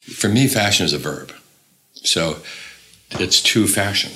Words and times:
For 0.00 0.28
me, 0.28 0.48
fashion 0.48 0.86
is 0.86 0.94
a 0.94 0.98
verb. 0.98 1.30
So 1.92 2.38
it's 3.12 3.42
to 3.42 3.66
fashion. 3.66 4.12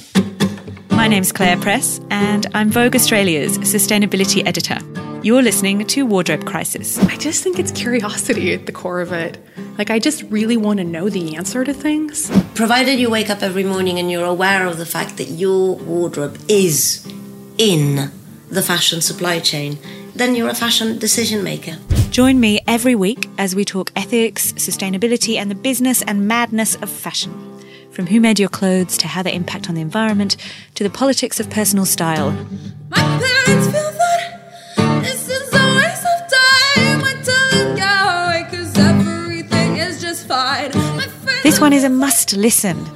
My 0.88 1.08
name's 1.08 1.30
Claire 1.30 1.58
Press, 1.58 2.00
and 2.10 2.46
I'm 2.54 2.70
Vogue 2.70 2.96
Australia's 2.96 3.58
sustainability 3.58 4.46
editor. 4.46 4.78
You're 5.22 5.42
listening 5.42 5.86
to 5.86 6.06
Wardrobe 6.06 6.46
Crisis. 6.46 6.98
I 6.98 7.16
just 7.18 7.42
think 7.42 7.58
it's 7.58 7.70
curiosity 7.70 8.54
at 8.54 8.64
the 8.64 8.72
core 8.72 9.02
of 9.02 9.12
it. 9.12 9.36
Like, 9.76 9.90
I 9.90 9.98
just 9.98 10.22
really 10.24 10.56
want 10.56 10.78
to 10.78 10.84
know 10.84 11.10
the 11.10 11.36
answer 11.36 11.64
to 11.64 11.74
things. 11.74 12.30
Provided 12.54 12.98
you 12.98 13.10
wake 13.10 13.28
up 13.28 13.42
every 13.42 13.64
morning 13.64 13.98
and 13.98 14.10
you're 14.10 14.24
aware 14.24 14.66
of 14.66 14.78
the 14.78 14.86
fact 14.86 15.18
that 15.18 15.24
your 15.24 15.76
wardrobe 15.76 16.38
is 16.48 17.06
in 17.58 18.10
the 18.48 18.62
fashion 18.62 19.02
supply 19.02 19.38
chain, 19.38 19.78
then 20.14 20.34
you're 20.34 20.48
a 20.48 20.54
fashion 20.54 20.98
decision 20.98 21.42
maker. 21.42 21.76
Join 22.10 22.38
me 22.38 22.60
every 22.66 22.94
week 22.94 23.28
as 23.38 23.54
we 23.54 23.64
talk 23.64 23.90
ethics, 23.96 24.52
sustainability, 24.52 25.36
and 25.36 25.50
the 25.50 25.54
business 25.54 26.02
and 26.02 26.28
madness 26.28 26.76
of 26.76 26.88
fashion. 26.88 27.32
From 27.90 28.06
who 28.06 28.20
made 28.20 28.38
your 28.38 28.48
clothes 28.48 28.96
to 28.98 29.08
how 29.08 29.22
they 29.22 29.34
impact 29.34 29.68
on 29.68 29.74
the 29.74 29.80
environment 29.80 30.36
to 30.74 30.84
the 30.84 30.90
politics 30.90 31.40
of 31.40 31.50
personal 31.50 31.84
style. 31.84 32.30
One 41.64 41.72
is 41.72 41.82
a 41.82 41.88
must 41.88 42.36
listen. 42.36 42.86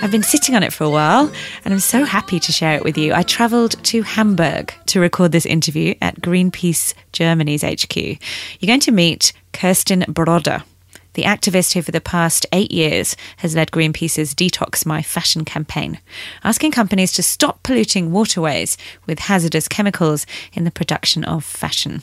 I've 0.00 0.12
been 0.12 0.22
sitting 0.22 0.54
on 0.54 0.62
it 0.62 0.72
for 0.72 0.84
a 0.84 0.88
while 0.88 1.32
and 1.64 1.74
I'm 1.74 1.80
so 1.80 2.04
happy 2.04 2.38
to 2.38 2.52
share 2.52 2.76
it 2.76 2.84
with 2.84 2.96
you. 2.96 3.12
I 3.12 3.24
travelled 3.24 3.72
to 3.86 4.02
Hamburg 4.02 4.72
to 4.86 5.00
record 5.00 5.32
this 5.32 5.44
interview 5.44 5.96
at 6.00 6.20
Greenpeace 6.20 6.94
Germany's 7.12 7.64
HQ. 7.64 7.96
You're 7.96 8.68
going 8.68 8.78
to 8.78 8.92
meet 8.92 9.32
Kirsten 9.52 10.04
Brodde, 10.06 10.62
the 11.14 11.24
activist 11.24 11.74
who 11.74 11.82
for 11.82 11.90
the 11.90 12.00
past 12.00 12.46
eight 12.52 12.70
years 12.70 13.16
has 13.38 13.56
led 13.56 13.72
Greenpeace's 13.72 14.32
Detox 14.32 14.86
My 14.86 15.02
Fashion 15.02 15.44
campaign, 15.44 15.98
asking 16.44 16.70
companies 16.70 17.10
to 17.14 17.22
stop 17.24 17.64
polluting 17.64 18.12
waterways 18.12 18.78
with 19.06 19.18
hazardous 19.18 19.66
chemicals 19.66 20.24
in 20.52 20.62
the 20.62 20.70
production 20.70 21.24
of 21.24 21.44
fashion. 21.44 22.02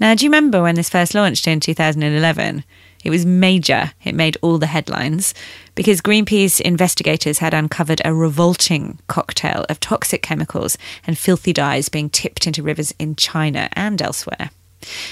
Now, 0.00 0.14
do 0.14 0.24
you 0.24 0.30
remember 0.30 0.62
when 0.62 0.76
this 0.76 0.88
first 0.88 1.14
launched 1.14 1.46
in 1.46 1.60
2011? 1.60 2.64
It 3.04 3.10
was 3.10 3.24
major. 3.24 3.92
It 4.04 4.14
made 4.14 4.36
all 4.42 4.58
the 4.58 4.66
headlines 4.66 5.34
because 5.74 6.00
Greenpeace 6.00 6.60
investigators 6.60 7.38
had 7.38 7.54
uncovered 7.54 8.02
a 8.04 8.12
revolting 8.12 8.98
cocktail 9.06 9.64
of 9.68 9.80
toxic 9.80 10.22
chemicals 10.22 10.76
and 11.06 11.16
filthy 11.16 11.52
dyes 11.52 11.88
being 11.88 12.10
tipped 12.10 12.46
into 12.46 12.62
rivers 12.62 12.92
in 12.98 13.14
China 13.16 13.68
and 13.72 14.02
elsewhere. 14.02 14.50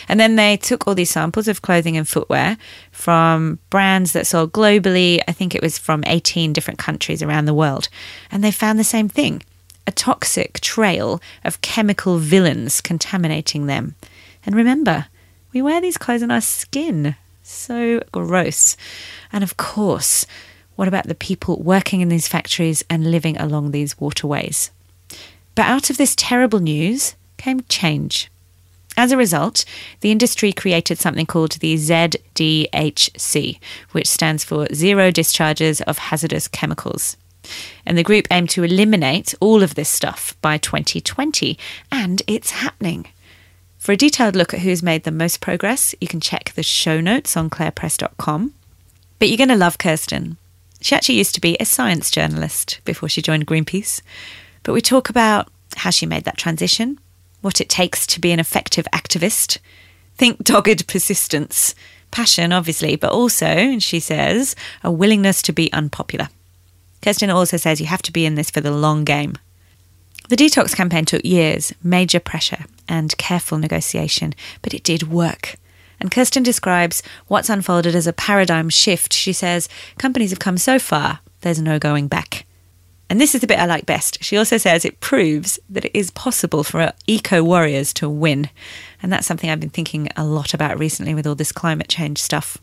And 0.08 0.20
then 0.20 0.36
they 0.36 0.56
took 0.56 0.86
all 0.86 0.94
these 0.94 1.10
samples 1.10 1.48
of 1.48 1.62
clothing 1.62 1.96
and 1.96 2.08
footwear 2.08 2.56
from 2.92 3.58
brands 3.70 4.12
that 4.12 4.26
sold 4.26 4.52
globally. 4.52 5.20
I 5.26 5.32
think 5.32 5.54
it 5.54 5.62
was 5.62 5.78
from 5.78 6.04
18 6.06 6.52
different 6.52 6.78
countries 6.78 7.22
around 7.22 7.46
the 7.46 7.54
world. 7.54 7.88
And 8.30 8.42
they 8.42 8.52
found 8.52 8.78
the 8.78 8.84
same 8.84 9.08
thing 9.08 9.42
a 9.88 9.92
toxic 9.92 10.58
trail 10.60 11.20
of 11.44 11.60
chemical 11.60 12.18
villains 12.18 12.80
contaminating 12.80 13.66
them. 13.66 13.94
And 14.44 14.54
remember, 14.56 15.06
we 15.52 15.62
wear 15.62 15.80
these 15.80 15.96
clothes 15.96 16.24
on 16.24 16.30
our 16.30 16.40
skin. 16.40 17.14
So 17.48 18.02
gross. 18.10 18.76
And 19.32 19.44
of 19.44 19.56
course, 19.56 20.26
what 20.74 20.88
about 20.88 21.06
the 21.06 21.14
people 21.14 21.62
working 21.62 22.00
in 22.00 22.08
these 22.08 22.26
factories 22.26 22.84
and 22.90 23.08
living 23.12 23.36
along 23.36 23.70
these 23.70 24.00
waterways? 24.00 24.72
But 25.54 25.66
out 25.66 25.88
of 25.88 25.96
this 25.96 26.16
terrible 26.16 26.58
news 26.58 27.14
came 27.36 27.60
change. 27.68 28.28
As 28.96 29.12
a 29.12 29.16
result, 29.16 29.64
the 30.00 30.10
industry 30.10 30.52
created 30.52 30.98
something 30.98 31.24
called 31.24 31.52
the 31.52 31.76
ZDHC, 31.76 33.60
which 33.92 34.08
stands 34.08 34.42
for 34.42 34.66
Zero 34.74 35.12
Discharges 35.12 35.80
of 35.82 35.98
Hazardous 35.98 36.48
Chemicals. 36.48 37.16
And 37.86 37.96
the 37.96 38.02
group 38.02 38.26
aimed 38.32 38.50
to 38.50 38.64
eliminate 38.64 39.34
all 39.38 39.62
of 39.62 39.76
this 39.76 39.88
stuff 39.88 40.34
by 40.42 40.58
2020, 40.58 41.56
and 41.92 42.22
it's 42.26 42.50
happening. 42.50 43.06
For 43.86 43.92
a 43.92 43.96
detailed 43.96 44.34
look 44.34 44.52
at 44.52 44.62
who's 44.62 44.82
made 44.82 45.04
the 45.04 45.12
most 45.12 45.40
progress, 45.40 45.94
you 46.00 46.08
can 46.08 46.20
check 46.20 46.52
the 46.52 46.64
show 46.64 47.00
notes 47.00 47.36
on 47.36 47.48
clairepress.com. 47.48 48.52
But 49.20 49.28
you're 49.28 49.36
going 49.36 49.48
to 49.48 49.54
love 49.54 49.78
Kirsten. 49.78 50.38
She 50.80 50.96
actually 50.96 51.18
used 51.18 51.36
to 51.36 51.40
be 51.40 51.56
a 51.60 51.64
science 51.64 52.10
journalist 52.10 52.80
before 52.84 53.08
she 53.08 53.22
joined 53.22 53.46
Greenpeace. 53.46 54.02
But 54.64 54.72
we 54.72 54.80
talk 54.80 55.08
about 55.08 55.48
how 55.76 55.90
she 55.90 56.04
made 56.04 56.24
that 56.24 56.36
transition, 56.36 56.98
what 57.42 57.60
it 57.60 57.68
takes 57.68 58.08
to 58.08 58.20
be 58.20 58.32
an 58.32 58.40
effective 58.40 58.88
activist. 58.92 59.58
Think 60.16 60.42
dogged 60.42 60.88
persistence, 60.88 61.76
passion, 62.10 62.52
obviously, 62.52 62.96
but 62.96 63.12
also, 63.12 63.78
she 63.78 64.00
says, 64.00 64.56
a 64.82 64.90
willingness 64.90 65.42
to 65.42 65.52
be 65.52 65.72
unpopular. 65.72 66.28
Kirsten 67.02 67.30
also 67.30 67.56
says 67.56 67.80
you 67.80 67.86
have 67.86 68.02
to 68.02 68.12
be 68.12 68.26
in 68.26 68.34
this 68.34 68.50
for 68.50 68.60
the 68.60 68.72
long 68.72 69.04
game. 69.04 69.36
The 70.28 70.36
detox 70.36 70.74
campaign 70.74 71.04
took 71.04 71.24
years, 71.24 71.72
major 71.82 72.18
pressure, 72.18 72.64
and 72.88 73.16
careful 73.16 73.58
negotiation, 73.58 74.34
but 74.62 74.74
it 74.74 74.82
did 74.82 75.04
work. 75.04 75.56
And 76.00 76.10
Kirsten 76.10 76.42
describes 76.42 77.02
what's 77.28 77.48
unfolded 77.48 77.94
as 77.94 78.06
a 78.06 78.12
paradigm 78.12 78.68
shift. 78.68 79.12
She 79.12 79.32
says 79.32 79.68
companies 79.98 80.30
have 80.30 80.38
come 80.38 80.58
so 80.58 80.78
far, 80.78 81.20
there's 81.40 81.60
no 81.60 81.78
going 81.78 82.08
back. 82.08 82.44
And 83.08 83.20
this 83.20 83.36
is 83.36 83.40
the 83.40 83.46
bit 83.46 83.60
I 83.60 83.66
like 83.66 83.86
best. 83.86 84.22
She 84.22 84.36
also 84.36 84.56
says 84.56 84.84
it 84.84 84.98
proves 84.98 85.60
that 85.70 85.84
it 85.84 85.96
is 85.96 86.10
possible 86.10 86.64
for 86.64 86.92
eco 87.06 87.42
warriors 87.42 87.92
to 87.94 88.08
win. 88.08 88.50
And 89.00 89.12
that's 89.12 89.28
something 89.28 89.48
I've 89.48 89.60
been 89.60 89.70
thinking 89.70 90.08
a 90.16 90.24
lot 90.24 90.54
about 90.54 90.78
recently 90.78 91.14
with 91.14 91.26
all 91.26 91.36
this 91.36 91.52
climate 91.52 91.88
change 91.88 92.18
stuff. 92.18 92.58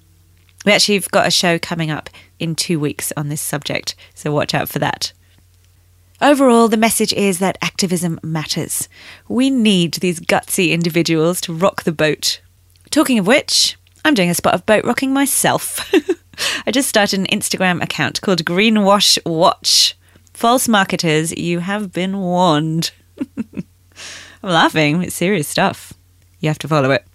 We 0.66 0.74
actually 0.74 0.96
have 0.96 1.12
got 1.12 1.28
a 1.28 1.32
show 1.32 1.58
coming 1.60 1.92
up 1.92 2.10
in 2.40 2.56
two 2.56 2.80
weeks 2.80 3.14
on 3.16 3.30
this 3.30 3.42
subject, 3.42 3.96
so 4.14 4.32
watch 4.32 4.54
out 4.54 4.70
for 4.70 4.80
that. 4.80 5.14
Overall, 6.24 6.70
the 6.70 6.78
message 6.78 7.12
is 7.12 7.40
that 7.40 7.58
activism 7.62 8.18
matters. 8.24 8.88
We 9.28 9.50
need 9.50 9.96
these 9.96 10.22
gutsy 10.22 10.72
individuals 10.72 11.42
to 11.42 11.54
rock 11.54 11.84
the 11.84 11.92
boat. 11.92 12.40
Talking 12.92 13.20
of 13.20 13.28
which, 13.28 13.76
I'm 14.06 14.14
doing 14.14 14.30
a 14.30 14.34
spot 14.34 14.54
of 14.54 14.66
boat 14.66 14.86
rocking 14.86 15.12
myself. 15.12 15.94
I 16.66 16.72
just 16.72 16.88
started 16.88 17.20
an 17.20 17.26
Instagram 17.26 17.84
account 17.84 18.22
called 18.22 18.46
Greenwash 18.46 19.20
Watch. 19.26 19.98
False 20.34 20.70
marketers, 20.70 21.38
you 21.38 21.60
have 21.60 21.92
been 21.92 22.18
warned. 22.18 22.92
I'm 23.38 23.66
laughing, 24.44 25.04
it's 25.04 25.16
serious 25.16 25.50
stuff. 25.50 25.92
You 26.40 26.48
have 26.48 26.60
to 26.60 26.70
follow 26.70 26.92
it. 26.92 27.06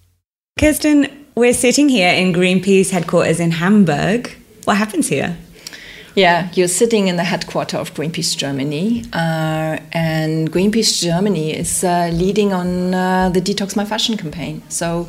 Kirsten, 0.59 1.27
we're 1.35 1.55
sitting 1.55 1.89
here 1.89 2.13
in 2.13 2.35
Greenpeace 2.35 2.91
headquarters 2.91 3.41
in 3.41 3.53
Hamburg. 3.53 4.31
What 4.65 4.77
happens 4.77 5.09
here? 5.09 5.39
Yeah, 6.19 6.51
you're 6.55 6.67
sitting 6.67 7.07
in 7.07 7.15
the 7.15 7.23
headquarters 7.23 7.79
of 7.79 7.95
Greenpeace 7.95 8.37
Germany, 8.37 9.05
uh, 9.13 9.79
and 9.93 10.51
Greenpeace 10.51 11.01
Germany 11.01 11.55
is 11.57 11.85
uh, 11.85 12.11
leading 12.13 12.53
on 12.53 12.93
uh, 12.93 13.29
the 13.29 13.41
Detox 13.41 13.77
My 13.77 13.85
Fashion 13.85 14.17
campaign. 14.17 14.65
So, 14.69 15.05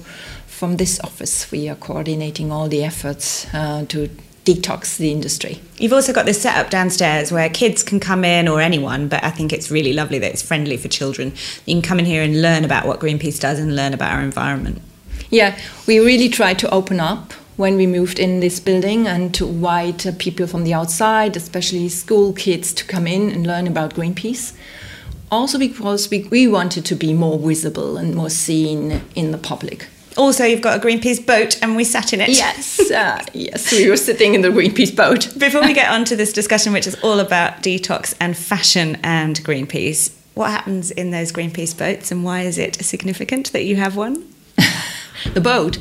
from 0.45 0.77
this 0.77 0.99
office, 0.99 1.49
we 1.49 1.67
are 1.67 1.75
coordinating 1.75 2.51
all 2.51 2.67
the 2.67 2.83
efforts 2.83 3.51
uh, 3.55 3.85
to 3.85 4.07
detox 4.45 4.97
the 4.97 5.11
industry. 5.11 5.59
You've 5.79 5.93
also 5.93 6.13
got 6.13 6.27
this 6.27 6.43
setup 6.43 6.69
downstairs 6.69 7.31
where 7.31 7.49
kids 7.49 7.81
can 7.81 7.99
come 7.99 8.23
in 8.23 8.47
or 8.47 8.61
anyone, 8.61 9.07
but 9.07 9.23
I 9.23 9.31
think 9.31 9.51
it's 9.51 9.71
really 9.71 9.93
lovely 9.93 10.19
that 10.19 10.31
it's 10.31 10.43
friendly 10.43 10.77
for 10.77 10.89
children. 10.89 11.33
You 11.65 11.73
can 11.73 11.81
come 11.81 11.97
in 11.97 12.05
here 12.05 12.21
and 12.21 12.39
learn 12.39 12.63
about 12.63 12.85
what 12.85 12.99
Greenpeace 12.99 13.39
does 13.39 13.57
and 13.57 13.75
learn 13.75 13.95
about 13.95 14.13
our 14.13 14.21
environment. 14.21 14.79
Yeah, 15.31 15.57
we 15.87 15.97
really 15.97 16.29
try 16.29 16.53
to 16.53 16.69
open 16.69 16.99
up 16.99 17.33
when 17.59 17.75
we 17.75 17.85
moved 17.85 18.19
in 18.19 18.39
this 18.39 18.57
building 18.57 19.05
and 19.05 19.33
to 19.33 19.45
invite 19.45 20.07
uh, 20.07 20.13
people 20.17 20.47
from 20.47 20.63
the 20.63 20.73
outside, 20.73 21.35
especially 21.35 21.89
school 21.89 22.31
kids, 22.31 22.71
to 22.71 22.85
come 22.85 23.05
in 23.05 23.29
and 23.29 23.45
learn 23.45 23.67
about 23.67 23.93
Greenpeace. 23.93 24.55
Also, 25.29 25.59
because 25.59 26.09
we, 26.09 26.23
we 26.31 26.47
wanted 26.47 26.85
to 26.85 26.95
be 26.95 27.13
more 27.13 27.37
visible 27.37 27.97
and 27.97 28.15
more 28.15 28.29
seen 28.29 29.01
in 29.13 29.31
the 29.31 29.37
public. 29.37 29.89
Also, 30.15 30.45
you've 30.45 30.61
got 30.61 30.77
a 30.77 30.87
Greenpeace 30.87 31.23
boat, 31.23 31.61
and 31.61 31.75
we 31.75 31.83
sat 31.83 32.13
in 32.13 32.21
it. 32.21 32.29
Yes, 32.29 32.79
uh, 32.91 33.21
yes, 33.33 33.73
we 33.73 33.89
were 33.89 33.97
sitting 33.97 34.35
in 34.35 34.41
the 34.41 34.47
Greenpeace 34.47 34.95
boat. 34.95 35.27
Before 35.37 35.61
we 35.61 35.73
get 35.73 35.91
on 35.91 36.05
to 36.05 36.15
this 36.15 36.31
discussion, 36.31 36.71
which 36.71 36.87
is 36.87 36.95
all 37.03 37.19
about 37.19 37.61
detox 37.61 38.15
and 38.21 38.37
fashion 38.37 38.97
and 39.03 39.37
Greenpeace, 39.43 40.15
what 40.33 40.49
happens 40.49 40.91
in 40.91 41.11
those 41.11 41.33
Greenpeace 41.33 41.77
boats, 41.77 42.09
and 42.09 42.23
why 42.23 42.43
is 42.43 42.57
it 42.57 42.75
significant 42.75 43.51
that 43.51 43.65
you 43.65 43.75
have 43.75 43.97
one? 43.97 44.33
The 45.33 45.41
boat. 45.41 45.77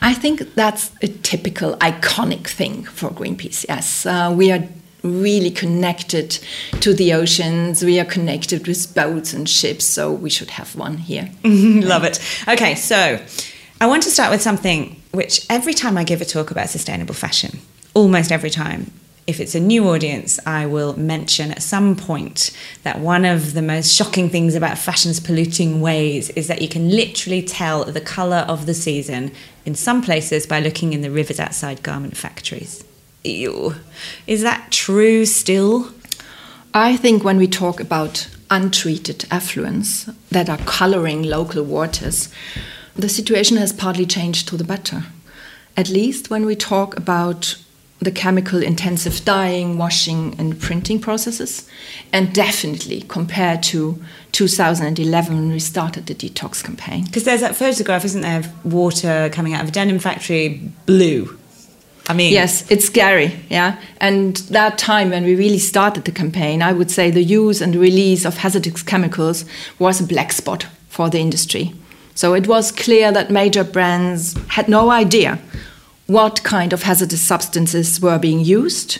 I 0.00 0.14
think 0.14 0.54
that's 0.54 0.90
a 1.02 1.08
typical 1.08 1.76
iconic 1.76 2.46
thing 2.46 2.84
for 2.84 3.10
Greenpeace. 3.10 3.64
Yes, 3.68 4.06
uh, 4.06 4.32
we 4.36 4.50
are 4.52 4.66
really 5.02 5.50
connected 5.50 6.38
to 6.80 6.92
the 6.92 7.12
oceans. 7.12 7.82
We 7.82 7.98
are 8.00 8.04
connected 8.04 8.66
with 8.66 8.94
boats 8.94 9.32
and 9.32 9.48
ships, 9.48 9.84
so 9.84 10.12
we 10.12 10.30
should 10.30 10.50
have 10.50 10.76
one 10.76 10.98
here. 10.98 11.30
Love 11.44 12.04
it. 12.04 12.20
Okay, 12.48 12.74
so 12.74 13.18
I 13.80 13.86
want 13.86 14.02
to 14.02 14.10
start 14.10 14.30
with 14.30 14.42
something 14.42 15.00
which 15.12 15.46
every 15.48 15.74
time 15.74 15.96
I 15.96 16.04
give 16.04 16.20
a 16.20 16.24
talk 16.24 16.50
about 16.50 16.68
sustainable 16.68 17.14
fashion, 17.14 17.60
almost 17.94 18.30
every 18.30 18.50
time, 18.50 18.92
if 19.30 19.38
it's 19.38 19.54
a 19.54 19.60
new 19.60 19.88
audience, 19.88 20.40
I 20.44 20.66
will 20.66 20.98
mention 20.98 21.52
at 21.52 21.62
some 21.62 21.94
point 21.94 22.50
that 22.82 22.98
one 22.98 23.24
of 23.24 23.54
the 23.54 23.62
most 23.62 23.94
shocking 23.94 24.28
things 24.28 24.56
about 24.56 24.76
fashion's 24.76 25.20
polluting 25.20 25.80
ways 25.80 26.30
is 26.30 26.48
that 26.48 26.60
you 26.60 26.68
can 26.68 26.90
literally 26.90 27.40
tell 27.40 27.84
the 27.84 28.00
colour 28.00 28.44
of 28.48 28.66
the 28.66 28.74
season 28.74 29.30
in 29.64 29.76
some 29.76 30.02
places 30.02 30.48
by 30.48 30.58
looking 30.58 30.92
in 30.92 31.02
the 31.02 31.12
rivers 31.12 31.38
outside 31.38 31.84
garment 31.84 32.16
factories. 32.16 32.84
ew. 33.22 33.76
Is 34.26 34.42
that 34.42 34.72
true 34.72 35.24
still? 35.24 35.92
I 36.74 36.96
think 36.96 37.22
when 37.22 37.36
we 37.36 37.46
talk 37.46 37.78
about 37.78 38.28
untreated 38.50 39.20
effluents 39.30 40.12
that 40.30 40.50
are 40.50 40.58
coloring 40.58 41.22
local 41.22 41.62
waters, 41.62 42.28
the 42.96 43.08
situation 43.08 43.56
has 43.58 43.72
partly 43.72 44.06
changed 44.06 44.48
to 44.48 44.56
the 44.56 44.64
better. 44.64 45.04
At 45.76 45.88
least 45.88 46.30
when 46.30 46.44
we 46.44 46.56
talk 46.56 46.96
about 46.96 47.54
the 48.00 48.10
chemical 48.10 48.62
intensive 48.62 49.24
dyeing, 49.24 49.76
washing, 49.76 50.34
and 50.38 50.58
printing 50.58 50.98
processes, 50.98 51.68
and 52.12 52.32
definitely 52.34 53.02
compared 53.02 53.62
to 53.62 54.02
2011 54.32 55.34
when 55.34 55.50
we 55.50 55.58
started 55.58 56.06
the 56.06 56.14
detox 56.14 56.64
campaign. 56.64 57.04
Because 57.04 57.24
there's 57.24 57.42
that 57.42 57.56
photograph, 57.56 58.04
isn't 58.04 58.22
there, 58.22 58.40
of 58.40 58.64
water 58.64 59.28
coming 59.32 59.52
out 59.52 59.62
of 59.62 59.68
a 59.68 59.72
denim 59.72 59.98
factory 59.98 60.72
blue. 60.86 61.38
I 62.08 62.14
mean, 62.14 62.32
Yes, 62.32 62.68
it's 62.70 62.86
scary, 62.86 63.38
yeah. 63.50 63.78
And 64.00 64.36
that 64.48 64.78
time 64.78 65.10
when 65.10 65.24
we 65.24 65.36
really 65.36 65.58
started 65.58 66.06
the 66.06 66.12
campaign, 66.12 66.62
I 66.62 66.72
would 66.72 66.90
say 66.90 67.10
the 67.10 67.22
use 67.22 67.60
and 67.60 67.76
release 67.76 68.24
of 68.24 68.38
hazardous 68.38 68.82
chemicals 68.82 69.44
was 69.78 70.00
a 70.00 70.04
black 70.04 70.32
spot 70.32 70.66
for 70.88 71.10
the 71.10 71.18
industry. 71.18 71.72
So 72.14 72.34
it 72.34 72.48
was 72.48 72.72
clear 72.72 73.12
that 73.12 73.30
major 73.30 73.62
brands 73.62 74.36
had 74.48 74.68
no 74.68 74.90
idea 74.90 75.38
what 76.10 76.42
kind 76.42 76.72
of 76.72 76.82
hazardous 76.82 77.20
substances 77.20 78.00
were 78.00 78.18
being 78.18 78.40
used 78.40 78.98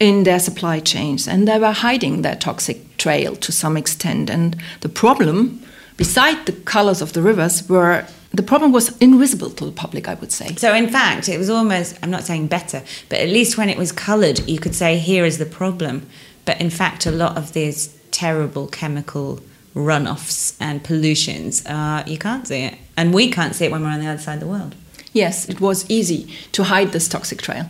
in 0.00 0.24
their 0.24 0.40
supply 0.40 0.80
chains 0.80 1.28
and 1.28 1.46
they 1.46 1.58
were 1.58 1.70
hiding 1.70 2.22
their 2.22 2.34
toxic 2.34 2.96
trail 2.96 3.36
to 3.36 3.52
some 3.52 3.76
extent 3.76 4.28
and 4.28 4.56
the 4.80 4.88
problem 4.88 5.62
beside 5.96 6.44
the 6.46 6.52
colors 6.52 7.00
of 7.00 7.12
the 7.12 7.22
rivers 7.22 7.68
were 7.68 8.04
the 8.32 8.42
problem 8.42 8.72
was 8.72 8.96
invisible 8.98 9.50
to 9.50 9.64
the 9.66 9.70
public 9.70 10.08
i 10.08 10.14
would 10.14 10.32
say 10.32 10.48
So, 10.56 10.74
in 10.74 10.88
fact, 10.88 11.28
it 11.28 11.38
was 11.38 11.48
almost, 11.48 11.96
I'm 12.02 12.10
not 12.10 12.24
saying 12.24 12.48
better, 12.48 12.82
but 13.08 13.20
at 13.20 13.28
least 13.28 13.56
when 13.56 13.68
it 13.68 13.78
was 13.78 13.92
coloured, 13.92 14.40
you 14.48 14.58
could 14.58 14.74
say, 14.74 14.98
here 14.98 15.24
is 15.24 15.36
the 15.38 15.46
problem. 15.46 16.06
But 16.44 16.60
in 16.60 16.70
fact, 16.70 17.06
a 17.06 17.10
lot 17.10 17.36
of 17.36 17.52
these 17.52 17.96
terrible 18.10 18.66
chemical 18.66 19.40
runoffs 19.76 20.56
and 20.58 20.82
pollutions, 20.82 21.64
uh, 21.66 22.02
you 22.06 22.18
can't 22.18 22.46
see 22.48 22.62
it. 22.64 22.74
And 22.96 23.14
we 23.14 23.30
can't 23.30 23.54
see 23.54 23.66
it 23.66 23.70
when 23.70 23.82
we're 23.82 23.90
on 23.90 24.00
the 24.00 24.08
other 24.08 24.20
side 24.20 24.34
of 24.34 24.40
the 24.40 24.46
world. 24.46 24.74
Yes, 25.12 25.48
it 25.48 25.60
was 25.60 25.88
easy 25.90 26.28
to 26.52 26.64
hide 26.64 26.92
this 26.92 27.08
toxic 27.08 27.42
trail. 27.42 27.68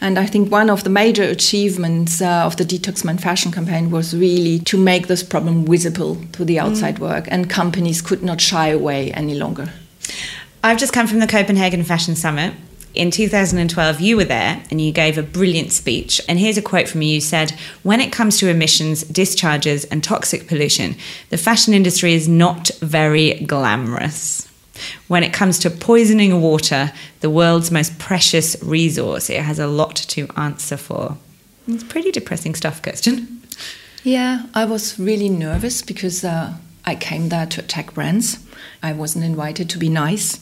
And 0.00 0.18
I 0.18 0.26
think 0.26 0.50
one 0.50 0.70
of 0.70 0.84
the 0.84 0.90
major 0.90 1.24
achievements 1.24 2.22
uh, 2.22 2.44
of 2.46 2.56
the 2.56 2.64
Detox 2.64 3.04
My 3.04 3.16
Fashion 3.16 3.50
campaign 3.50 3.90
was 3.90 4.16
really 4.16 4.60
to 4.60 4.78
make 4.78 5.08
this 5.08 5.24
problem 5.24 5.66
visible 5.66 6.16
to 6.32 6.44
the 6.44 6.60
outside 6.60 7.00
work, 7.00 7.26
and 7.28 7.50
companies 7.50 8.00
could 8.00 8.22
not 8.22 8.40
shy 8.40 8.68
away 8.68 9.10
any 9.12 9.34
longer. 9.34 9.72
I've 10.62 10.78
just 10.78 10.92
come 10.92 11.08
from 11.08 11.18
the 11.18 11.26
Copenhagen 11.26 11.82
Fashion 11.82 12.14
Summit. 12.14 12.54
In 12.94 13.10
2012, 13.10 14.00
you 14.00 14.16
were 14.16 14.24
there 14.24 14.62
and 14.70 14.80
you 14.80 14.92
gave 14.92 15.18
a 15.18 15.22
brilliant 15.22 15.72
speech. 15.72 16.20
And 16.28 16.38
here's 16.38 16.56
a 16.56 16.62
quote 16.62 16.88
from 16.88 17.02
you. 17.02 17.14
You 17.14 17.20
said, 17.20 17.52
When 17.82 18.00
it 18.00 18.12
comes 18.12 18.38
to 18.38 18.48
emissions, 18.48 19.02
discharges, 19.02 19.84
and 19.84 20.02
toxic 20.02 20.48
pollution, 20.48 20.96
the 21.30 21.36
fashion 21.36 21.74
industry 21.74 22.14
is 22.14 22.28
not 22.28 22.70
very 22.80 23.34
glamorous. 23.40 24.47
When 25.08 25.22
it 25.22 25.32
comes 25.32 25.58
to 25.60 25.70
poisoning 25.70 26.40
water, 26.40 26.92
the 27.20 27.30
world's 27.30 27.70
most 27.70 27.98
precious 27.98 28.56
resource, 28.62 29.30
it 29.30 29.42
has 29.42 29.58
a 29.58 29.66
lot 29.66 29.96
to 29.96 30.28
answer 30.36 30.76
for. 30.76 31.16
It's 31.66 31.84
pretty 31.84 32.10
depressing 32.10 32.54
stuff, 32.54 32.80
Kirsten. 32.82 33.42
Yeah, 34.02 34.46
I 34.54 34.64
was 34.64 34.98
really 34.98 35.28
nervous 35.28 35.82
because 35.82 36.24
uh, 36.24 36.54
I 36.84 36.94
came 36.94 37.28
there 37.28 37.46
to 37.46 37.60
attack 37.60 37.94
brands. 37.94 38.38
I 38.82 38.92
wasn't 38.92 39.24
invited 39.24 39.68
to 39.70 39.78
be 39.78 39.88
nice. 39.88 40.40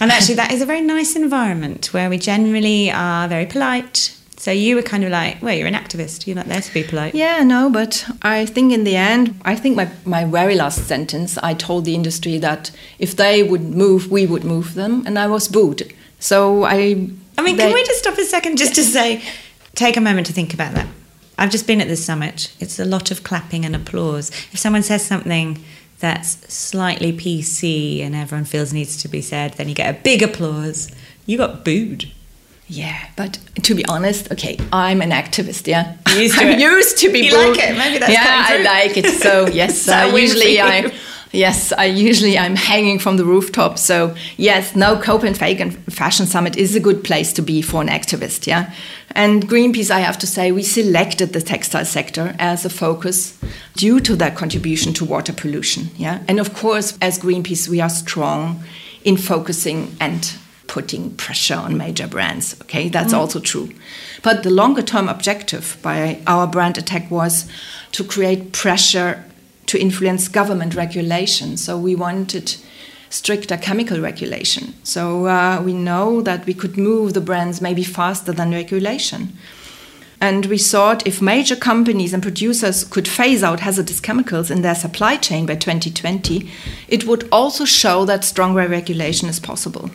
And 0.00 0.10
actually, 0.10 0.34
that 0.34 0.52
is 0.52 0.60
a 0.60 0.66
very 0.66 0.82
nice 0.82 1.16
environment 1.16 1.92
where 1.94 2.10
we 2.10 2.18
generally 2.18 2.90
are 2.90 3.28
very 3.28 3.46
polite. 3.46 4.15
So 4.38 4.50
you 4.50 4.76
were 4.76 4.82
kind 4.82 5.02
of 5.02 5.10
like, 5.10 5.40
well, 5.42 5.54
you're 5.56 5.66
an 5.66 5.74
activist. 5.74 6.26
You're 6.26 6.36
not 6.36 6.46
there 6.46 6.60
to 6.60 6.74
be 6.74 6.82
polite. 6.84 7.14
Yeah, 7.14 7.42
no, 7.42 7.70
but 7.70 8.04
I 8.22 8.44
think 8.46 8.72
in 8.72 8.84
the 8.84 8.94
end, 8.96 9.38
I 9.44 9.56
think 9.56 9.76
my, 9.76 9.88
my 10.04 10.24
very 10.24 10.54
last 10.54 10.86
sentence, 10.86 11.38
I 11.38 11.54
told 11.54 11.84
the 11.86 11.94
industry 11.94 12.36
that 12.38 12.70
if 12.98 13.16
they 13.16 13.42
would 13.42 13.62
move, 13.62 14.10
we 14.10 14.26
would 14.26 14.44
move 14.44 14.74
them, 14.74 15.02
and 15.06 15.18
I 15.18 15.26
was 15.26 15.48
booed. 15.48 15.92
So 16.18 16.64
I. 16.64 17.08
I 17.38 17.42
mean, 17.42 17.56
they- 17.56 17.64
can 17.64 17.74
we 17.74 17.84
just 17.84 18.00
stop 18.00 18.18
a 18.18 18.24
second 18.24 18.56
just 18.58 18.74
to 18.74 18.82
say, 18.82 19.22
take 19.74 19.96
a 19.96 20.00
moment 20.00 20.26
to 20.28 20.32
think 20.32 20.52
about 20.54 20.74
that? 20.74 20.86
I've 21.38 21.50
just 21.50 21.66
been 21.66 21.80
at 21.82 21.88
this 21.88 22.04
summit. 22.04 22.52
It's 22.60 22.78
a 22.78 22.84
lot 22.84 23.10
of 23.10 23.22
clapping 23.22 23.64
and 23.66 23.74
applause. 23.76 24.30
If 24.52 24.58
someone 24.58 24.82
says 24.82 25.04
something 25.04 25.62
that's 25.98 26.30
slightly 26.52 27.12
PC 27.12 28.00
and 28.02 28.14
everyone 28.14 28.44
feels 28.46 28.72
needs 28.72 28.96
to 29.02 29.08
be 29.08 29.20
said, 29.22 29.54
then 29.54 29.68
you 29.68 29.74
get 29.74 29.94
a 29.94 29.98
big 30.02 30.22
applause. 30.22 30.90
You 31.26 31.36
got 31.38 31.62
booed. 31.64 32.10
Yeah, 32.68 32.98
but 33.16 33.38
to 33.62 33.74
be 33.74 33.84
honest, 33.86 34.32
okay, 34.32 34.58
I'm 34.72 35.00
an 35.00 35.10
activist. 35.10 35.66
Yeah, 35.66 35.96
Used 36.16 36.38
to 36.38 36.44
I'm 36.46 36.52
it. 36.52 36.60
used 36.60 36.98
to 36.98 37.12
be. 37.12 37.20
You 37.20 37.34
like 37.36 37.58
it? 37.58 37.76
Maybe 37.78 37.98
that's 37.98 38.12
yeah, 38.12 38.46
I 38.48 38.58
like 38.62 38.96
it. 38.96 39.06
So 39.22 39.46
yes, 39.52 39.82
So 39.82 39.92
uh, 39.92 40.06
usually. 40.16 40.60
I. 40.60 40.92
Yes, 41.32 41.72
I 41.72 41.84
usually 41.86 42.38
I'm 42.38 42.56
hanging 42.56 42.98
from 42.98 43.16
the 43.18 43.24
rooftop. 43.24 43.78
So 43.78 44.14
yes, 44.38 44.74
no 44.74 44.96
Copenhagen 44.96 45.70
Fashion 45.90 46.24
Summit 46.24 46.56
is 46.56 46.74
a 46.74 46.80
good 46.80 47.04
place 47.04 47.32
to 47.34 47.42
be 47.42 47.60
for 47.62 47.82
an 47.82 47.88
activist. 47.88 48.46
Yeah, 48.46 48.72
and 49.10 49.46
Greenpeace, 49.46 49.90
I 49.90 50.00
have 50.00 50.18
to 50.18 50.26
say, 50.26 50.50
we 50.52 50.62
selected 50.62 51.32
the 51.34 51.42
textile 51.42 51.84
sector 51.84 52.34
as 52.38 52.64
a 52.64 52.70
focus 52.70 53.38
due 53.74 54.00
to 54.00 54.16
their 54.16 54.30
contribution 54.30 54.92
to 54.94 55.04
water 55.04 55.32
pollution. 55.32 55.90
Yeah, 55.96 56.22
and 56.26 56.40
of 56.40 56.54
course, 56.54 56.96
as 57.02 57.18
Greenpeace, 57.18 57.68
we 57.68 57.80
are 57.82 57.90
strong 57.90 58.62
in 59.04 59.16
focusing 59.16 59.94
and 60.00 60.32
putting 60.66 61.14
pressure 61.16 61.54
on 61.54 61.76
major 61.76 62.06
brands. 62.06 62.60
Okay, 62.62 62.88
that's 62.88 63.12
also 63.12 63.40
true. 63.40 63.70
But 64.22 64.42
the 64.42 64.50
longer 64.50 64.82
term 64.82 65.08
objective 65.08 65.78
by 65.82 66.20
our 66.26 66.46
brand 66.46 66.78
attack 66.78 67.10
was 67.10 67.48
to 67.92 68.04
create 68.04 68.52
pressure 68.52 69.24
to 69.66 69.78
influence 69.78 70.28
government 70.28 70.74
regulation. 70.74 71.56
So 71.56 71.78
we 71.78 71.94
wanted 71.94 72.56
stricter 73.10 73.56
chemical 73.56 74.00
regulation. 74.00 74.74
So 74.82 75.26
uh, 75.26 75.62
we 75.64 75.72
know 75.72 76.20
that 76.22 76.46
we 76.46 76.54
could 76.54 76.76
move 76.76 77.14
the 77.14 77.20
brands 77.20 77.60
maybe 77.60 77.84
faster 77.84 78.32
than 78.32 78.50
regulation. 78.50 79.36
And 80.20 80.46
we 80.46 80.56
thought 80.56 81.06
if 81.06 81.20
major 81.20 81.56
companies 81.56 82.14
and 82.14 82.22
producers 82.22 82.84
could 82.84 83.06
phase 83.06 83.42
out 83.42 83.60
hazardous 83.60 84.00
chemicals 84.00 84.50
in 84.50 84.62
their 84.62 84.74
supply 84.74 85.16
chain 85.16 85.44
by 85.44 85.56
2020, 85.56 86.50
it 86.88 87.06
would 87.06 87.28
also 87.30 87.64
show 87.64 88.04
that 88.06 88.24
stronger 88.24 88.66
regulation 88.66 89.28
is 89.28 89.38
possible. 89.38 89.90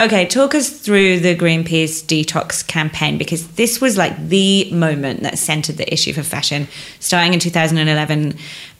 Okay, 0.00 0.26
talk 0.26 0.54
us 0.54 0.68
through 0.68 1.20
the 1.20 1.34
Greenpeace 1.34 2.04
detox 2.04 2.66
campaign 2.66 3.16
because 3.16 3.48
this 3.52 3.80
was 3.80 3.96
like 3.96 4.28
the 4.28 4.70
moment 4.72 5.22
that 5.22 5.38
centered 5.38 5.78
the 5.78 5.90
issue 5.92 6.12
for 6.12 6.22
fashion, 6.22 6.68
starting 6.98 7.32
in 7.32 7.40
2011. 7.40 8.36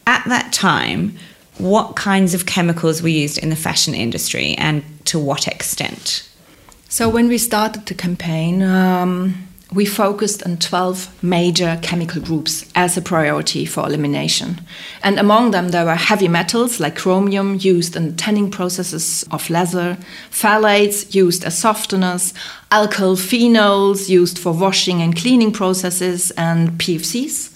At 0.07 0.25
that 0.27 0.53
time, 0.53 1.17
what 1.57 1.97
kinds 1.97 2.35
of 2.35 2.47
chemicals 2.47 3.03
were 3.03 3.09
used 3.09 3.39
in 3.39 3.49
the 3.51 3.57
fashion 3.57 3.95
industry 3.95 4.55
and 4.57 4.83
to 5.07 5.19
what 5.19 5.47
extent? 5.47 6.29
So 6.89 7.09
when 7.09 7.29
we 7.29 7.39
started 7.39 7.87
the 7.87 7.95
campaign, 7.95 8.63
um, 8.63 9.47
we 9.73 9.87
focused 9.87 10.43
on 10.43 10.57
12 10.57 11.23
major 11.23 11.79
chemical 11.83 12.21
groups 12.21 12.65
as 12.75 12.97
a 12.97 13.03
priority 13.03 13.65
for 13.65 13.87
elimination. 13.87 14.61
And 15.03 15.19
among 15.19 15.53
them, 15.53 15.69
there 15.69 15.85
were 15.85 15.95
heavy 15.95 16.29
metals 16.29 16.81
like 16.81 16.97
chromium 16.97 17.57
used 17.61 17.95
in 17.95 18.17
tanning 18.17 18.51
processes 18.51 19.25
of 19.31 19.49
leather, 19.49 19.97
phthalates 20.31 21.15
used 21.15 21.45
as 21.45 21.63
softeners, 21.63 22.33
alkyl 22.73 23.17
phenols 23.17 24.09
used 24.09 24.39
for 24.39 24.53
washing 24.53 25.01
and 25.03 25.17
cleaning 25.17 25.53
processes, 25.53 26.33
and 26.33 26.71
PFCs 26.73 27.51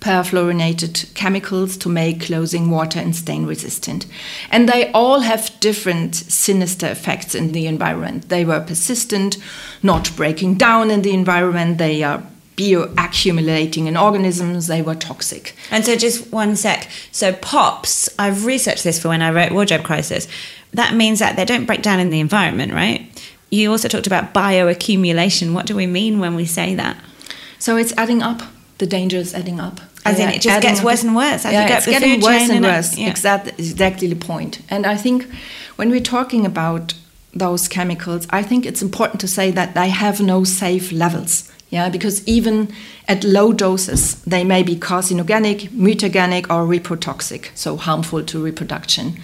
perfluorinated 0.00 1.12
chemicals 1.14 1.76
to 1.78 1.88
make 1.88 2.22
clothing 2.22 2.70
water 2.70 2.98
and 2.98 3.14
stain 3.14 3.46
resistant. 3.46 4.06
And 4.50 4.68
they 4.68 4.90
all 4.92 5.20
have 5.20 5.58
different 5.60 6.14
sinister 6.14 6.86
effects 6.86 7.34
in 7.34 7.52
the 7.52 7.66
environment. 7.66 8.28
They 8.28 8.44
were 8.44 8.60
persistent, 8.60 9.36
not 9.82 10.14
breaking 10.16 10.54
down 10.56 10.90
in 10.90 11.02
the 11.02 11.12
environment, 11.12 11.78
they 11.78 12.02
are 12.02 12.22
bioaccumulating 12.56 13.86
in 13.86 13.96
organisms, 13.96 14.66
they 14.66 14.82
were 14.82 14.94
toxic. 14.94 15.54
And 15.70 15.84
so, 15.84 15.96
just 15.96 16.32
one 16.32 16.56
sec. 16.56 16.88
So, 17.12 17.32
POPs, 17.32 18.08
I've 18.18 18.44
researched 18.44 18.84
this 18.84 19.00
for 19.00 19.08
when 19.08 19.22
I 19.22 19.30
wrote 19.30 19.52
Wardrobe 19.52 19.84
Crisis. 19.84 20.26
That 20.72 20.94
means 20.94 21.20
that 21.20 21.36
they 21.36 21.44
don't 21.44 21.66
break 21.66 21.82
down 21.82 22.00
in 22.00 22.10
the 22.10 22.20
environment, 22.20 22.72
right? 22.72 23.08
You 23.50 23.70
also 23.70 23.88
talked 23.88 24.06
about 24.06 24.34
bioaccumulation. 24.34 25.54
What 25.54 25.66
do 25.66 25.74
we 25.74 25.86
mean 25.86 26.18
when 26.18 26.34
we 26.34 26.44
say 26.44 26.74
that? 26.74 26.98
So 27.58 27.76
it's 27.76 27.94
adding 27.96 28.22
up. 28.22 28.42
The 28.78 28.86
danger 28.86 29.16
is 29.16 29.34
adding 29.34 29.58
up. 29.58 29.80
As 30.10 30.18
in, 30.18 30.28
it 30.28 30.42
just 30.42 30.62
gets 30.62 30.82
worse 30.82 31.02
and 31.04 31.14
worse 31.14 31.44
as 31.44 31.52
you 31.52 31.58
yeah, 31.58 31.76
it's 31.76 31.86
the 31.86 31.92
getting 31.92 32.20
food 32.20 32.24
worse 32.24 32.42
and 32.42 32.52
and 32.52 32.64
worse. 32.64 32.98
yeah. 32.98 33.10
Exactly, 33.10 33.52
exactly 33.58 34.08
the 34.08 34.16
point. 34.16 34.60
And 34.68 34.86
I 34.86 34.96
think 34.96 35.26
when 35.76 35.90
we're 35.90 36.00
talking 36.00 36.44
about 36.46 36.94
those 37.34 37.68
chemicals, 37.68 38.26
I 38.30 38.42
think 38.42 38.66
it's 38.66 38.82
important 38.82 39.20
to 39.20 39.28
say 39.28 39.50
that 39.52 39.74
they 39.74 39.88
have 39.88 40.20
no 40.20 40.44
safe 40.44 40.92
levels. 40.92 41.50
Yeah, 41.70 41.90
because 41.90 42.26
even 42.26 42.72
at 43.08 43.24
low 43.24 43.52
doses, 43.52 44.22
they 44.22 44.42
may 44.42 44.62
be 44.62 44.74
carcinogenic, 44.74 45.68
mutagenic, 45.68 46.46
or 46.48 46.66
reprotoxic, 46.66 47.50
so 47.54 47.76
harmful 47.76 48.24
to 48.24 48.42
reproduction. 48.42 49.20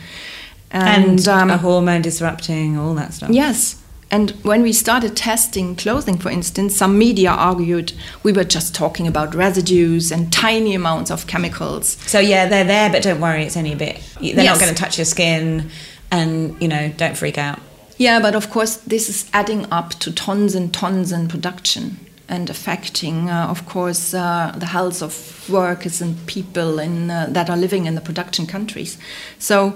And, 0.71 1.27
um, 1.27 1.51
a 1.51 1.57
hormone 1.57 2.03
disrupting, 2.03 2.77
all 2.77 2.95
that 2.97 3.15
stuff. 3.15 3.31
Yes. 3.31 3.77
And 4.11 4.31
when 4.43 4.63
we 4.63 4.73
started 4.73 5.17
testing 5.17 5.75
clothing, 5.77 6.19
for 6.19 6.31
instance, 6.31 6.77
some 6.77 6.99
media 6.99 7.31
argued 7.31 7.93
we 8.23 8.33
were 8.33 8.45
just 8.45 8.75
talking 8.75 9.07
about 9.09 9.35
residues 9.35 10.13
and 10.13 10.33
tiny 10.33 10.75
amounts 10.75 11.11
of 11.11 11.27
chemicals. 11.27 11.97
So 12.07 12.21
yeah, 12.21 12.47
they're 12.47 12.65
there, 12.65 12.91
but 12.91 13.03
don't 13.03 13.21
worry, 13.21 13.45
it's 13.45 13.57
only 13.57 13.73
a 13.73 13.77
bit. 13.77 14.01
They're 14.21 14.45
Yes. 14.45 14.47
not 14.47 14.61
going 14.61 14.75
to 14.75 14.81
touch 14.81 14.99
your 14.99 15.05
skin, 15.07 15.71
and 16.11 16.55
you 16.61 16.69
know, 16.69 16.93
don't 16.97 17.17
freak 17.17 17.39
out. 17.39 17.59
Yeah, 17.97 18.21
but 18.21 18.35
of 18.35 18.51
course, 18.51 18.77
this 18.77 19.09
is 19.09 19.29
adding 19.33 19.67
up 19.73 19.91
to 20.01 20.13
tons 20.13 20.55
and 20.55 20.73
tons 20.73 21.13
in 21.13 21.29
production 21.29 21.99
and 22.29 22.49
affecting, 22.51 23.31
uh, 23.31 23.47
of 23.49 23.67
course, 23.67 24.15
uh, 24.15 24.53
the 24.57 24.67
health 24.67 25.03
of 25.03 25.49
workers 25.49 26.01
and 26.01 26.15
people 26.27 26.79
in, 26.79 27.11
uh, 27.11 27.27
that 27.31 27.51
are 27.51 27.57
living 27.57 27.87
in 27.87 27.95
the 27.95 28.01
production 28.01 28.47
countries. 28.47 28.97
So 29.39 29.75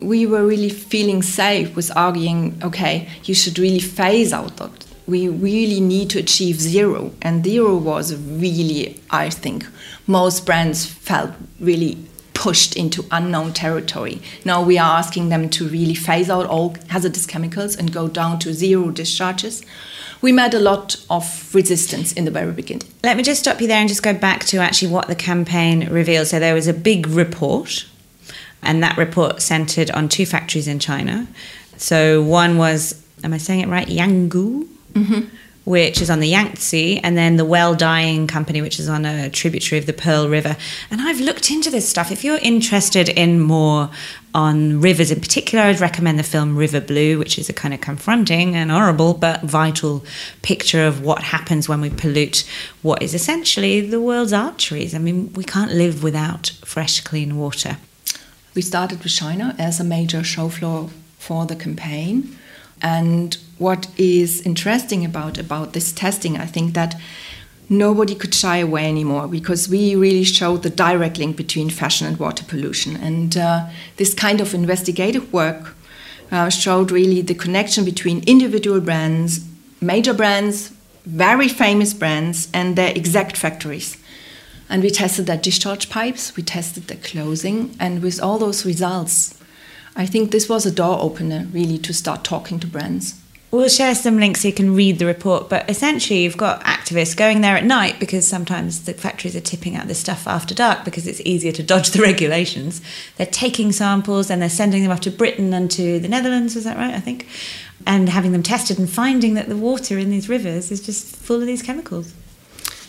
we 0.00 0.26
were 0.26 0.46
really 0.46 0.68
feeling 0.68 1.22
safe 1.22 1.74
with 1.74 1.94
arguing, 1.96 2.60
okay, 2.62 3.08
you 3.24 3.34
should 3.34 3.58
really 3.58 3.80
phase 3.80 4.32
out 4.32 4.56
that. 4.58 4.86
We 5.06 5.28
really 5.28 5.80
need 5.80 6.10
to 6.10 6.18
achieve 6.18 6.60
zero. 6.60 7.12
And 7.22 7.44
zero 7.44 7.76
was 7.76 8.14
really, 8.14 9.00
I 9.10 9.30
think, 9.30 9.66
most 10.06 10.44
brands 10.44 10.84
felt 10.86 11.32
really 11.58 11.98
pushed 12.34 12.76
into 12.76 13.04
unknown 13.10 13.52
territory. 13.52 14.22
Now 14.44 14.62
we 14.62 14.78
are 14.78 14.98
asking 14.98 15.30
them 15.30 15.48
to 15.50 15.66
really 15.66 15.94
phase 15.94 16.30
out 16.30 16.46
all 16.46 16.76
hazardous 16.88 17.26
chemicals 17.26 17.74
and 17.74 17.92
go 17.92 18.06
down 18.06 18.38
to 18.40 18.54
zero 18.54 18.90
discharges. 18.90 19.64
We 20.20 20.30
met 20.30 20.54
a 20.54 20.60
lot 20.60 20.96
of 21.10 21.52
resistance 21.54 22.12
in 22.12 22.24
the 22.24 22.30
very 22.30 22.52
beginning. 22.52 22.86
Let 23.02 23.16
me 23.16 23.22
just 23.24 23.40
stop 23.40 23.60
you 23.60 23.66
there 23.66 23.80
and 23.80 23.88
just 23.88 24.02
go 24.02 24.14
back 24.14 24.44
to 24.46 24.58
actually 24.58 24.92
what 24.92 25.08
the 25.08 25.16
campaign 25.16 25.88
revealed. 25.88 26.28
So 26.28 26.38
there 26.38 26.54
was 26.54 26.68
a 26.68 26.74
big 26.74 27.08
report, 27.08 27.86
and 28.62 28.82
that 28.82 28.96
report 28.96 29.42
centered 29.42 29.90
on 29.90 30.08
two 30.08 30.26
factories 30.26 30.68
in 30.68 30.78
China. 30.78 31.26
So 31.76 32.22
one 32.22 32.58
was, 32.58 33.02
am 33.22 33.32
I 33.32 33.38
saying 33.38 33.60
it 33.60 33.68
right? 33.68 33.88
Youngor, 33.88 34.66
mm-hmm. 34.92 35.28
which 35.64 36.00
is 36.02 36.10
on 36.10 36.20
the 36.20 36.28
Yangtze, 36.28 36.98
and 36.98 37.16
then 37.16 37.36
the 37.36 37.44
Well 37.44 37.74
Dyeing 37.74 38.26
Company, 38.26 38.60
which 38.60 38.80
is 38.80 38.88
on 38.88 39.04
a 39.04 39.30
tributary 39.30 39.78
of 39.78 39.86
the 39.86 39.92
Pearl 39.92 40.28
River. 40.28 40.56
And 40.90 41.00
I've 41.00 41.20
looked 41.20 41.50
into 41.50 41.70
this 41.70 41.88
stuff. 41.88 42.10
If 42.10 42.24
you're 42.24 42.38
interested 42.38 43.08
in 43.08 43.40
more 43.40 43.90
on 44.34 44.80
rivers 44.80 45.10
in 45.10 45.20
particular, 45.20 45.64
I'd 45.64 45.80
recommend 45.80 46.18
the 46.18 46.22
film 46.24 46.56
River 46.56 46.80
Blue, 46.80 47.18
which 47.18 47.38
is 47.38 47.48
a 47.48 47.52
kind 47.52 47.72
of 47.72 47.80
confronting 47.80 48.56
and 48.56 48.70
horrible 48.70 49.14
but 49.14 49.42
vital 49.42 50.04
picture 50.42 50.84
of 50.84 51.00
what 51.00 51.22
happens 51.22 51.68
when 51.68 51.80
we 51.80 51.90
pollute 51.90 52.44
what 52.82 53.02
is 53.02 53.14
essentially 53.14 53.80
the 53.80 54.00
world's 54.00 54.32
arteries. 54.32 54.94
I 54.94 54.98
mean, 54.98 55.32
we 55.32 55.44
can't 55.44 55.72
live 55.72 56.02
without 56.02 56.50
fresh, 56.64 57.00
clean 57.00 57.38
water. 57.38 57.78
We 58.58 58.62
started 58.62 59.04
with 59.04 59.12
China 59.12 59.54
as 59.56 59.78
a 59.78 59.84
major 59.84 60.24
show 60.24 60.48
floor 60.48 60.90
for 61.16 61.46
the 61.46 61.54
campaign. 61.54 62.36
And 62.82 63.38
what 63.58 63.86
is 63.96 64.40
interesting 64.40 65.04
about, 65.04 65.38
about 65.38 65.74
this 65.74 65.92
testing, 65.92 66.36
I 66.36 66.46
think 66.46 66.74
that 66.74 66.96
nobody 67.68 68.16
could 68.16 68.34
shy 68.34 68.56
away 68.56 68.88
anymore 68.88 69.28
because 69.28 69.68
we 69.68 69.94
really 69.94 70.24
showed 70.24 70.64
the 70.64 70.70
direct 70.70 71.18
link 71.18 71.36
between 71.36 71.70
fashion 71.70 72.08
and 72.08 72.18
water 72.18 72.42
pollution. 72.42 72.96
And 72.96 73.36
uh, 73.36 73.68
this 73.96 74.12
kind 74.12 74.40
of 74.40 74.52
investigative 74.54 75.32
work 75.32 75.76
uh, 76.32 76.48
showed 76.48 76.90
really 76.90 77.22
the 77.22 77.36
connection 77.36 77.84
between 77.84 78.24
individual 78.26 78.80
brands, 78.80 79.46
major 79.80 80.12
brands, 80.12 80.72
very 81.06 81.46
famous 81.46 81.94
brands, 81.94 82.48
and 82.52 82.74
their 82.74 82.90
exact 82.90 83.36
factories. 83.36 83.96
And 84.68 84.82
we 84.82 84.90
tested 84.90 85.26
their 85.26 85.36
discharge 85.36 85.88
pipes, 85.88 86.36
we 86.36 86.42
tested 86.42 86.88
their 86.88 86.98
closing, 86.98 87.74
and 87.80 88.02
with 88.02 88.20
all 88.20 88.38
those 88.38 88.66
results, 88.66 89.38
I 89.96 90.06
think 90.06 90.30
this 90.30 90.48
was 90.48 90.66
a 90.66 90.70
door 90.70 90.98
opener 91.00 91.46
really 91.52 91.78
to 91.78 91.94
start 91.94 92.22
talking 92.22 92.60
to 92.60 92.66
brands. 92.66 93.14
We'll 93.50 93.70
share 93.70 93.94
some 93.94 94.18
links 94.18 94.42
so 94.42 94.48
you 94.48 94.54
can 94.54 94.74
read 94.74 94.98
the 94.98 95.06
report. 95.06 95.48
But 95.48 95.70
essentially, 95.70 96.22
you've 96.22 96.36
got 96.36 96.62
activists 96.64 97.16
going 97.16 97.40
there 97.40 97.56
at 97.56 97.64
night 97.64 97.98
because 97.98 98.28
sometimes 98.28 98.84
the 98.84 98.92
factories 98.92 99.34
are 99.34 99.40
tipping 99.40 99.74
out 99.74 99.86
this 99.86 99.98
stuff 99.98 100.28
after 100.28 100.54
dark 100.54 100.84
because 100.84 101.06
it's 101.06 101.22
easier 101.22 101.52
to 101.52 101.62
dodge 101.62 101.90
the 101.90 102.02
regulations. 102.02 102.82
They're 103.16 103.26
taking 103.26 103.72
samples 103.72 104.30
and 104.30 104.42
they're 104.42 104.50
sending 104.50 104.82
them 104.82 104.92
off 104.92 105.00
to 105.00 105.10
Britain 105.10 105.54
and 105.54 105.70
to 105.70 105.98
the 105.98 106.08
Netherlands, 106.08 106.54
was 106.54 106.64
that 106.64 106.76
right? 106.76 106.94
I 106.94 107.00
think. 107.00 107.26
And 107.86 108.10
having 108.10 108.32
them 108.32 108.42
tested 108.42 108.78
and 108.78 108.88
finding 108.88 109.32
that 109.34 109.48
the 109.48 109.56
water 109.56 109.96
in 109.98 110.10
these 110.10 110.28
rivers 110.28 110.70
is 110.70 110.84
just 110.84 111.16
full 111.16 111.40
of 111.40 111.46
these 111.46 111.62
chemicals. 111.62 112.12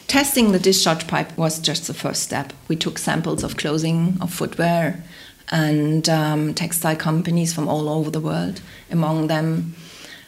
Testing 0.09 0.53
the 0.53 0.59
discharge 0.59 1.05
pipe 1.07 1.37
was 1.37 1.59
just 1.59 1.85
the 1.85 1.93
first 1.93 2.23
step. 2.23 2.51
We 2.67 2.75
took 2.75 2.97
samples 2.97 3.43
of 3.43 3.57
clothing, 3.57 4.17
of 4.19 4.33
footwear, 4.33 5.03
and 5.51 6.09
um, 6.09 6.55
textile 6.55 6.95
companies 6.95 7.53
from 7.53 7.67
all 7.67 7.87
over 7.87 8.09
the 8.09 8.19
world, 8.19 8.59
among 8.89 9.27
them 9.27 9.75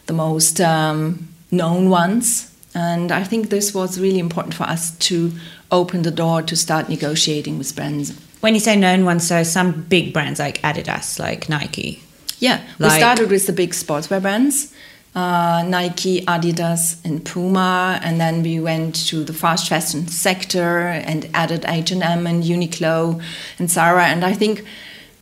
the 0.05 0.13
most 0.13 0.61
um, 0.61 1.27
known 1.49 1.89
ones. 1.89 2.55
And 2.75 3.11
I 3.11 3.23
think 3.23 3.49
this 3.49 3.73
was 3.73 3.99
really 3.99 4.19
important 4.19 4.53
for 4.53 4.65
us 4.65 4.95
to 5.09 5.31
open 5.71 6.03
the 6.03 6.11
door 6.11 6.43
to 6.43 6.55
start 6.55 6.87
negotiating 6.87 7.57
with 7.57 7.75
brands. 7.75 8.15
When 8.41 8.53
you 8.53 8.59
say 8.59 8.75
known 8.75 9.03
ones, 9.03 9.27
so 9.27 9.41
some 9.41 9.81
big 9.81 10.13
brands 10.13 10.39
like 10.39 10.61
Adidas, 10.61 11.17
like 11.17 11.49
Nike. 11.49 12.03
Yeah, 12.37 12.61
we 12.77 12.87
started 12.89 13.31
with 13.31 13.47
the 13.47 13.53
big 13.53 13.71
sportswear 13.71 14.21
brands. 14.21 14.71
Uh, 15.13 15.61
Nike, 15.67 16.21
Adidas, 16.21 17.03
and 17.03 17.25
Puma, 17.25 17.99
and 18.01 18.17
then 18.17 18.43
we 18.43 18.61
went 18.61 18.95
to 19.07 19.25
the 19.25 19.33
fast 19.33 19.67
fashion 19.67 20.07
sector 20.07 20.87
and 20.87 21.29
added 21.33 21.65
H 21.67 21.91
and 21.91 22.01
M 22.01 22.25
and 22.25 22.43
Uniqlo 22.43 23.21
and 23.59 23.69
Zara. 23.69 24.05
And 24.05 24.23
I 24.23 24.31
think 24.31 24.63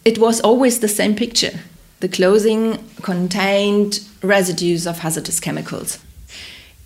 it 0.06 0.20
was 0.20 0.42
always 0.42 0.80
the 0.80 0.88
same 0.88 1.16
picture. 1.16 1.62
The 2.02 2.08
clothing 2.08 2.78
contained 3.02 4.02
residues 4.22 4.86
of 4.86 5.00
hazardous 5.00 5.40
chemicals. 5.40 5.98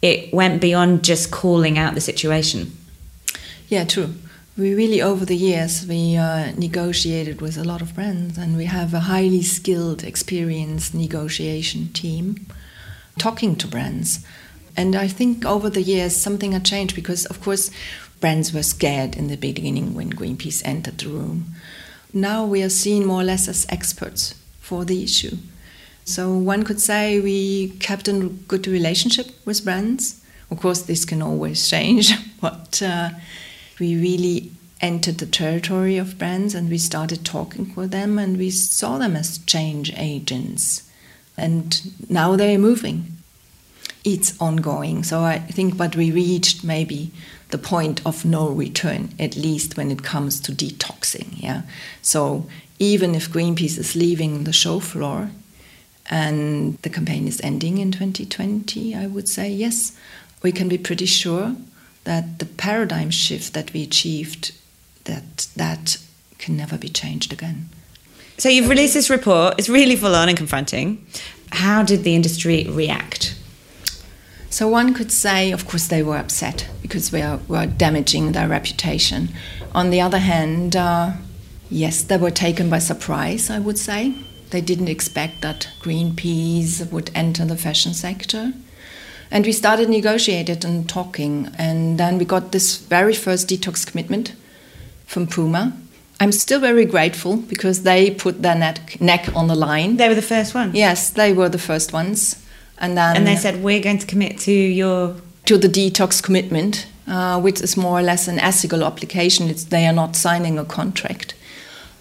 It 0.02 0.34
went 0.34 0.62
beyond 0.62 1.04
just 1.04 1.30
calling 1.30 1.78
out 1.78 1.96
the 1.96 2.02
situation. 2.02 2.72
Yeah, 3.68 3.84
true. 3.84 4.14
We 4.58 4.74
really, 4.76 5.02
over 5.02 5.26
the 5.26 5.36
years, 5.36 5.86
we 5.86 6.16
uh, 6.16 6.52
negotiated 6.52 7.42
with 7.42 7.58
a 7.58 7.64
lot 7.64 7.82
of 7.82 7.96
brands, 7.96 8.38
and 8.38 8.56
we 8.56 8.66
have 8.66 8.94
a 8.94 9.02
highly 9.02 9.42
skilled, 9.42 10.04
experienced 10.04 10.94
negotiation 10.94 11.92
team 11.92 12.46
talking 13.18 13.56
to 13.58 13.68
brands. 13.68 14.26
And 14.76 14.96
I 14.96 15.08
think 15.08 15.46
over 15.46 15.70
the 15.70 15.82
years, 15.82 16.16
something 16.16 16.52
had 16.52 16.66
changed 16.66 16.96
because, 16.96 17.26
of 17.28 17.42
course, 17.42 17.70
brands 18.20 18.54
were 18.54 18.64
scared 18.64 19.16
in 19.16 19.28
the 19.28 19.38
beginning 19.38 19.94
when 19.94 20.12
Greenpeace 20.12 20.62
entered 20.66 20.98
the 20.98 21.10
room. 21.10 21.56
Now 22.14 22.46
we 22.46 22.64
are 22.64 22.70
seen 22.70 23.06
more 23.06 23.22
or 23.22 23.26
less 23.26 23.48
as 23.48 23.66
experts 23.70 24.36
for 24.60 24.86
the 24.86 25.04
issue. 25.04 25.38
So 26.06 26.34
one 26.38 26.64
could 26.64 26.82
say 26.82 27.20
we 27.20 27.70
kept 27.80 28.08
a 28.08 28.30
good 28.48 28.68
relationship 28.68 29.28
with 29.46 29.64
brands. 29.64 30.24
Of 30.52 30.60
course, 30.60 30.84
this 30.84 31.06
can 31.06 31.22
always 31.22 31.68
change, 31.70 32.14
but 32.40 32.82
uh, 32.82 33.10
we 33.80 33.96
really 33.96 34.52
entered 34.82 35.18
the 35.18 35.26
territory 35.26 35.98
of 35.98 36.18
brands 36.18 36.54
and 36.54 36.70
we 36.70 36.78
started 36.78 37.26
talking 37.26 37.74
with 37.74 37.92
them 37.92 38.20
and 38.20 38.38
we 38.38 38.50
saw 38.50 38.98
them 38.98 39.16
as 39.16 39.38
change 39.40 39.94
agents. 39.98 40.83
And 41.38 42.10
now 42.10 42.36
they're 42.36 42.60
moving. 42.60 43.06
It's 44.04 44.40
ongoing. 44.40 45.04
So 45.04 45.22
I 45.22 45.40
think, 45.40 45.78
but 45.78 45.96
we 45.96 46.12
reached 46.12 46.64
maybe 46.64 47.12
the 47.50 47.58
point 47.58 48.06
of 48.06 48.26
no 48.26 48.50
return, 48.50 49.14
at 49.20 49.36
least 49.36 49.78
when 49.78 49.92
it 49.92 50.04
comes 50.04 50.40
to 50.42 50.52
detoxing. 50.52 51.42
Yeah. 51.42 51.62
So 52.02 52.48
even 52.80 53.16
if 53.16 53.30
Greenpeace 53.30 53.78
is 53.78 53.96
leaving 53.96 54.44
the 54.44 54.54
show 54.54 54.80
floor, 54.80 55.32
and 56.10 56.78
the 56.82 56.90
campaign 56.90 57.28
is 57.28 57.40
ending 57.42 57.78
in 57.78 57.92
2020, 57.92 58.96
I 58.96 59.08
would 59.08 59.30
say 59.30 59.50
yes, 59.50 59.98
we 60.42 60.52
can 60.52 60.68
be 60.68 60.78
pretty 60.78 61.06
sure 61.06 61.56
that 62.04 62.40
the 62.40 62.46
paradigm 62.46 63.10
shift 63.10 63.54
that 63.54 63.72
we 63.74 63.84
achieved 63.84 64.52
that 65.06 65.48
that 65.56 65.98
can 66.38 66.58
never 66.58 66.78
be 66.78 66.90
changed 66.90 67.32
again. 67.32 67.70
So 68.38 68.50
you've 68.50 68.70
released 68.70 68.96
this 68.96 69.10
report. 69.10 69.56
It's 69.58 69.70
really 69.70 69.96
full 69.96 70.16
on 70.16 70.28
and 70.30 70.38
confronting. 70.38 71.06
How 71.52 71.84
did 71.84 72.04
the 72.04 72.16
industry 72.16 72.66
react? 72.70 73.36
So 74.50 74.68
one 74.68 74.94
could 74.94 75.12
say, 75.12 75.52
of 75.52 75.68
course, 75.68 75.88
they 75.88 76.04
were 76.04 76.18
upset 76.18 76.68
because 76.82 77.12
we 77.12 77.22
are, 77.22 77.40
were 77.48 77.66
damaging 77.66 78.32
their 78.32 78.48
reputation. 78.48 79.30
On 79.74 79.90
the 79.90 80.02
other 80.02 80.20
hand, 80.20 80.76
uh, 80.76 81.14
yes, 81.70 82.04
they 82.04 82.18
were 82.18 82.32
taken 82.32 82.70
by 82.70 82.80
surprise, 82.80 83.50
I 83.50 83.60
would 83.60 83.78
say. 83.78 84.14
They 84.52 84.62
didn't 84.62 84.90
expect 84.90 85.42
that 85.42 85.70
Greenpeace 85.82 86.92
would 86.92 87.10
enter 87.16 87.46
the 87.46 87.58
fashion 87.58 87.94
sector. 87.94 88.54
And 89.32 89.46
we 89.46 89.52
started 89.52 89.90
negotiating 89.90 90.64
and 90.64 90.88
talking. 90.88 91.50
And 91.58 92.00
then 92.00 92.20
we 92.20 92.26
got 92.26 92.52
this 92.52 92.78
very 92.78 93.16
first 93.16 93.50
detox 93.50 93.86
commitment 93.88 94.34
from 95.08 95.26
Puma. 95.26 95.76
I'm 96.24 96.32
still 96.32 96.62
very 96.62 96.86
grateful 96.86 97.36
because 97.38 97.84
they 97.84 98.12
put 98.12 98.42
their 98.42 98.56
neck, 98.56 99.02
neck 99.02 99.24
on 99.36 99.48
the 99.48 99.56
line. 99.56 99.98
They 99.98 100.08
were 100.08 100.16
the 100.16 100.22
first 100.36 100.56
ones. 100.56 100.74
Yes, 100.74 101.10
they 101.10 101.34
were 101.34 101.50
the 101.50 101.60
first 101.60 101.92
ones. 101.92 102.18
And 102.78 102.98
then 102.98 103.18
And 103.18 103.28
they 103.28 103.36
said, 103.36 103.62
we're 103.62 103.84
going 103.84 104.00
to 104.00 104.08
commit 104.08 104.40
to 104.40 104.52
your. 104.52 105.16
to 105.46 105.58
the 105.58 105.68
detox 105.68 106.24
commitment, 106.24 106.88
uh, 107.08 107.42
which 107.42 107.60
is 107.62 107.76
more 107.76 108.00
or 108.00 108.02
less 108.02 108.28
an 108.28 108.40
ethical 108.40 108.84
application. 108.84 109.50
It's, 109.50 109.66
they 109.66 109.86
are 109.86 109.94
not 110.04 110.16
signing 110.16 110.58
a 110.58 110.66
contract. 110.66 111.34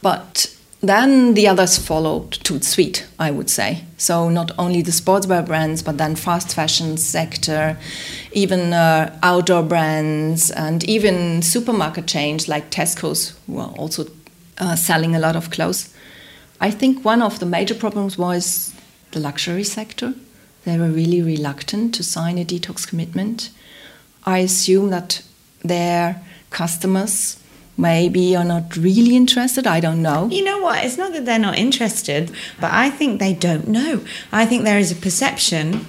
But 0.00 0.54
then 0.82 1.34
the 1.34 1.46
others 1.46 1.78
followed 1.78 2.32
to 2.32 2.60
suite, 2.60 3.06
I 3.18 3.30
would 3.30 3.48
say. 3.48 3.84
So 3.98 4.28
not 4.28 4.50
only 4.58 4.82
the 4.82 4.90
sportswear 4.90 5.46
brands, 5.46 5.80
but 5.80 5.96
then 5.96 6.16
fast 6.16 6.54
fashion 6.54 6.96
sector, 6.96 7.78
even 8.32 8.72
uh, 8.72 9.16
outdoor 9.22 9.62
brands, 9.62 10.50
and 10.50 10.82
even 10.84 11.40
supermarket 11.40 12.08
chains 12.08 12.48
like 12.48 12.70
Tesco's, 12.70 13.38
who 13.46 13.58
are 13.58 13.70
also 13.78 14.06
uh, 14.58 14.74
selling 14.74 15.14
a 15.14 15.20
lot 15.20 15.36
of 15.36 15.50
clothes. 15.50 15.94
I 16.60 16.72
think 16.72 17.04
one 17.04 17.22
of 17.22 17.38
the 17.38 17.46
major 17.46 17.74
problems 17.74 18.18
was 18.18 18.74
the 19.12 19.20
luxury 19.20 19.64
sector. 19.64 20.14
They 20.64 20.78
were 20.78 20.88
really 20.88 21.22
reluctant 21.22 21.94
to 21.94 22.02
sign 22.02 22.38
a 22.38 22.44
detox 22.44 22.88
commitment. 22.88 23.50
I 24.24 24.38
assume 24.38 24.90
that 24.90 25.22
their 25.62 26.22
customers 26.50 27.38
maybe 27.76 28.20
you're 28.20 28.44
not 28.44 28.76
really 28.76 29.16
interested. 29.16 29.66
I 29.66 29.80
don't 29.80 30.02
know. 30.02 30.28
You 30.28 30.44
know 30.44 30.58
what? 30.58 30.84
It's 30.84 30.98
not 30.98 31.12
that 31.12 31.24
they're 31.24 31.38
not 31.38 31.58
interested, 31.58 32.30
but 32.60 32.72
I 32.72 32.90
think 32.90 33.18
they 33.18 33.34
don't 33.34 33.68
know. 33.68 34.04
I 34.30 34.46
think 34.46 34.64
there 34.64 34.78
is 34.78 34.92
a 34.92 34.96
perception 34.96 35.86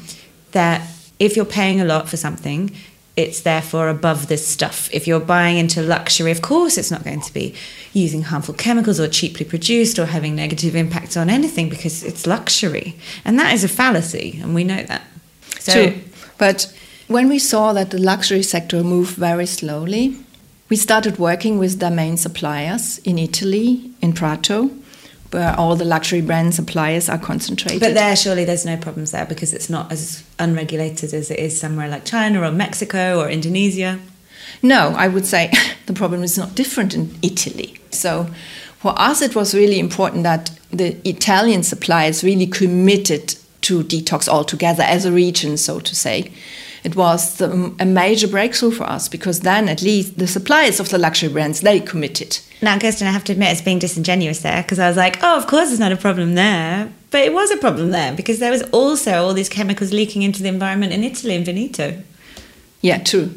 that 0.52 0.88
if 1.20 1.36
you're 1.36 1.46
paying 1.46 1.82
a 1.82 1.86
lot 1.86 2.10
for 2.10 2.18
something, 2.18 2.72
it's 3.16 3.42
therefore 3.42 3.90
above 3.90 4.28
this 4.28 4.46
stuff. 4.46 4.90
If 4.92 5.06
you're 5.08 5.20
buying 5.20 5.58
into 5.58 5.84
luxury, 5.84 6.32
of 6.32 6.42
course, 6.42 6.78
it's 6.78 6.90
not 6.90 7.04
going 7.04 7.22
to 7.22 7.34
be 7.34 7.54
using 7.94 8.24
harmful 8.24 8.56
chemicals 8.56 9.00
or 9.00 9.08
cheaply 9.08 9.46
produced 9.46 10.00
or 10.00 10.08
having 10.08 10.36
negative 10.36 10.76
impacts 10.76 11.16
on 11.16 11.30
anything 11.30 11.70
because 11.70 12.04
it's 12.04 12.26
luxury. 12.26 12.96
And 13.24 13.38
that 13.38 13.54
is 13.54 13.64
a 13.64 13.68
fallacy, 13.68 14.40
and 14.42 14.56
we 14.56 14.64
know 14.64 14.82
that. 14.84 15.04
So, 15.60 15.74
True. 15.74 16.02
But 16.40 16.74
when 17.08 17.30
we 17.30 17.38
saw 17.38 17.74
that 17.74 17.92
the 17.92 18.00
luxury 18.00 18.42
sector 18.42 18.84
moved 18.84 19.16
very 19.16 19.46
slowly, 19.46 20.18
we 20.74 20.78
started 20.78 21.20
working 21.20 21.60
with 21.60 21.80
the 21.80 21.92
main 21.92 22.18
suppliers 22.18 22.98
in 23.04 23.20
Italy, 23.20 23.92
in 24.02 24.12
Prato, 24.12 24.72
where 25.30 25.56
all 25.56 25.76
the 25.76 25.86
luxury 25.86 26.20
brand 26.20 26.56
suppliers 26.56 27.08
are 27.08 27.20
concentrated. 27.20 27.80
But 27.80 27.94
there, 27.94 28.16
surely 28.16 28.44
there's 28.44 28.66
no 28.66 28.78
problems 28.78 29.12
there 29.12 29.28
because 29.28 29.54
it's 29.54 29.70
not 29.70 29.92
as 29.92 30.24
unregulated 30.40 31.14
as 31.14 31.30
it 31.30 31.38
is 31.38 31.60
somewhere 31.62 31.88
like 31.88 32.06
China 32.06 32.42
or 32.42 32.52
Mexico 32.52 33.20
or 33.20 33.30
Indonesia. 33.30 34.00
No, 34.64 34.96
I 34.98 35.10
would 35.10 35.28
say 35.28 35.52
the 35.86 35.94
problem 35.94 36.24
is 36.24 36.40
not 36.40 36.56
different 36.56 36.96
in 36.96 37.14
Italy. 37.22 37.76
So 37.92 38.26
for 38.80 39.00
us, 39.00 39.22
it 39.22 39.36
was 39.36 39.54
really 39.54 39.78
important 39.78 40.24
that 40.24 40.50
the 40.72 40.98
Italian 41.08 41.62
suppliers 41.62 42.24
really 42.24 42.48
committed 42.48 43.36
to 43.62 43.84
detox 43.84 44.28
altogether 44.28 44.82
as 44.82 45.06
a 45.06 45.12
region, 45.12 45.56
so 45.56 45.80
to 45.80 45.94
say. 45.94 46.32
It 46.84 46.96
was 46.96 47.38
the, 47.38 47.74
a 47.80 47.86
major 47.86 48.28
breakthrough 48.28 48.72
for 48.72 48.84
us 48.84 49.08
because 49.08 49.40
then 49.40 49.70
at 49.70 49.82
least 49.82 50.18
the 50.18 50.28
suppliers 50.28 50.80
of 50.80 50.90
the 50.90 50.98
luxury 50.98 51.30
brands 51.30 51.62
they 51.62 51.80
committed. 51.80 52.40
Now, 52.62 52.78
Kirsten, 52.78 53.08
I 53.08 53.12
have 53.12 53.24
to 53.26 53.32
admit, 53.32 53.52
it's 53.52 53.62
being 53.62 53.80
disingenuous 53.80 54.42
there 54.42 54.62
because 54.64 54.80
I 54.80 54.88
was 54.88 54.98
like, 54.98 55.24
oh, 55.24 55.38
of 55.38 55.48
course, 55.48 55.70
there's 55.70 55.80
not 55.80 55.92
a 55.94 55.98
problem 55.98 56.36
there. 56.36 56.92
But 57.12 57.22
it 57.22 57.34
was 57.34 57.52
a 57.52 57.58
problem 57.58 57.92
there 57.92 58.14
because 58.14 58.40
there 58.40 58.52
was 58.52 58.64
also 58.72 59.24
all 59.24 59.34
these 59.34 59.50
chemicals 59.50 59.94
leaking 59.94 60.24
into 60.24 60.42
the 60.42 60.50
environment 60.50 60.92
in 60.92 61.04
Italy 61.04 61.36
in 61.36 61.46
Veneto. 61.46 62.02
Yeah, 62.82 63.02
true. 63.02 63.34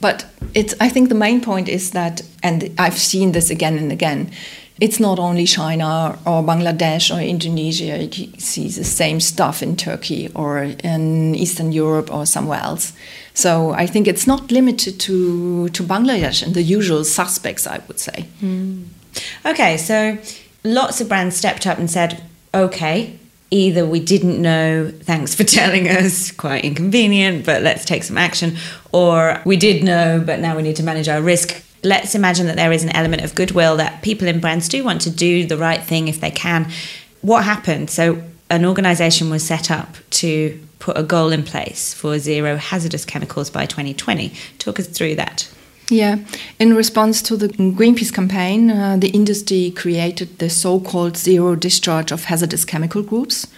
But 0.00 0.26
it's, 0.54 0.74
I 0.80 0.88
think 0.88 1.10
the 1.10 1.14
main 1.14 1.40
point 1.40 1.68
is 1.68 1.90
that, 1.90 2.22
and 2.42 2.74
I've 2.78 2.98
seen 2.98 3.32
this 3.32 3.50
again 3.50 3.76
and 3.76 3.92
again, 3.92 4.32
it's 4.80 4.98
not 4.98 5.18
only 5.18 5.44
China 5.44 6.18
or 6.24 6.42
Bangladesh 6.42 7.14
or 7.14 7.20
Indonesia. 7.20 8.02
You 8.02 8.32
see 8.38 8.68
the 8.68 8.84
same 8.84 9.20
stuff 9.20 9.62
in 9.62 9.76
Turkey 9.76 10.30
or 10.34 10.62
in 10.62 11.34
Eastern 11.34 11.70
Europe 11.70 12.12
or 12.12 12.24
somewhere 12.24 12.60
else. 12.60 12.94
So 13.34 13.72
I 13.72 13.86
think 13.86 14.08
it's 14.08 14.26
not 14.26 14.50
limited 14.50 14.98
to, 15.00 15.68
to 15.68 15.82
Bangladesh 15.82 16.42
and 16.42 16.54
the 16.54 16.62
usual 16.62 17.04
suspects, 17.04 17.66
I 17.66 17.80
would 17.86 18.00
say. 18.00 18.26
Hmm. 18.40 18.84
Okay, 19.44 19.76
so 19.76 20.18
lots 20.64 21.00
of 21.00 21.08
brands 21.08 21.36
stepped 21.36 21.66
up 21.66 21.78
and 21.78 21.90
said, 21.90 22.22
okay, 22.54 23.18
either 23.50 23.84
we 23.84 24.00
didn't 24.00 24.40
know, 24.40 24.90
thanks 25.02 25.34
for 25.34 25.44
telling 25.58 25.88
us, 25.88 26.30
quite 26.30 26.64
inconvenient, 26.64 27.44
but 27.44 27.62
let's 27.62 27.84
take 27.84 28.02
some 28.02 28.16
action, 28.16 28.56
or 28.92 29.42
we 29.44 29.56
did 29.56 29.84
know, 29.84 30.22
but 30.24 30.40
now 30.40 30.56
we 30.56 30.62
need 30.62 30.76
to 30.76 30.82
manage 30.82 31.08
our 31.08 31.20
risk. 31.20 31.62
Let's 31.82 32.14
imagine 32.14 32.46
that 32.46 32.56
there 32.56 32.72
is 32.72 32.84
an 32.84 32.90
element 32.90 33.22
of 33.22 33.34
goodwill 33.34 33.76
that 33.76 34.02
people 34.02 34.28
in 34.28 34.40
brands 34.40 34.68
do 34.68 34.84
want 34.84 35.00
to 35.02 35.10
do 35.10 35.46
the 35.46 35.56
right 35.56 35.82
thing 35.82 36.08
if 36.08 36.20
they 36.20 36.30
can. 36.30 36.70
What 37.22 37.44
happened? 37.44 37.90
So, 37.90 38.22
an 38.50 38.64
organization 38.64 39.30
was 39.30 39.46
set 39.46 39.70
up 39.70 39.96
to 40.10 40.60
put 40.80 40.98
a 40.98 41.02
goal 41.02 41.30
in 41.30 41.44
place 41.44 41.94
for 41.94 42.18
zero 42.18 42.56
hazardous 42.56 43.04
chemicals 43.04 43.48
by 43.48 43.66
2020. 43.66 44.32
Talk 44.58 44.80
us 44.80 44.88
through 44.88 45.14
that. 45.14 45.48
Yeah, 45.90 46.18
in 46.60 46.74
response 46.74 47.20
to 47.22 47.36
the 47.36 47.48
Greenpeace 47.48 48.14
campaign, 48.14 48.70
uh, 48.70 48.96
the 48.96 49.08
industry 49.08 49.72
created 49.72 50.38
the 50.38 50.48
so 50.48 50.78
called 50.78 51.16
Zero 51.16 51.56
Discharge 51.56 52.12
of 52.12 52.24
Hazardous 52.24 52.64
Chemical 52.64 53.02
Groups, 53.02 53.48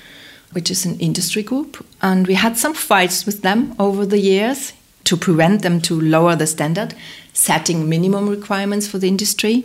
which 0.52 0.70
is 0.70 0.86
an 0.86 0.98
industry 0.98 1.42
group. 1.42 1.84
And 2.00 2.26
we 2.26 2.34
had 2.34 2.56
some 2.56 2.72
fights 2.72 3.26
with 3.26 3.42
them 3.42 3.74
over 3.78 4.06
the 4.06 4.18
years 4.18 4.72
to 5.04 5.16
prevent 5.16 5.60
them 5.60 5.80
to 5.82 6.00
lower 6.00 6.34
the 6.34 6.46
standard, 6.46 6.94
setting 7.32 7.88
minimum 7.88 8.28
requirements 8.28 8.86
for 8.86 8.98
the 8.98 9.08
industry. 9.08 9.64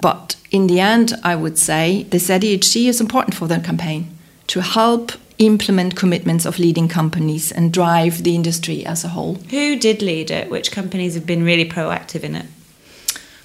But 0.00 0.36
in 0.50 0.66
the 0.66 0.80
end, 0.80 1.14
I 1.22 1.36
would 1.36 1.58
say 1.58 2.04
the 2.04 2.18
ZDHC 2.18 2.86
is 2.86 3.00
important 3.00 3.34
for 3.34 3.48
the 3.48 3.58
campaign 3.58 4.16
to 4.48 4.60
help 4.60 5.12
implement 5.38 5.96
commitments 5.96 6.44
of 6.44 6.58
leading 6.58 6.88
companies 6.88 7.50
and 7.50 7.72
drive 7.72 8.22
the 8.22 8.34
industry 8.34 8.86
as 8.86 9.04
a 9.04 9.08
whole. 9.08 9.34
Who 9.50 9.76
did 9.76 10.02
lead 10.02 10.30
it? 10.30 10.50
Which 10.50 10.70
companies 10.70 11.14
have 11.14 11.26
been 11.26 11.42
really 11.42 11.68
proactive 11.68 12.22
in 12.22 12.36
it? 12.36 12.46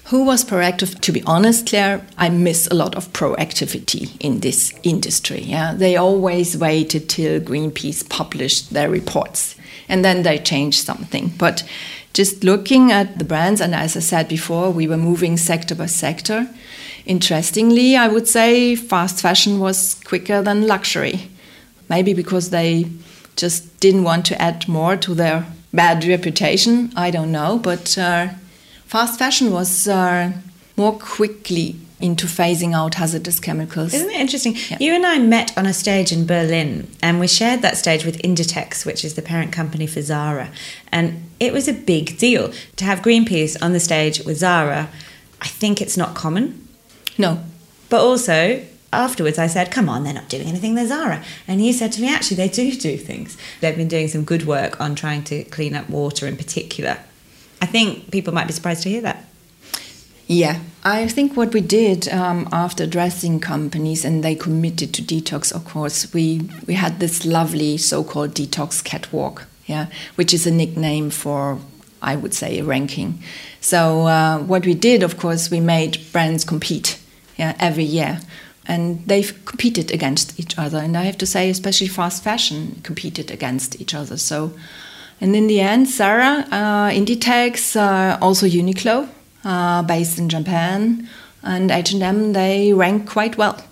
Who 0.04 0.24
was 0.24 0.44
proactive? 0.44 1.00
To 1.02 1.12
be 1.12 1.22
honest, 1.22 1.68
Claire, 1.68 2.04
I 2.18 2.30
miss 2.30 2.66
a 2.66 2.74
lot 2.74 2.96
of 2.96 3.12
proactivity 3.12 4.16
in 4.20 4.40
this 4.40 4.74
industry. 4.82 5.40
Yeah, 5.42 5.72
they 5.74 5.96
always 5.96 6.56
waited 6.56 7.08
till 7.08 7.40
Greenpeace 7.40 8.08
published 8.08 8.72
their 8.72 8.90
reports, 8.90 9.54
and 9.88 10.04
then 10.04 10.24
they 10.24 10.38
changed 10.38 10.84
something. 10.84 11.32
But 11.38 11.62
just 12.12 12.42
looking 12.44 12.90
at 12.90 13.18
the 13.18 13.24
brands, 13.24 13.60
and 13.60 13.74
as 13.74 13.96
I 13.96 14.00
said 14.00 14.28
before, 14.28 14.70
we 14.70 14.88
were 14.88 14.96
moving 14.96 15.36
sector 15.36 15.74
by 15.74 15.86
sector. 15.86 16.48
Interestingly, 17.06 17.96
I 17.96 18.08
would 18.08 18.28
say 18.28 18.74
fast 18.74 19.20
fashion 19.20 19.60
was 19.60 19.94
quicker 20.04 20.42
than 20.42 20.66
luxury. 20.66 21.30
Maybe 21.88 22.14
because 22.14 22.50
they 22.50 22.86
just 23.36 23.80
didn't 23.80 24.04
want 24.04 24.26
to 24.26 24.40
add 24.40 24.68
more 24.68 24.96
to 24.96 25.14
their 25.14 25.46
bad 25.72 26.04
reputation. 26.04 26.92
I 26.96 27.10
don't 27.10 27.32
know, 27.32 27.58
but 27.58 27.96
uh, 27.96 28.28
fast 28.86 29.18
fashion 29.18 29.52
was 29.52 29.88
uh, 29.88 30.32
more 30.76 30.98
quickly 30.98 31.76
into 32.00 32.26
phasing 32.26 32.74
out 32.74 32.94
hazardous 32.94 33.40
chemicals. 33.40 33.94
Isn't 33.94 34.10
it 34.10 34.20
interesting? 34.20 34.56
You 34.78 34.94
and 34.94 35.04
I 35.06 35.18
met 35.18 35.56
on 35.56 35.66
a 35.66 35.72
stage 35.72 36.12
in 36.12 36.26
Berlin 36.26 36.90
and 37.02 37.20
we 37.20 37.28
shared 37.28 37.62
that 37.62 37.76
stage 37.76 38.04
with 38.04 38.18
Inditex, 38.22 38.84
which 38.86 39.04
is 39.04 39.14
the 39.14 39.22
parent 39.22 39.52
company 39.52 39.86
for 39.86 40.02
Zara. 40.02 40.50
And 40.90 41.30
it 41.38 41.52
was 41.52 41.68
a 41.68 41.72
big 41.72 42.18
deal 42.18 42.52
to 42.76 42.84
have 42.84 43.00
Greenpeace 43.00 43.56
on 43.62 43.72
the 43.72 43.80
stage 43.80 44.20
with 44.24 44.38
Zara. 44.38 44.88
I 45.40 45.48
think 45.48 45.80
it's 45.80 45.96
not 45.96 46.14
common. 46.14 46.68
No, 47.18 47.42
But 47.88 48.00
also, 48.00 48.64
afterwards, 48.92 49.38
I 49.38 49.46
said, 49.46 49.70
Come 49.70 49.88
on, 49.88 50.04
they're 50.04 50.14
not 50.14 50.28
doing 50.28 50.46
anything, 50.48 50.74
they're 50.74 50.86
Zara. 50.86 51.22
And 51.46 51.60
he 51.60 51.72
said 51.72 51.92
to 51.92 52.00
me, 52.02 52.08
Actually, 52.12 52.36
they 52.38 52.48
do 52.48 52.72
do 52.72 52.96
things. 52.96 53.36
They've 53.60 53.76
been 53.76 53.88
doing 53.88 54.08
some 54.08 54.24
good 54.24 54.46
work 54.46 54.80
on 54.80 54.94
trying 54.94 55.24
to 55.24 55.44
clean 55.44 55.74
up 55.74 55.88
water 55.90 56.26
in 56.26 56.36
particular. 56.36 56.98
I 57.62 57.66
think 57.66 58.10
people 58.10 58.32
might 58.32 58.46
be 58.46 58.52
surprised 58.52 58.82
to 58.84 58.88
hear 58.88 59.02
that. 59.02 59.26
Yeah, 60.30 60.60
I 60.84 61.08
think 61.08 61.36
what 61.36 61.52
we 61.52 61.60
did 61.60 62.06
um, 62.08 62.48
after 62.52 62.84
addressing 62.84 63.40
companies 63.40 64.04
and 64.04 64.22
they 64.22 64.36
committed 64.36 64.94
to 64.94 65.02
detox, 65.02 65.50
of 65.52 65.64
course, 65.64 66.14
we, 66.14 66.48
we 66.68 66.74
had 66.74 67.00
this 67.00 67.26
lovely 67.26 67.76
so 67.78 68.04
called 68.04 68.30
detox 68.30 68.80
catwalk, 68.84 69.46
yeah, 69.66 69.86
which 70.14 70.32
is 70.32 70.46
a 70.46 70.52
nickname 70.52 71.10
for, 71.10 71.58
I 72.00 72.14
would 72.14 72.32
say, 72.32 72.60
a 72.60 72.64
ranking. 72.64 73.20
So, 73.60 74.06
uh, 74.06 74.38
what 74.38 74.64
we 74.64 74.74
did, 74.74 75.02
of 75.02 75.18
course, 75.18 75.50
we 75.50 75.58
made 75.58 75.98
brands 76.12 76.44
compete 76.44 77.00
yeah, 77.36 77.56
every 77.58 77.82
year. 77.82 78.20
And 78.66 79.04
they've 79.08 79.36
competed 79.46 79.90
against 79.90 80.38
each 80.38 80.56
other. 80.56 80.78
And 80.78 80.96
I 80.96 81.02
have 81.02 81.18
to 81.18 81.26
say, 81.26 81.50
especially 81.50 81.88
fast 81.88 82.22
fashion 82.22 82.80
competed 82.84 83.32
against 83.32 83.80
each 83.80 83.94
other. 83.94 84.16
So, 84.16 84.52
and 85.20 85.34
in 85.34 85.48
the 85.48 85.58
end, 85.58 85.88
Zara, 85.88 86.46
uh, 86.52 86.90
Inditex, 86.90 87.74
uh, 87.74 88.16
also 88.22 88.46
Uniqlo, 88.46 89.08
uh, 89.44 89.82
based 89.82 90.18
in 90.18 90.28
Japan, 90.28 91.08
and 91.42 91.70
H&M, 91.70 92.32
they 92.32 92.72
rank 92.72 93.08
quite 93.08 93.38
well. 93.38 93.62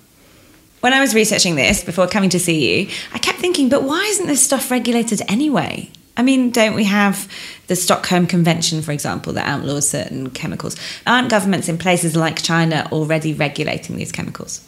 When 0.81 0.93
I 0.93 1.01
was 1.01 1.15
researching 1.15 1.57
this 1.57 1.83
before 1.83 2.07
coming 2.07 2.31
to 2.31 2.39
see 2.39 2.83
you, 2.83 2.91
I 3.13 3.19
kept 3.19 3.39
thinking, 3.39 3.69
but 3.69 3.83
why 3.83 4.05
isn't 4.11 4.27
this 4.27 4.43
stuff 4.43 4.71
regulated 4.71 5.21
anyway? 5.29 5.91
I 6.17 6.23
mean, 6.23 6.51
don't 6.51 6.75
we 6.75 6.85
have 6.85 7.29
the 7.69 7.77
Stockholm 7.77 8.27
Convention, 8.27 8.83
for 8.83 8.93
example, 8.93 9.33
that 9.35 9.47
outlaws 9.47 9.89
certain 9.91 10.31
chemicals? 10.31 10.77
Aren't 11.07 11.31
governments 11.31 11.69
in 11.69 11.79
places 11.79 12.17
like 12.17 12.43
China 12.43 12.89
already 12.91 13.35
regulating 13.35 13.97
these 13.97 14.13
chemicals? 14.13 14.67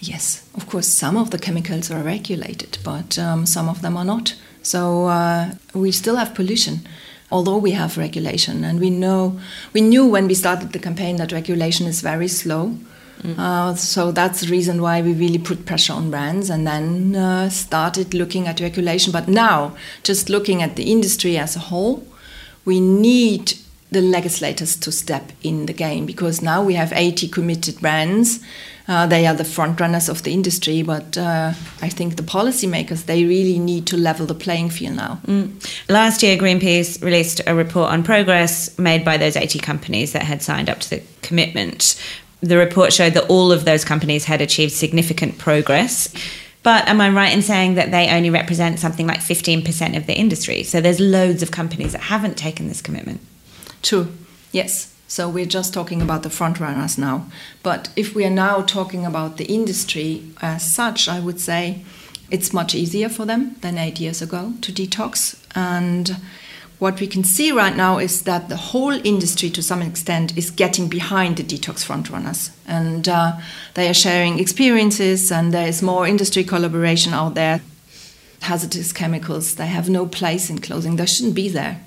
Yes, 0.00 0.48
of 0.54 0.66
course, 0.66 0.86
some 0.86 1.16
of 1.16 1.30
the 1.30 1.38
chemicals 1.38 1.90
are 1.90 2.02
regulated, 2.02 2.78
but 2.84 3.18
um, 3.18 3.46
some 3.46 3.68
of 3.68 3.82
them 3.82 3.96
are 3.96 4.04
not. 4.04 4.34
So 4.62 5.06
uh, 5.06 5.54
we 5.74 5.92
still 5.92 6.16
have 6.16 6.34
pollution, 6.34 6.86
although 7.30 7.58
we 7.58 7.72
have 7.72 7.98
regulation. 7.98 8.64
And 8.64 8.80
we 8.80 8.90
know, 8.90 9.38
we 9.72 9.80
knew 9.80 10.06
when 10.06 10.26
we 10.26 10.34
started 10.34 10.72
the 10.72 10.78
campaign 10.78 11.16
that 11.16 11.32
regulation 11.32 11.86
is 11.86 12.00
very 12.00 12.28
slow. 12.28 12.76
Uh, 13.36 13.74
so 13.74 14.12
that's 14.12 14.42
the 14.42 14.46
reason 14.46 14.80
why 14.80 15.02
we 15.02 15.12
really 15.12 15.38
put 15.38 15.66
pressure 15.66 15.92
on 15.92 16.10
brands 16.10 16.50
and 16.50 16.66
then 16.66 17.16
uh, 17.16 17.48
started 17.48 18.14
looking 18.14 18.46
at 18.46 18.60
regulation. 18.60 19.12
But 19.12 19.26
now, 19.26 19.76
just 20.04 20.28
looking 20.28 20.62
at 20.62 20.76
the 20.76 20.90
industry 20.90 21.36
as 21.36 21.56
a 21.56 21.58
whole, 21.58 22.06
we 22.64 22.78
need 22.78 23.54
the 23.90 24.00
legislators 24.00 24.76
to 24.76 24.92
step 24.92 25.32
in 25.42 25.66
the 25.66 25.72
game 25.72 26.04
because 26.04 26.42
now 26.42 26.62
we 26.62 26.74
have 26.74 26.92
80 26.92 27.28
committed 27.28 27.80
brands. 27.80 28.40
Uh, 28.86 29.06
they 29.06 29.26
are 29.26 29.34
the 29.34 29.44
front 29.44 29.80
runners 29.80 30.08
of 30.08 30.22
the 30.22 30.32
industry, 30.32 30.82
but 30.82 31.16
uh, 31.18 31.52
I 31.82 31.88
think 31.88 32.16
the 32.16 32.22
policymakers 32.22 33.04
they 33.04 33.24
really 33.24 33.58
need 33.58 33.86
to 33.88 33.96
level 33.96 34.26
the 34.26 34.34
playing 34.34 34.70
field 34.70 34.96
now. 34.96 35.20
Last 35.88 36.22
year, 36.22 36.38
Greenpeace 36.38 37.02
released 37.02 37.42
a 37.46 37.54
report 37.54 37.90
on 37.90 38.02
progress 38.02 38.78
made 38.78 39.04
by 39.04 39.18
those 39.18 39.36
80 39.36 39.58
companies 39.58 40.12
that 40.12 40.22
had 40.22 40.42
signed 40.42 40.70
up 40.70 40.80
to 40.80 40.90
the 40.90 41.02
commitment. 41.20 42.02
The 42.40 42.56
report 42.56 42.92
showed 42.92 43.14
that 43.14 43.28
all 43.28 43.52
of 43.52 43.64
those 43.64 43.84
companies 43.84 44.24
had 44.24 44.40
achieved 44.40 44.72
significant 44.72 45.38
progress. 45.38 46.12
But 46.62 46.88
am 46.88 47.00
I 47.00 47.08
right 47.10 47.32
in 47.32 47.42
saying 47.42 47.74
that 47.74 47.90
they 47.90 48.08
only 48.08 48.30
represent 48.30 48.78
something 48.78 49.06
like 49.06 49.20
15% 49.20 49.96
of 49.96 50.06
the 50.06 50.14
industry? 50.14 50.62
So 50.62 50.80
there's 50.80 51.00
loads 51.00 51.42
of 51.42 51.50
companies 51.50 51.92
that 51.92 52.02
haven't 52.02 52.36
taken 52.36 52.68
this 52.68 52.82
commitment. 52.82 53.20
True. 53.82 54.08
Yes. 54.52 54.94
So 55.06 55.28
we're 55.28 55.46
just 55.46 55.72
talking 55.72 56.02
about 56.02 56.22
the 56.22 56.30
front 56.30 56.60
runners 56.60 56.98
now. 56.98 57.26
But 57.62 57.88
if 57.96 58.14
we 58.14 58.26
are 58.26 58.30
now 58.30 58.60
talking 58.60 59.06
about 59.06 59.38
the 59.38 59.46
industry 59.46 60.22
as 60.42 60.74
such, 60.74 61.08
I 61.08 61.18
would 61.18 61.40
say 61.40 61.82
it's 62.30 62.52
much 62.52 62.74
easier 62.74 63.08
for 63.08 63.24
them 63.24 63.56
than 63.62 63.78
eight 63.78 64.00
years 64.00 64.20
ago 64.20 64.52
to 64.60 64.70
detox. 64.70 65.42
And 65.54 66.16
what 66.78 67.00
we 67.00 67.06
can 67.06 67.24
see 67.24 67.50
right 67.50 67.74
now 67.74 67.98
is 67.98 68.22
that 68.22 68.50
the 68.50 68.56
whole 68.56 69.00
industry, 69.04 69.50
to 69.50 69.62
some 69.62 69.80
extent, 69.80 70.36
is 70.36 70.50
getting 70.50 70.88
behind 70.88 71.38
the 71.38 71.42
detox 71.42 71.82
front 71.84 72.10
runners. 72.10 72.50
And 72.66 73.08
uh, 73.08 73.38
they 73.74 73.88
are 73.88 73.94
sharing 73.94 74.38
experiences, 74.38 75.32
and 75.32 75.52
there 75.52 75.66
is 75.66 75.82
more 75.82 76.06
industry 76.06 76.44
collaboration 76.44 77.14
out 77.14 77.34
there. 77.34 77.62
Hazardous 78.42 78.92
chemicals, 78.92 79.56
they 79.56 79.66
have 79.66 79.88
no 79.88 80.06
place 80.06 80.50
in 80.50 80.60
clothing, 80.60 80.96
they 80.96 81.06
shouldn't 81.06 81.34
be 81.34 81.48
there. 81.48 81.80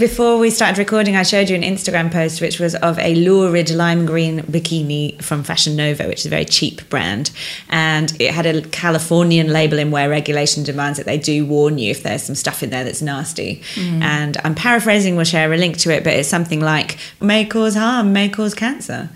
Before 0.00 0.38
we 0.38 0.48
started 0.48 0.78
recording, 0.78 1.14
I 1.14 1.24
showed 1.24 1.50
you 1.50 1.56
an 1.56 1.60
Instagram 1.60 2.10
post 2.10 2.40
which 2.40 2.58
was 2.58 2.74
of 2.76 2.98
a 2.98 3.14
lurid 3.16 3.68
lime 3.68 4.06
green 4.06 4.40
bikini 4.40 5.20
from 5.20 5.42
Fashion 5.42 5.76
Nova, 5.76 6.08
which 6.08 6.20
is 6.20 6.26
a 6.26 6.30
very 6.30 6.46
cheap 6.46 6.88
brand. 6.88 7.30
And 7.68 8.18
it 8.18 8.32
had 8.32 8.46
a 8.46 8.62
Californian 8.62 9.48
label 9.48 9.78
in 9.78 9.90
where 9.90 10.08
regulation 10.08 10.64
demands 10.64 10.96
that 10.96 11.04
they 11.04 11.18
do 11.18 11.44
warn 11.44 11.76
you 11.76 11.90
if 11.90 12.02
there's 12.02 12.22
some 12.22 12.34
stuff 12.34 12.62
in 12.62 12.70
there 12.70 12.82
that's 12.82 13.02
nasty. 13.02 13.60
Mm. 13.74 14.00
And 14.00 14.36
I'm 14.42 14.54
paraphrasing, 14.54 15.16
we'll 15.16 15.26
share 15.26 15.52
a 15.52 15.58
link 15.58 15.76
to 15.80 15.90
it, 15.90 16.02
but 16.02 16.14
it's 16.14 16.30
something 16.30 16.60
like 16.62 16.96
may 17.20 17.44
cause 17.44 17.74
harm, 17.74 18.14
may 18.14 18.30
cause 18.30 18.54
cancer. 18.54 19.10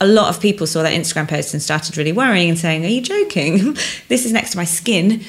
A 0.00 0.06
lot 0.06 0.34
of 0.34 0.40
people 0.40 0.66
saw 0.66 0.82
that 0.82 0.94
Instagram 0.94 1.28
post 1.28 1.52
and 1.52 1.62
started 1.62 1.98
really 1.98 2.12
worrying 2.12 2.48
and 2.48 2.58
saying, 2.58 2.86
Are 2.86 2.88
you 2.88 3.02
joking? 3.02 3.74
this 4.08 4.24
is 4.24 4.32
next 4.32 4.52
to 4.52 4.56
my 4.56 4.64
skin. 4.64 5.22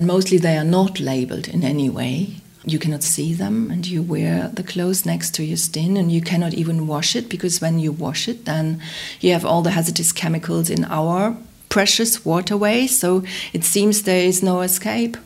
Mostly 0.00 0.38
they 0.38 0.56
are 0.56 0.64
not 0.64 0.98
labeled 0.98 1.46
in 1.46 1.62
any 1.62 1.88
way. 1.88 2.40
You 2.64 2.78
cannot 2.78 3.02
see 3.02 3.32
them, 3.32 3.70
and 3.70 3.86
you 3.86 4.02
wear 4.02 4.48
the 4.48 4.62
clothes 4.62 5.06
next 5.06 5.34
to 5.36 5.44
your 5.44 5.56
skin, 5.56 5.96
and 5.96 6.12
you 6.12 6.20
cannot 6.20 6.52
even 6.54 6.86
wash 6.86 7.16
it 7.16 7.28
because 7.28 7.60
when 7.60 7.78
you 7.78 7.90
wash 7.90 8.28
it, 8.28 8.44
then 8.44 8.82
you 9.20 9.32
have 9.32 9.46
all 9.46 9.62
the 9.62 9.70
hazardous 9.70 10.12
chemicals 10.12 10.68
in 10.68 10.84
our 10.84 11.36
precious 11.70 12.24
waterways. 12.24 12.98
So 12.98 13.24
it 13.54 13.64
seems 13.64 14.02
there 14.02 14.26
is 14.26 14.42
no 14.42 14.60
escape. 14.60 15.16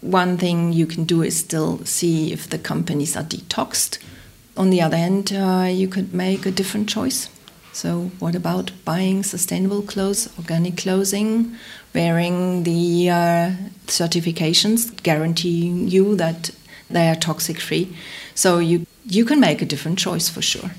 One 0.00 0.36
thing 0.36 0.72
you 0.72 0.86
can 0.86 1.04
do 1.04 1.22
is 1.22 1.38
still 1.38 1.84
see 1.84 2.32
if 2.32 2.48
the 2.48 2.58
companies 2.58 3.16
are 3.16 3.22
detoxed. 3.22 3.98
On 4.56 4.70
the 4.70 4.82
other 4.82 4.96
hand, 4.96 5.32
uh, 5.32 5.68
you 5.70 5.86
could 5.86 6.12
make 6.12 6.44
a 6.44 6.50
different 6.50 6.88
choice. 6.88 7.28
So, 7.72 8.10
what 8.18 8.34
about 8.34 8.70
buying 8.84 9.22
sustainable 9.22 9.80
clothes, 9.80 10.28
organic 10.38 10.76
clothing, 10.76 11.56
wearing 11.94 12.64
the 12.64 13.08
uh, 13.08 13.52
certifications 13.86 15.02
guaranteeing 15.02 15.88
you 15.88 16.14
that 16.16 16.50
they 16.92 17.08
are 17.08 17.16
toxic 17.16 17.60
free? 17.60 17.96
So, 18.34 18.58
you, 18.58 18.86
you 19.04 19.24
can 19.24 19.40
make 19.40 19.62
a 19.62 19.66
different 19.66 19.98
choice 19.98 20.28
for 20.28 20.42
sure. 20.42 20.70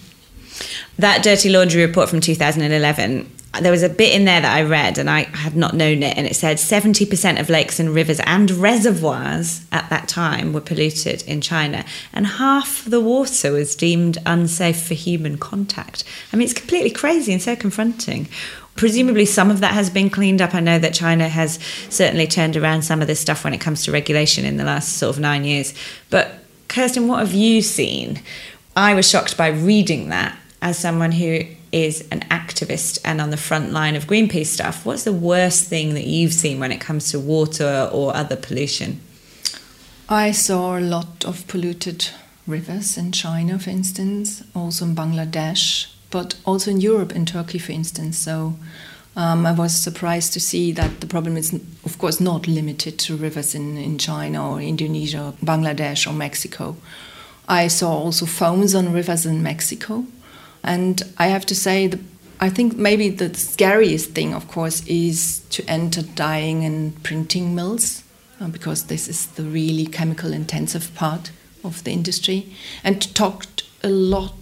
that 0.97 1.23
dirty 1.23 1.49
laundry 1.49 1.85
report 1.85 2.09
from 2.09 2.21
2011 2.21 3.29
there 3.61 3.71
was 3.71 3.83
a 3.83 3.89
bit 3.89 4.13
in 4.13 4.25
there 4.25 4.41
that 4.41 4.55
i 4.55 4.61
read 4.61 4.97
and 4.97 5.09
i 5.09 5.21
had 5.21 5.55
not 5.55 5.75
known 5.75 6.01
it 6.01 6.17
and 6.17 6.25
it 6.25 6.35
said 6.35 6.57
70% 6.57 7.39
of 7.39 7.49
lakes 7.49 7.79
and 7.79 7.89
rivers 7.89 8.19
and 8.21 8.49
reservoirs 8.49 9.65
at 9.71 9.89
that 9.89 10.07
time 10.07 10.53
were 10.53 10.61
polluted 10.61 11.21
in 11.23 11.41
china 11.41 11.85
and 12.13 12.25
half 12.25 12.83
the 12.85 12.99
water 12.99 13.51
was 13.51 13.75
deemed 13.75 14.17
unsafe 14.25 14.81
for 14.81 14.95
human 14.95 15.37
contact 15.37 16.03
i 16.31 16.35
mean 16.35 16.45
it's 16.45 16.53
completely 16.53 16.91
crazy 16.91 17.31
and 17.31 17.41
so 17.41 17.55
confronting 17.55 18.27
presumably 18.75 19.25
some 19.25 19.51
of 19.51 19.59
that 19.59 19.73
has 19.73 19.89
been 19.89 20.09
cleaned 20.09 20.41
up 20.41 20.55
i 20.55 20.59
know 20.59 20.79
that 20.79 20.93
china 20.93 21.29
has 21.29 21.59
certainly 21.89 22.27
turned 22.27 22.57
around 22.57 22.81
some 22.81 23.01
of 23.01 23.07
this 23.07 23.19
stuff 23.19 23.43
when 23.43 23.53
it 23.53 23.61
comes 23.61 23.83
to 23.83 23.91
regulation 23.91 24.45
in 24.45 24.57
the 24.57 24.63
last 24.63 24.97
sort 24.97 25.15
of 25.15 25.21
nine 25.21 25.43
years 25.43 25.73
but 26.09 26.39
kirsten 26.67 27.07
what 27.07 27.19
have 27.19 27.33
you 27.33 27.61
seen 27.61 28.21
I 28.75 28.95
was 28.95 29.07
shocked 29.07 29.37
by 29.37 29.49
reading 29.49 30.09
that 30.09 30.35
as 30.61 30.79
someone 30.79 31.11
who 31.11 31.41
is 31.71 32.07
an 32.09 32.21
activist 32.21 32.99
and 33.05 33.21
on 33.21 33.29
the 33.29 33.37
front 33.37 33.71
line 33.71 33.95
of 33.95 34.07
Greenpeace 34.07 34.47
stuff. 34.47 34.83
What's 34.83 35.03
the 35.03 35.13
worst 35.13 35.67
thing 35.67 35.93
that 35.93 36.07
you've 36.07 36.33
seen 36.33 36.59
when 36.59 36.71
it 36.71 36.81
comes 36.81 37.11
to 37.11 37.19
water 37.19 37.89
or 37.93 38.15
other 38.15 38.35
pollution? 38.35 38.99
I 40.09 40.31
saw 40.31 40.77
a 40.77 40.81
lot 40.81 41.23
of 41.23 41.47
polluted 41.47 42.09
rivers 42.47 42.97
in 42.97 43.11
China, 43.11 43.59
for 43.59 43.69
instance, 43.69 44.43
also 44.55 44.85
in 44.85 44.95
Bangladesh, 44.95 45.92
but 46.13 46.35
also 46.45 46.69
in 46.69 46.79
Europe, 46.79 47.15
in 47.15 47.25
Turkey, 47.25 47.57
for 47.57 47.71
instance. 47.71 48.19
So 48.19 48.53
um, 49.15 49.45
I 49.47 49.51
was 49.51 49.73
surprised 49.73 50.31
to 50.33 50.39
see 50.39 50.71
that 50.73 51.01
the 51.01 51.07
problem 51.07 51.37
is, 51.37 51.53
of 51.83 51.97
course, 51.97 52.21
not 52.21 52.47
limited 52.47 52.99
to 52.99 53.17
rivers 53.17 53.55
in, 53.55 53.77
in 53.77 53.97
China 53.97 54.51
or 54.51 54.61
Indonesia, 54.61 55.21
or 55.23 55.31
Bangladesh, 55.43 56.05
or 56.07 56.13
Mexico. 56.13 56.75
I 57.49 57.67
saw 57.67 57.91
also 57.91 58.25
foams 58.27 58.75
on 58.75 58.93
rivers 58.93 59.25
in 59.25 59.41
Mexico. 59.41 60.05
And 60.63 61.01
I 61.17 61.27
have 61.27 61.45
to 61.47 61.55
say, 61.55 61.87
the, 61.87 61.99
I 62.39 62.49
think 62.49 62.77
maybe 62.77 63.09
the 63.09 63.33
scariest 63.33 64.11
thing, 64.11 64.35
of 64.35 64.47
course, 64.47 64.85
is 64.85 65.41
to 65.49 65.63
enter 65.67 66.03
dyeing 66.03 66.63
and 66.63 67.01
printing 67.01 67.55
mills, 67.55 68.03
uh, 68.39 68.49
because 68.49 68.85
this 68.85 69.07
is 69.07 69.25
the 69.35 69.43
really 69.43 69.87
chemical 69.87 70.31
intensive 70.31 70.93
part 70.93 71.31
of 71.63 71.83
the 71.83 71.91
industry. 71.91 72.53
And 72.83 73.01
to 73.01 73.13
talk 73.13 73.45
a 73.83 73.89
lot 73.89 74.33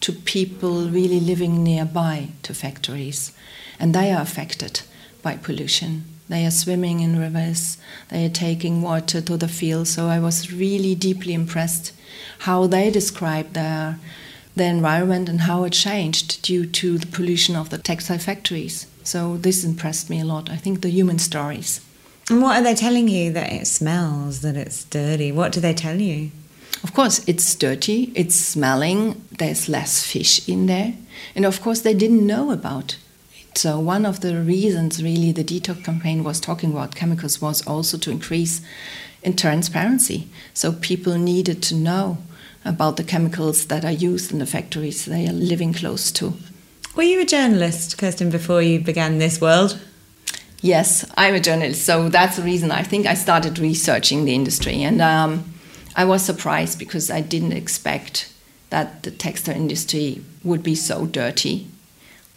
to 0.00 0.12
people 0.12 0.88
really 0.88 1.20
living 1.20 1.62
nearby 1.62 2.28
to 2.42 2.54
factories. 2.54 3.32
And 3.78 3.94
they 3.94 4.12
are 4.12 4.22
affected 4.22 4.82
by 5.22 5.36
pollution. 5.36 6.04
They 6.28 6.44
are 6.44 6.50
swimming 6.50 7.00
in 7.00 7.18
rivers, 7.18 7.78
they 8.08 8.26
are 8.26 8.30
taking 8.30 8.82
water 8.82 9.20
to 9.20 9.36
the 9.36 9.48
fields. 9.48 9.90
So 9.90 10.08
I 10.08 10.18
was 10.18 10.52
really 10.52 10.94
deeply 10.94 11.34
impressed 11.34 11.92
how 12.40 12.66
they 12.66 12.90
described 12.90 13.54
their, 13.54 13.98
their 14.56 14.70
environment 14.72 15.28
and 15.28 15.42
how 15.42 15.64
it 15.64 15.72
changed 15.72 16.42
due 16.42 16.66
to 16.66 16.98
the 16.98 17.06
pollution 17.06 17.54
of 17.54 17.70
the 17.70 17.78
textile 17.78 18.18
factories. 18.18 18.86
So 19.04 19.36
this 19.36 19.64
impressed 19.64 20.10
me 20.10 20.20
a 20.20 20.24
lot. 20.24 20.50
I 20.50 20.56
think 20.56 20.80
the 20.80 20.90
human 20.90 21.20
stories. 21.20 21.80
And 22.28 22.42
what 22.42 22.56
are 22.56 22.64
they 22.64 22.74
telling 22.74 23.06
you? 23.06 23.32
That 23.32 23.52
it 23.52 23.68
smells, 23.68 24.40
that 24.42 24.56
it's 24.56 24.82
dirty? 24.82 25.30
What 25.30 25.52
do 25.52 25.60
they 25.60 25.74
tell 25.74 26.00
you? 26.00 26.32
Of 26.82 26.92
course, 26.94 27.26
it's 27.26 27.54
dirty, 27.54 28.12
it's 28.14 28.36
smelling, 28.36 29.22
there's 29.30 29.68
less 29.68 30.04
fish 30.04 30.48
in 30.48 30.66
there. 30.66 30.94
And 31.34 31.44
of 31.44 31.60
course, 31.60 31.80
they 31.80 31.94
didn't 31.94 32.26
know 32.26 32.50
about 32.50 32.94
it. 32.94 32.98
So, 33.56 33.80
one 33.80 34.04
of 34.04 34.20
the 34.20 34.38
reasons 34.42 35.02
really 35.02 35.32
the 35.32 35.42
detox 35.42 35.82
campaign 35.82 36.22
was 36.22 36.40
talking 36.40 36.72
about 36.72 36.94
chemicals 36.94 37.40
was 37.40 37.66
also 37.66 37.96
to 37.96 38.10
increase 38.10 38.60
in 39.22 39.34
transparency. 39.34 40.28
So, 40.52 40.72
people 40.72 41.16
needed 41.16 41.62
to 41.62 41.74
know 41.74 42.18
about 42.66 42.98
the 42.98 43.04
chemicals 43.04 43.66
that 43.68 43.82
are 43.82 43.90
used 43.90 44.30
in 44.30 44.40
the 44.40 44.46
factories 44.46 45.06
they 45.06 45.26
are 45.26 45.32
living 45.32 45.72
close 45.72 46.12
to. 46.12 46.34
Were 46.96 47.02
you 47.02 47.20
a 47.22 47.24
journalist, 47.24 47.96
Kirsten, 47.96 48.28
before 48.28 48.60
you 48.60 48.78
began 48.78 49.18
this 49.18 49.40
world? 49.40 49.80
Yes, 50.60 51.10
I'm 51.16 51.34
a 51.34 51.40
journalist, 51.40 51.84
so 51.86 52.10
that's 52.10 52.36
the 52.36 52.42
reason 52.42 52.70
I 52.70 52.82
think 52.82 53.06
I 53.06 53.14
started 53.14 53.58
researching 53.58 54.26
the 54.26 54.34
industry. 54.34 54.82
And 54.82 55.00
um, 55.00 55.54
I 55.96 56.04
was 56.04 56.22
surprised 56.22 56.78
because 56.78 57.10
I 57.10 57.22
didn't 57.22 57.52
expect 57.52 58.32
that 58.70 59.02
the 59.02 59.10
textile 59.10 59.56
industry 59.56 60.22
would 60.44 60.62
be 60.62 60.74
so 60.74 61.06
dirty. 61.06 61.68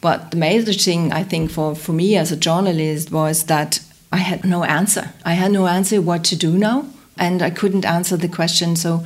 But 0.02 0.32
the 0.32 0.38
major 0.38 0.72
thing 0.72 1.12
I 1.12 1.24
think 1.24 1.52
for, 1.52 1.76
for 1.76 1.92
me 1.92 2.16
as 2.16 2.32
a 2.32 2.38
journalist 2.38 3.12
was 3.12 3.44
that 3.46 3.82
I 4.14 4.18
had 4.18 4.46
no 4.46 4.64
answer. 4.64 5.12
I 5.26 5.34
had 5.34 5.52
no 5.52 5.68
answer 5.68 6.02
what 6.02 6.24
to 6.26 6.38
do 6.38 6.58
now, 6.58 6.86
and 7.18 7.42
I 7.42 7.50
couldn't 7.50 7.86
answer 7.86 8.16
the 8.16 8.30
question. 8.30 8.78
So 8.78 9.04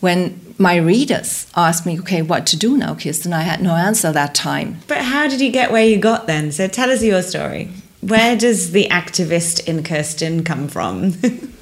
when 0.00 0.54
my 0.58 0.76
readers 0.76 1.46
asked 1.54 1.86
me, 1.86 1.98
okay, 2.00 2.22
what 2.22 2.44
to 2.48 2.56
do 2.56 2.76
now, 2.76 2.96
Kirsten, 2.96 3.32
I 3.32 3.42
had 3.42 3.62
no 3.62 3.76
answer 3.76 4.10
that 4.10 4.34
time. 4.34 4.78
But 4.88 4.98
how 4.98 5.28
did 5.28 5.40
you 5.40 5.52
get 5.52 5.70
where 5.70 5.86
you 5.86 5.98
got 5.98 6.26
then? 6.26 6.50
So 6.50 6.66
tell 6.66 6.90
us 6.90 7.04
your 7.04 7.22
story. 7.22 7.70
Where 8.00 8.36
does 8.36 8.72
the 8.72 8.88
activist 8.88 9.68
in 9.68 9.84
Kirsten 9.84 10.42
come 10.42 10.66
from? 10.66 11.14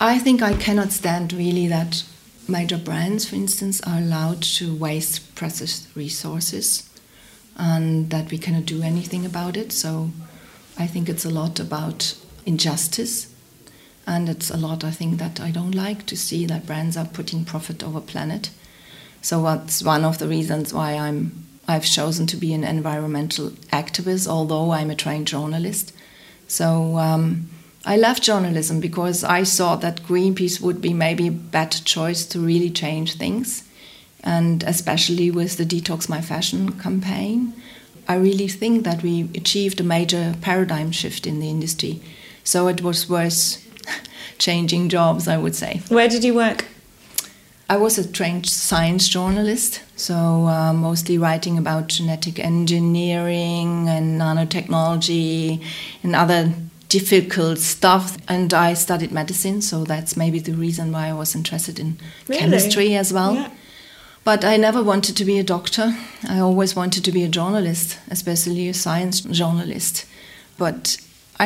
I 0.00 0.18
think 0.18 0.42
I 0.42 0.54
cannot 0.54 0.92
stand 0.92 1.32
really 1.32 1.66
that 1.68 2.04
major 2.48 2.76
brands, 2.76 3.28
for 3.28 3.36
instance, 3.36 3.80
are 3.82 3.98
allowed 3.98 4.42
to 4.42 4.74
waste 4.74 5.34
precious 5.34 5.88
resources. 5.94 6.88
and 7.56 8.10
that 8.10 8.30
we 8.30 8.38
cannot 8.38 8.66
do 8.66 8.82
anything 8.82 9.24
about 9.24 9.56
it. 9.56 9.72
So 9.72 10.10
I 10.76 10.86
think 10.86 11.08
it's 11.08 11.24
a 11.24 11.30
lot 11.30 11.60
about 11.60 12.16
injustice. 12.44 13.32
And 14.06 14.28
it's 14.28 14.50
a 14.50 14.56
lot, 14.56 14.84
I 14.84 14.90
think, 14.90 15.18
that 15.18 15.40
I 15.40 15.50
don't 15.50 15.74
like 15.74 16.04
to 16.06 16.16
see 16.16 16.46
that 16.46 16.66
brands 16.66 16.96
are 16.96 17.06
putting 17.06 17.44
profit 17.44 17.82
over 17.82 18.00
planet. 18.00 18.50
So 19.22 19.42
that's 19.42 19.82
one 19.82 20.04
of 20.04 20.18
the 20.18 20.28
reasons 20.28 20.74
why 20.74 20.92
I'm 20.94 21.46
I've 21.66 21.86
chosen 21.86 22.26
to 22.26 22.36
be 22.36 22.52
an 22.52 22.62
environmental 22.62 23.50
activist, 23.72 24.28
although 24.28 24.72
I'm 24.72 24.90
a 24.90 24.94
trained 24.94 25.26
journalist. 25.26 25.94
So 26.46 26.98
um, 26.98 27.48
I 27.86 27.98
left 27.98 28.22
journalism 28.22 28.80
because 28.80 29.24
I 29.24 29.42
saw 29.42 29.76
that 29.76 30.04
Greenpeace 30.04 30.60
would 30.60 30.80
be 30.80 30.94
maybe 30.94 31.26
a 31.26 31.32
better 31.32 31.82
choice 31.84 32.24
to 32.26 32.40
really 32.40 32.70
change 32.70 33.16
things, 33.16 33.68
and 34.22 34.62
especially 34.62 35.30
with 35.30 35.58
the 35.58 35.66
Detox 35.66 36.08
My 36.08 36.22
Fashion 36.22 36.72
campaign. 36.80 37.52
I 38.08 38.14
really 38.16 38.48
think 38.48 38.84
that 38.84 39.02
we 39.02 39.28
achieved 39.34 39.80
a 39.80 39.84
major 39.84 40.34
paradigm 40.40 40.92
shift 40.92 41.26
in 41.26 41.40
the 41.40 41.50
industry. 41.50 42.00
So 42.42 42.68
it 42.68 42.82
was 42.82 43.08
worth 43.08 43.62
changing 44.38 44.88
jobs, 44.88 45.28
I 45.28 45.36
would 45.36 45.54
say. 45.54 45.82
Where 45.88 46.08
did 46.08 46.24
you 46.24 46.34
work? 46.34 46.66
I 47.68 47.76
was 47.76 47.98
a 47.98 48.10
trained 48.10 48.46
science 48.46 49.08
journalist, 49.08 49.82
so 49.96 50.14
uh, 50.14 50.72
mostly 50.72 51.16
writing 51.16 51.56
about 51.58 51.88
genetic 51.88 52.38
engineering 52.38 53.88
and 53.88 54.20
nanotechnology 54.20 55.64
and 56.02 56.14
other 56.14 56.52
difficult 56.98 57.58
stuff. 57.58 58.16
And 58.28 58.52
I 58.52 58.74
studied 58.74 59.10
medicine, 59.12 59.62
so 59.62 59.84
that's 59.84 60.16
maybe 60.16 60.38
the 60.40 60.52
reason 60.52 60.92
why 60.92 61.08
I 61.08 61.12
was 61.12 61.34
interested 61.34 61.78
in 61.78 61.96
Really? 62.28 62.40
chemistry 62.40 62.96
as 62.96 63.12
well. 63.12 63.34
Yeah. 63.34 63.48
But 64.24 64.44
I 64.44 64.56
never 64.56 64.82
wanted 64.82 65.16
to 65.16 65.24
be 65.24 65.38
a 65.38 65.44
doctor. 65.44 65.94
I 66.28 66.38
always 66.40 66.74
wanted 66.76 67.04
to 67.04 67.12
be 67.12 67.24
a 67.24 67.28
journalist, 67.28 67.98
especially 68.10 68.68
a 68.68 68.74
science 68.74 69.20
journalist. 69.20 70.06
But 70.56 70.96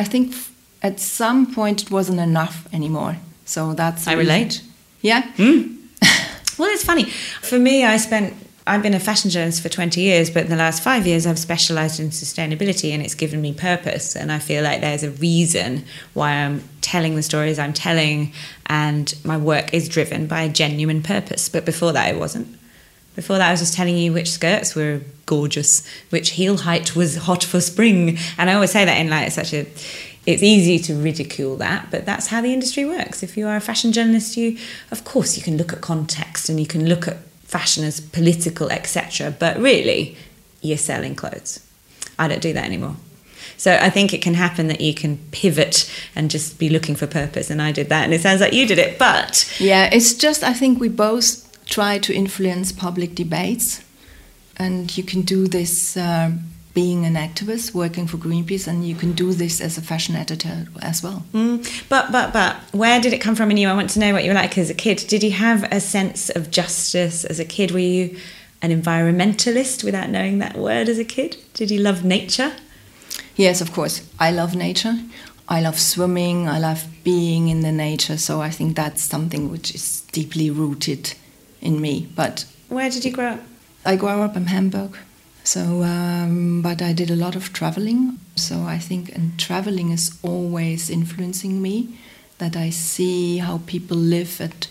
I 0.01 0.03
think 0.05 0.33
at 0.81 0.99
some 0.99 1.53
point 1.53 1.81
it 1.83 1.91
wasn't 1.91 2.19
enough 2.19 2.67
anymore. 2.73 3.15
So 3.45 3.73
that's 3.73 4.05
the 4.05 4.11
I 4.11 4.15
relate. 4.15 4.61
Yeah. 5.01 5.21
Hmm? 5.37 5.61
Well, 6.59 6.69
it's 6.73 6.83
funny. 6.83 7.05
For 7.41 7.57
me, 7.59 7.85
I 7.85 7.97
spent, 7.97 8.33
I've 8.69 8.83
been 8.83 8.93
a 8.93 8.99
fashion 8.99 9.31
journalist 9.31 9.63
for 9.63 9.69
20 9.69 9.99
years, 9.99 10.29
but 10.29 10.43
in 10.43 10.49
the 10.51 10.55
last 10.55 10.83
five 10.83 11.07
years, 11.07 11.25
I've 11.25 11.39
specialized 11.39 11.99
in 11.99 12.09
sustainability 12.09 12.91
and 12.91 13.01
it's 13.01 13.15
given 13.15 13.41
me 13.41 13.51
purpose. 13.51 14.15
And 14.15 14.31
I 14.31 14.37
feel 14.37 14.63
like 14.63 14.81
there's 14.81 15.01
a 15.01 15.09
reason 15.09 15.85
why 16.13 16.33
I'm 16.33 16.61
telling 16.81 17.15
the 17.15 17.23
stories 17.23 17.57
I'm 17.57 17.73
telling, 17.73 18.31
and 18.67 19.11
my 19.23 19.37
work 19.37 19.73
is 19.73 19.89
driven 19.89 20.27
by 20.27 20.43
a 20.43 20.49
genuine 20.49 21.01
purpose. 21.01 21.49
But 21.49 21.65
before 21.65 21.93
that, 21.93 22.13
it 22.13 22.19
wasn't. 22.19 22.47
Before 23.15 23.39
that, 23.39 23.47
I 23.47 23.51
was 23.51 23.59
just 23.59 23.73
telling 23.73 23.97
you 23.97 24.13
which 24.13 24.29
skirts 24.29 24.75
were 24.75 25.01
gorgeous, 25.25 25.83
which 26.11 26.31
heel 26.31 26.57
height 26.57 26.95
was 26.95 27.15
hot 27.15 27.43
for 27.43 27.61
spring. 27.61 28.19
And 28.37 28.51
I 28.51 28.53
always 28.53 28.69
say 28.69 28.85
that 28.85 28.99
in 28.99 29.09
like 29.09 29.31
such 29.31 29.51
a, 29.51 29.65
it's 30.27 30.43
easy 30.43 30.77
to 30.77 30.93
ridicule 30.93 31.55
that, 31.55 31.89
but 31.89 32.05
that's 32.05 32.27
how 32.27 32.39
the 32.39 32.53
industry 32.53 32.85
works. 32.85 33.23
If 33.23 33.35
you 33.35 33.47
are 33.47 33.55
a 33.55 33.61
fashion 33.61 33.91
journalist, 33.91 34.37
you, 34.37 34.59
of 34.91 35.05
course, 35.05 35.37
you 35.37 35.41
can 35.41 35.57
look 35.57 35.73
at 35.73 35.81
context 35.81 36.49
and 36.49 36.59
you 36.59 36.67
can 36.67 36.87
look 36.87 37.07
at 37.07 37.17
fashion 37.49 37.83
as 37.83 37.99
political, 37.99 38.71
etc. 38.71 39.33
But 39.37 39.57
really, 39.57 40.15
you're 40.61 40.77
selling 40.77 41.15
clothes. 41.15 41.59
I 42.17 42.27
don't 42.27 42.41
do 42.41 42.53
that 42.53 42.63
anymore. 42.63 42.95
So 43.57 43.75
I 43.75 43.89
think 43.89 44.13
it 44.13 44.21
can 44.21 44.35
happen 44.35 44.67
that 44.67 44.79
you 44.79 44.93
can 44.93 45.17
pivot 45.31 45.91
and 46.15 46.29
just 46.29 46.59
be 46.59 46.69
looking 46.69 46.95
for 46.95 47.07
purpose. 47.07 47.49
And 47.49 47.61
I 47.61 47.71
did 47.71 47.89
that, 47.89 48.03
and 48.05 48.13
it 48.13 48.21
sounds 48.21 48.39
like 48.39 48.53
you 48.53 48.65
did 48.67 48.77
it. 48.77 48.99
But 48.99 49.51
Yeah, 49.59 49.89
it's 49.91 50.13
just 50.13 50.43
I 50.43 50.53
think 50.53 50.79
we 50.79 50.89
both 50.89 51.45
try 51.65 51.97
to 51.99 52.13
influence 52.13 52.71
public 52.71 53.15
debates, 53.15 53.83
and 54.57 54.95
you 54.95 55.03
can 55.03 55.23
do 55.23 55.47
this 55.47 55.97
uh, 55.97 56.31
being 56.79 57.05
an 57.05 57.15
activist, 57.15 57.73
working 57.73 58.07
for 58.07 58.15
Greenpeace, 58.15 58.65
and 58.65 58.87
you 58.87 58.95
can 58.95 59.11
do 59.11 59.33
this 59.33 59.59
as 59.59 59.77
a 59.77 59.81
fashion 59.81 60.15
editor 60.15 60.65
as 60.81 61.03
well. 61.03 61.25
Mm, 61.33 61.57
but 61.89 62.09
but 62.09 62.31
but 62.31 62.55
where 62.71 63.01
did 63.01 63.11
it 63.11 63.19
come 63.19 63.35
from 63.35 63.51
in 63.51 63.57
you? 63.57 63.67
I 63.67 63.73
want 63.73 63.89
to 63.95 63.99
know 63.99 64.13
what 64.13 64.23
you 64.23 64.29
were 64.29 64.41
like 64.43 64.57
as 64.57 64.69
a 64.69 64.73
kid. 64.85 64.97
Did 65.13 65.21
you 65.21 65.31
have 65.31 65.61
a 65.73 65.81
sense 65.81 66.29
of 66.37 66.51
justice 66.51 67.25
as 67.25 67.37
a 67.37 67.43
kid? 67.43 67.71
Were 67.71 67.89
you 67.97 68.17
an 68.61 68.71
environmentalist 68.71 69.83
without 69.83 70.09
knowing 70.09 70.39
that 70.39 70.55
word 70.55 70.87
as 70.87 70.99
a 70.99 71.03
kid? 71.03 71.35
Did 71.53 71.69
you 71.69 71.81
love 71.81 72.05
nature? 72.05 72.53
Yes, 73.35 73.59
of 73.59 73.73
course. 73.73 73.95
I 74.17 74.31
love 74.31 74.55
nature. 74.55 74.95
I 75.49 75.59
love 75.59 75.77
swimming. 75.77 76.47
I 76.47 76.59
love 76.59 76.81
being 77.03 77.49
in 77.49 77.59
the 77.59 77.73
nature. 77.73 78.17
So 78.17 78.39
I 78.39 78.51
think 78.51 78.77
that's 78.77 79.03
something 79.03 79.51
which 79.51 79.75
is 79.75 80.01
deeply 80.13 80.49
rooted 80.49 81.13
in 81.59 81.81
me. 81.81 82.07
But 82.15 82.45
Where 82.69 82.89
did 82.89 83.03
you 83.03 83.11
grow 83.11 83.31
up? 83.33 83.41
I 83.85 83.97
grew 83.97 84.21
up 84.27 84.37
in 84.37 84.45
Hamburg. 84.45 84.91
So, 85.51 85.81
um, 85.81 86.61
but 86.61 86.79
I 86.79 86.93
did 86.93 87.09
a 87.09 87.15
lot 87.15 87.35
of 87.35 87.53
traveling. 87.53 88.19
So 88.35 88.61
I 88.65 88.77
think, 88.77 89.15
and 89.15 89.39
traveling 89.39 89.89
is 89.89 90.15
always 90.21 90.91
influencing 90.91 91.59
me. 91.59 91.97
That 92.37 92.55
I 92.55 92.69
see 92.69 93.39
how 93.39 93.61
people 93.65 93.97
live 93.97 94.39
at 94.39 94.67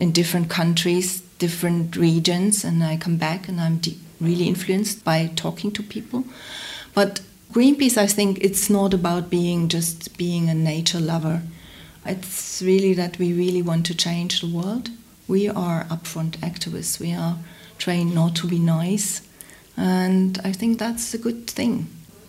in 0.00 0.10
different 0.10 0.50
countries, 0.50 1.20
different 1.38 1.94
regions, 1.94 2.64
and 2.64 2.82
I 2.82 2.96
come 2.96 3.18
back 3.18 3.46
and 3.46 3.60
I'm 3.60 3.80
really 4.20 4.48
influenced 4.48 5.04
by 5.04 5.30
talking 5.36 5.70
to 5.70 5.82
people. 5.84 6.24
But 6.92 7.20
Greenpeace, 7.52 7.96
I 7.96 8.08
think 8.08 8.38
it's 8.40 8.68
not 8.68 8.92
about 8.92 9.30
being 9.30 9.68
just 9.68 10.18
being 10.18 10.48
a 10.48 10.54
nature 10.54 10.98
lover. 10.98 11.42
It's 12.04 12.60
really 12.60 12.94
that 12.94 13.16
we 13.20 13.32
really 13.32 13.62
want 13.62 13.86
to 13.86 13.94
change 13.94 14.40
the 14.40 14.48
world. 14.48 14.90
We 15.28 15.48
are 15.48 15.84
upfront 15.84 16.32
activists. 16.38 16.98
We 16.98 17.12
are 17.14 17.38
trained 17.78 18.12
not 18.12 18.34
to 18.36 18.48
be 18.48 18.58
nice, 18.58 19.22
and 19.76 20.40
I 20.44 20.52
think 20.52 20.78
that's 20.78 21.14
a 21.14 21.18
good 21.18 21.46
thing. 21.46 21.88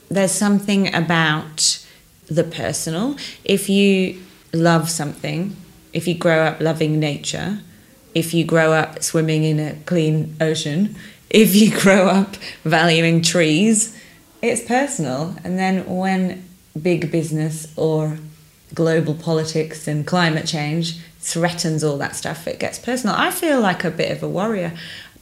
There's 0.09 0.31
something 0.31 0.93
about 0.93 1.85
the 2.27 2.43
personal. 2.43 3.17
If 3.43 3.69
you 3.69 4.21
love 4.53 4.89
something, 4.89 5.55
if 5.93 6.07
you 6.07 6.15
grow 6.15 6.43
up 6.43 6.59
loving 6.59 6.99
nature, 6.99 7.61
if 8.13 8.33
you 8.33 8.43
grow 8.45 8.73
up 8.73 9.01
swimming 9.03 9.43
in 9.43 9.59
a 9.59 9.75
clean 9.85 10.35
ocean, 10.41 10.95
if 11.29 11.55
you 11.55 11.77
grow 11.79 12.07
up 12.07 12.35
valuing 12.63 13.21
trees, 13.21 13.97
it's 14.41 14.63
personal. 14.63 15.35
And 15.43 15.57
then 15.57 15.85
when 15.85 16.43
big 16.81 17.11
business 17.11 17.71
or 17.75 18.17
global 18.73 19.15
politics 19.15 19.87
and 19.87 20.05
climate 20.05 20.45
change 20.45 20.99
threatens 21.19 21.83
all 21.83 21.97
that 21.97 22.15
stuff, 22.15 22.47
it 22.47 22.59
gets 22.59 22.79
personal. 22.79 23.15
I 23.15 23.31
feel 23.31 23.59
like 23.59 23.83
a 23.83 23.91
bit 23.91 24.11
of 24.11 24.23
a 24.23 24.29
warrior 24.29 24.73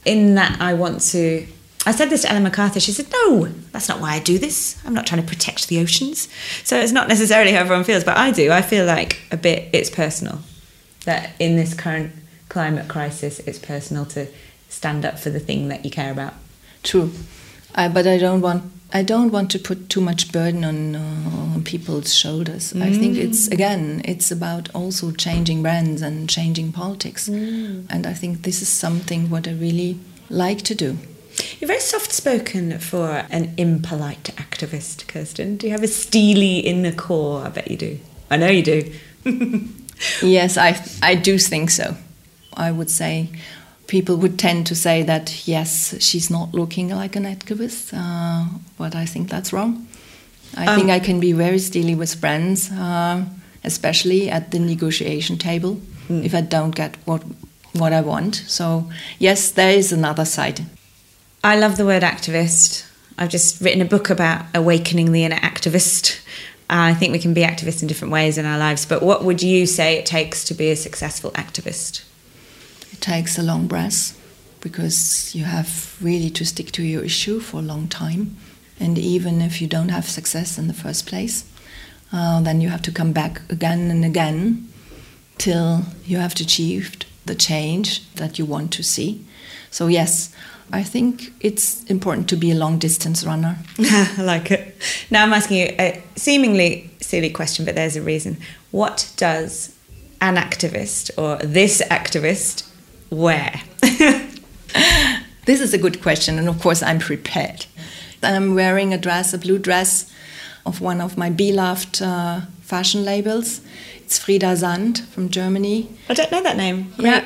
in 0.04 0.34
that 0.34 0.60
I 0.60 0.74
want 0.74 1.00
to. 1.12 1.46
I 1.86 1.92
said 1.92 2.10
this 2.10 2.22
to 2.22 2.30
Ellen 2.30 2.42
MacArthur. 2.42 2.80
She 2.80 2.90
said, 2.90 3.06
No, 3.12 3.44
that's 3.70 3.88
not 3.88 4.00
why 4.00 4.14
I 4.14 4.18
do 4.18 4.38
this. 4.38 4.76
I'm 4.84 4.92
not 4.92 5.06
trying 5.06 5.22
to 5.22 5.26
protect 5.26 5.68
the 5.68 5.78
oceans. 5.78 6.28
So 6.64 6.76
it's 6.78 6.90
not 6.90 7.06
necessarily 7.08 7.52
how 7.52 7.60
everyone 7.60 7.84
feels, 7.84 8.02
but 8.02 8.16
I 8.16 8.32
do. 8.32 8.50
I 8.50 8.60
feel 8.60 8.84
like 8.84 9.20
a 9.30 9.36
bit 9.36 9.70
it's 9.72 9.88
personal. 9.88 10.40
That 11.04 11.30
in 11.38 11.54
this 11.54 11.74
current 11.74 12.12
climate 12.48 12.88
crisis, 12.88 13.38
it's 13.40 13.60
personal 13.60 14.04
to 14.06 14.26
stand 14.68 15.04
up 15.04 15.18
for 15.20 15.30
the 15.30 15.38
thing 15.38 15.68
that 15.68 15.84
you 15.84 15.90
care 15.92 16.10
about. 16.10 16.34
True, 16.82 17.12
I, 17.74 17.88
but 17.88 18.06
I 18.06 18.18
don't 18.18 18.40
want 18.40 18.64
I 18.92 19.02
don't 19.02 19.30
want 19.30 19.50
to 19.52 19.58
put 19.58 19.88
too 19.88 20.00
much 20.00 20.32
burden 20.32 20.64
on, 20.64 20.94
uh, 20.94 21.54
on 21.54 21.64
people's 21.64 22.14
shoulders. 22.14 22.72
I 22.74 22.92
think 22.92 23.16
it's 23.16 23.46
again 23.48 24.02
it's 24.04 24.32
about 24.32 24.74
also 24.74 25.12
changing 25.12 25.62
brands 25.62 26.02
and 26.02 26.28
changing 26.28 26.72
politics, 26.72 27.28
and 27.28 28.06
I 28.06 28.14
think 28.14 28.42
this 28.42 28.60
is 28.60 28.68
something 28.68 29.30
what 29.30 29.46
I 29.46 29.52
really 29.52 30.00
like 30.28 30.62
to 30.62 30.74
do. 30.74 30.98
You're 31.58 31.68
very 31.68 31.80
soft 31.80 32.12
spoken 32.12 32.78
for 32.78 33.24
an 33.30 33.54
impolite 33.56 34.34
activist, 34.36 35.06
Kirsten. 35.06 35.56
Do 35.56 35.66
you 35.66 35.72
have 35.72 35.82
a 35.82 35.88
steely 35.88 36.58
inner 36.58 36.92
core? 36.92 37.42
I 37.46 37.48
bet 37.48 37.70
you 37.70 37.76
do. 37.76 37.98
I 38.30 38.36
know 38.36 38.48
you 38.48 38.62
do. 38.62 38.92
Yes, 40.22 40.56
I 40.58 40.76
I 41.02 41.14
do 41.14 41.38
think 41.38 41.70
so. 41.70 41.96
I 42.54 42.70
would 42.70 42.90
say 42.90 43.28
people 43.86 44.16
would 44.16 44.38
tend 44.38 44.66
to 44.66 44.74
say 44.74 45.02
that 45.04 45.46
yes, 45.48 45.94
she's 46.00 46.30
not 46.30 46.52
looking 46.54 46.90
like 46.90 47.16
an 47.16 47.24
activist, 47.24 47.92
uh, 47.94 48.44
but 48.78 48.94
I 48.94 49.06
think 49.06 49.30
that's 49.30 49.52
wrong. 49.52 49.86
I 50.56 50.74
think 50.76 50.90
I 50.90 51.00
can 51.00 51.20
be 51.20 51.32
very 51.32 51.58
steely 51.58 51.94
with 51.94 52.14
friends, 52.14 52.70
uh, 52.70 53.24
especially 53.64 54.30
at 54.30 54.50
the 54.50 54.58
negotiation 54.58 55.38
table, 55.38 55.80
if 56.08 56.34
I 56.34 56.40
don't 56.42 56.74
get 56.74 56.96
what 57.06 57.22
what 57.72 57.92
I 57.92 58.00
want. 58.00 58.34
So 58.46 58.90
yes, 59.18 59.50
there 59.52 59.78
is 59.78 59.92
another 59.92 60.24
side. 60.24 60.60
I 61.44 61.56
love 61.56 61.76
the 61.76 61.84
word 61.84 62.02
activist. 62.02 62.84
I've 63.18 63.30
just 63.30 63.60
written 63.60 63.80
a 63.80 63.86
book 63.86 64.10
about 64.10 64.46
awakening 64.54 65.12
the 65.12 65.24
inner 65.24 65.36
activist. 65.36 66.20
I 66.68 66.94
think 66.94 67.12
we 67.12 67.18
can 67.18 67.34
be 67.34 67.42
activists 67.42 67.82
in 67.82 67.88
different 67.88 68.12
ways 68.12 68.38
in 68.38 68.44
our 68.44 68.58
lives, 68.58 68.84
but 68.84 69.02
what 69.02 69.24
would 69.24 69.42
you 69.42 69.66
say 69.66 69.96
it 69.96 70.06
takes 70.06 70.44
to 70.44 70.54
be 70.54 70.70
a 70.70 70.76
successful 70.76 71.30
activist? 71.32 72.04
It 72.92 73.00
takes 73.00 73.38
a 73.38 73.42
long 73.42 73.68
breath 73.68 74.20
because 74.60 75.34
you 75.34 75.44
have 75.44 75.96
really 76.00 76.30
to 76.30 76.44
stick 76.44 76.72
to 76.72 76.82
your 76.82 77.04
issue 77.04 77.38
for 77.38 77.58
a 77.58 77.62
long 77.62 77.86
time. 77.86 78.36
And 78.80 78.98
even 78.98 79.40
if 79.40 79.62
you 79.62 79.68
don't 79.68 79.90
have 79.90 80.08
success 80.08 80.58
in 80.58 80.66
the 80.66 80.74
first 80.74 81.06
place, 81.06 81.44
uh, 82.12 82.40
then 82.40 82.60
you 82.60 82.68
have 82.68 82.82
to 82.82 82.92
come 82.92 83.12
back 83.12 83.40
again 83.48 83.90
and 83.90 84.04
again 84.04 84.68
till 85.38 85.82
you 86.04 86.18
have 86.18 86.32
achieved 86.32 87.06
the 87.26 87.34
change 87.34 88.12
that 88.14 88.38
you 88.38 88.44
want 88.44 88.72
to 88.72 88.82
see. 88.82 89.24
So, 89.70 89.86
yes, 89.86 90.34
I 90.72 90.82
think 90.82 91.32
it's 91.40 91.84
important 91.84 92.28
to 92.30 92.36
be 92.36 92.50
a 92.50 92.54
long 92.54 92.78
distance 92.78 93.24
runner. 93.24 93.58
I 93.78 94.22
like 94.22 94.50
it. 94.50 94.76
Now 95.10 95.22
I'm 95.22 95.32
asking 95.32 95.58
you 95.58 95.66
a 95.78 96.02
seemingly 96.16 96.90
silly 97.00 97.30
question, 97.30 97.64
but 97.64 97.74
there's 97.74 97.96
a 97.96 98.02
reason. 98.02 98.36
What 98.72 99.12
does 99.16 99.74
an 100.20 100.36
activist 100.36 101.10
or 101.16 101.36
this 101.44 101.82
activist 101.90 102.68
wear? 103.10 103.60
This 105.46 105.60
is 105.60 105.72
a 105.72 105.78
good 105.78 106.02
question, 106.02 106.40
and 106.40 106.48
of 106.48 106.60
course, 106.60 106.82
I'm 106.82 106.98
prepared. 106.98 107.66
I'm 108.20 108.56
wearing 108.56 108.92
a 108.92 108.98
dress, 108.98 109.32
a 109.32 109.38
blue 109.38 109.60
dress 109.60 110.12
of 110.66 110.80
one 110.80 111.00
of 111.00 111.16
my 111.16 111.30
beloved 111.30 112.02
uh, 112.02 112.40
fashion 112.62 113.04
labels. 113.04 113.60
It's 113.98 114.18
Frida 114.18 114.56
Sand 114.56 115.06
from 115.12 115.30
Germany. 115.30 115.88
I 116.08 116.14
don't 116.14 116.32
know 116.32 116.42
that 116.42 116.56
name. 116.56 116.92
Yeah. 116.98 117.24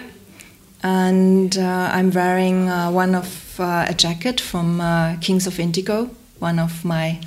And 0.83 1.59
uh, 1.59 1.91
I'm 1.93 2.11
wearing 2.11 2.69
uh, 2.69 2.91
one 2.91 3.15
of 3.15 3.61
uh, 3.61 3.87
a 3.89 3.95
jacket 3.95 4.41
from 4.41 4.81
uh, 4.81 5.17
Kings 5.21 5.47
of 5.47 5.61
Indigo, 5.61 6.11
one 6.39 6.59
of 6.59 6.85
my 6.85 7.21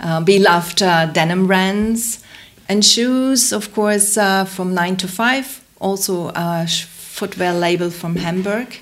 uh, 0.00 0.20
beloved 0.20 0.82
uh, 0.82 1.06
denim 1.06 1.46
brands, 1.46 2.22
and 2.68 2.84
shoes, 2.84 3.52
of 3.52 3.72
course, 3.72 4.14
from 4.14 4.74
Nine 4.74 4.96
to 4.96 5.06
Five, 5.06 5.64
also 5.78 6.32
a 6.34 6.66
footwear 6.66 7.54
label 7.54 7.90
from 7.90 8.16
Hamburg, 8.16 8.78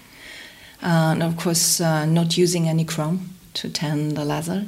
and 0.81 1.23
of 1.23 1.37
course, 1.37 1.81
not 1.81 2.39
using 2.39 2.67
any 2.67 2.85
chrome 2.85 3.29
to 3.53 3.69
tan 3.69 4.15
the 4.15 4.25
leather. 4.25 4.65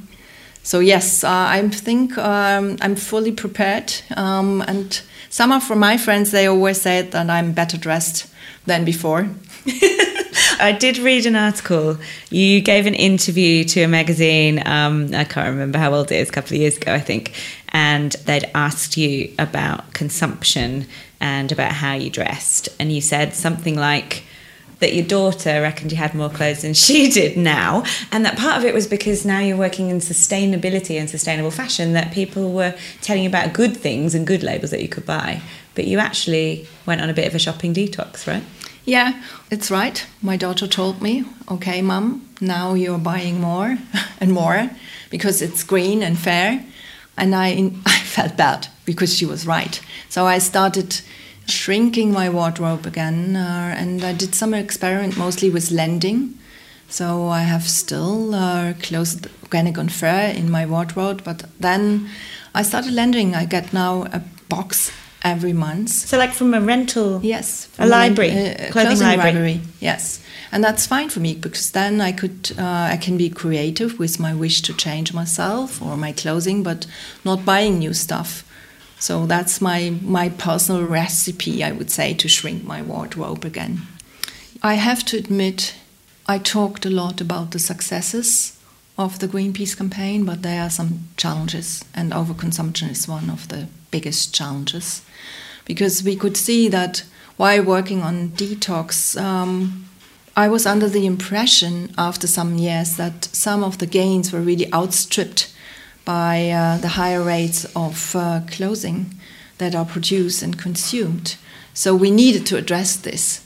So 0.63 0.81
yes, 0.81 1.25
I 1.25 1.67
think 1.69 2.19
um, 2.19 2.77
I'm 2.83 2.97
fully 2.97 3.33
prepared. 3.33 3.95
Um, 4.17 4.63
and 4.69 5.01
some 5.31 5.51
of 5.51 5.71
my 5.75 5.97
friends, 5.97 6.31
they 6.31 6.47
always 6.47 6.83
say 6.83 7.03
that 7.03 7.31
I'm 7.31 7.53
better 7.53 7.79
dressed 7.79 8.27
than 8.67 8.85
before. 8.85 9.29
I 10.59 10.77
did 10.79 10.99
read 10.99 11.27
an 11.27 11.37
article. 11.37 11.99
You 12.31 12.61
gave 12.61 12.87
an 12.87 12.95
interview 12.95 13.65
to 13.65 13.83
a 13.83 13.89
magazine. 13.89 14.63
Um, 14.67 15.15
I 15.15 15.25
can't 15.25 15.49
remember 15.49 15.79
how 15.79 15.95
old 15.95 16.13
it 16.13 16.17
is, 16.17 16.29
a 16.29 16.33
couple 16.33 16.55
of 16.55 16.61
years 16.61 16.77
ago, 16.77 16.95
I 16.95 17.01
think. 17.01 17.33
And 17.71 18.13
they'd 18.13 18.49
asked 18.55 18.97
you 18.97 19.35
about 19.39 19.93
consumption 19.93 20.87
and 21.21 21.51
about 21.53 21.73
how 21.73 21.95
you 21.95 22.11
dressed. 22.11 22.69
And 22.79 22.93
you 22.93 23.01
said 23.01 23.35
something 23.35 23.77
like 23.77 24.25
that 24.79 24.93
your 24.95 25.07
daughter 25.07 25.63
reckoned 25.63 25.91
you 25.91 25.97
had 25.97 26.15
more 26.15 26.29
clothes 26.29 26.63
than 26.63 26.75
she 26.75 27.11
did 27.21 27.37
now. 27.37 27.85
And 28.13 28.25
that 28.25 28.37
part 28.37 28.59
of 28.59 28.65
it 28.65 28.75
was 28.75 28.87
because 28.87 29.25
now 29.25 29.41
you're 29.41 29.57
working 29.57 29.89
in 29.89 29.99
sustainability 29.99 30.99
and 30.99 31.09
sustainable 31.09 31.51
fashion, 31.51 31.93
that 31.95 32.13
people 32.13 32.53
were 32.53 32.75
telling 33.01 33.23
you 33.23 33.29
about 33.29 33.53
good 33.53 33.77
things 33.77 34.15
and 34.15 34.27
good 34.27 34.43
labels 34.43 34.71
that 34.71 34.83
you 34.83 34.89
could 34.89 35.07
buy. 35.07 35.41
But 35.75 35.87
you 35.87 35.99
actually 35.99 36.67
went 36.87 37.01
on 37.01 37.11
a 37.11 37.15
bit 37.15 37.27
of 37.27 37.35
a 37.35 37.39
shopping 37.39 37.75
detox, 37.75 38.27
right? 38.27 38.45
Yeah, 38.87 39.21
it's 39.51 39.69
right. 39.69 40.07
My 40.23 40.37
daughter 40.37 40.69
told 40.69 41.03
me, 41.03 41.25
okay, 41.51 41.83
mum, 41.83 42.29
now 42.41 42.75
you're 42.75 42.99
buying 42.99 43.41
more 43.41 43.79
and 44.21 44.33
more 44.33 44.71
because 45.11 45.43
it's 45.43 45.65
green 45.65 46.05
and 46.05 46.17
fair. 46.17 46.65
And 47.17 47.35
I, 47.35 47.49
I 47.87 47.99
felt 47.99 48.37
bad 48.37 48.69
because 48.85 49.15
she 49.15 49.27
was 49.27 49.45
right. 49.45 49.81
So 50.09 50.27
I 50.27 50.39
started 50.39 51.01
shrinking 51.49 52.13
my 52.13 52.29
wardrobe 52.31 52.87
again 52.87 53.35
uh, 53.35 53.75
and 53.77 54.05
I 54.05 54.13
did 54.13 54.37
some 54.37 54.55
experiment 54.55 55.19
mostly 55.19 55.51
with 55.51 55.73
lending. 55.73 56.39
So 56.89 57.27
I 57.27 57.41
have 57.41 57.65
still 57.65 58.37
uh, 58.37 58.75
clothes 58.81 59.21
organic 59.43 59.79
and 59.79 59.91
fair 59.91 60.33
in 60.33 60.49
my 60.49 60.65
wardrobe, 60.65 61.23
but 61.25 61.43
then 61.59 62.09
I 62.55 62.63
started 62.63 62.93
lending. 62.93 63.35
I 63.35 63.47
get 63.47 63.73
now 63.73 64.05
a 64.05 64.23
box 64.49 64.93
every 65.23 65.53
month 65.53 65.91
So, 65.91 66.19
like 66.19 66.33
from 66.33 66.55
a 66.55 66.61
rental. 66.61 67.21
Yes, 67.23 67.69
A 67.79 67.87
library, 67.87 68.31
uh, 68.31 68.71
clothing 68.71 68.99
library. 69.01 69.61
Yes, 69.81 70.21
and 70.53 70.63
that's 70.63 70.87
fine 70.87 71.09
for 71.09 71.21
me 71.21 71.35
because 71.35 71.71
then 71.73 72.01
I 72.01 72.13
could 72.13 72.53
uh, 72.59 72.91
I 72.93 72.97
can 72.97 73.17
be 73.17 73.31
creative 73.31 73.99
with 73.99 74.21
my 74.21 74.35
wish 74.35 74.63
to 74.63 74.73
change 74.75 75.13
myself 75.13 75.83
or 75.83 75.97
my 75.97 76.13
clothing, 76.13 76.63
but 76.63 76.87
not 77.25 77.45
buying 77.45 77.79
new 77.79 77.95
stuff. 77.95 78.45
So 78.99 79.27
that's 79.27 79.61
my 79.61 79.91
my 80.03 80.29
personal 80.31 80.83
recipe, 80.85 81.63
I 81.65 81.73
would 81.73 81.91
say, 81.91 82.15
to 82.15 82.29
shrink 82.29 82.65
my 82.65 82.83
wardrobe 82.83 83.45
again. 83.45 83.83
I 84.63 84.75
have 84.75 85.05
to 85.07 85.17
admit, 85.17 85.75
I 86.27 86.39
talked 86.39 86.87
a 86.87 86.91
lot 86.91 87.21
about 87.21 87.51
the 87.51 87.59
successes 87.59 88.57
of 88.97 89.19
the 89.19 89.29
Greenpeace 89.29 89.77
campaign, 89.77 90.25
but 90.25 90.43
there 90.43 90.63
are 90.63 90.71
some 90.71 91.09
challenges, 91.17 91.85
and 91.95 92.13
overconsumption 92.13 92.91
is 92.91 93.07
one 93.07 93.29
of 93.31 93.49
the 93.49 93.69
biggest 93.97 94.35
challenges 94.39 95.03
because 95.65 96.05
we 96.09 96.17
could 96.17 96.37
see 96.37 96.69
that 96.69 97.05
while 97.37 97.63
working 97.63 98.03
on 98.03 98.31
detox, 98.31 99.21
um, 99.21 99.85
I 100.37 100.49
was 100.49 100.67
under 100.67 100.89
the 100.89 101.07
impression 101.07 101.93
after 101.97 102.27
some 102.27 102.59
years 102.59 102.97
that 102.97 103.25
some 103.33 103.65
of 103.65 103.79
the 103.79 103.87
gains 103.87 104.33
were 104.33 104.41
really 104.41 104.73
outstripped 104.73 105.53
by 106.05 106.51
uh, 106.51 106.79
the 106.79 106.97
higher 107.01 107.23
rates 107.23 107.65
of 107.75 108.15
uh, 108.15 108.41
clothing 108.51 109.15
that 109.59 109.75
are 109.75 109.85
produced 109.85 110.43
and 110.43 110.59
consumed. 110.59 111.37
So 111.75 111.95
we 111.95 112.11
needed 112.11 112.47
to 112.47 112.57
address 112.57 112.97
this. 112.97 113.45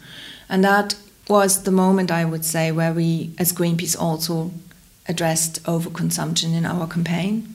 And 0.49 0.65
that 0.65 0.97
was 1.29 1.63
the 1.63 1.71
moment, 1.71 2.11
I 2.11 2.25
would 2.25 2.45
say, 2.45 2.73
where 2.73 2.93
we, 2.93 3.31
as 3.39 3.53
Greenpeace, 3.53 3.97
also 3.99 4.51
addressed 5.09 5.63
overconsumption 5.65 6.55
in 6.55 6.67
our 6.67 6.87
campaign. 6.87 7.55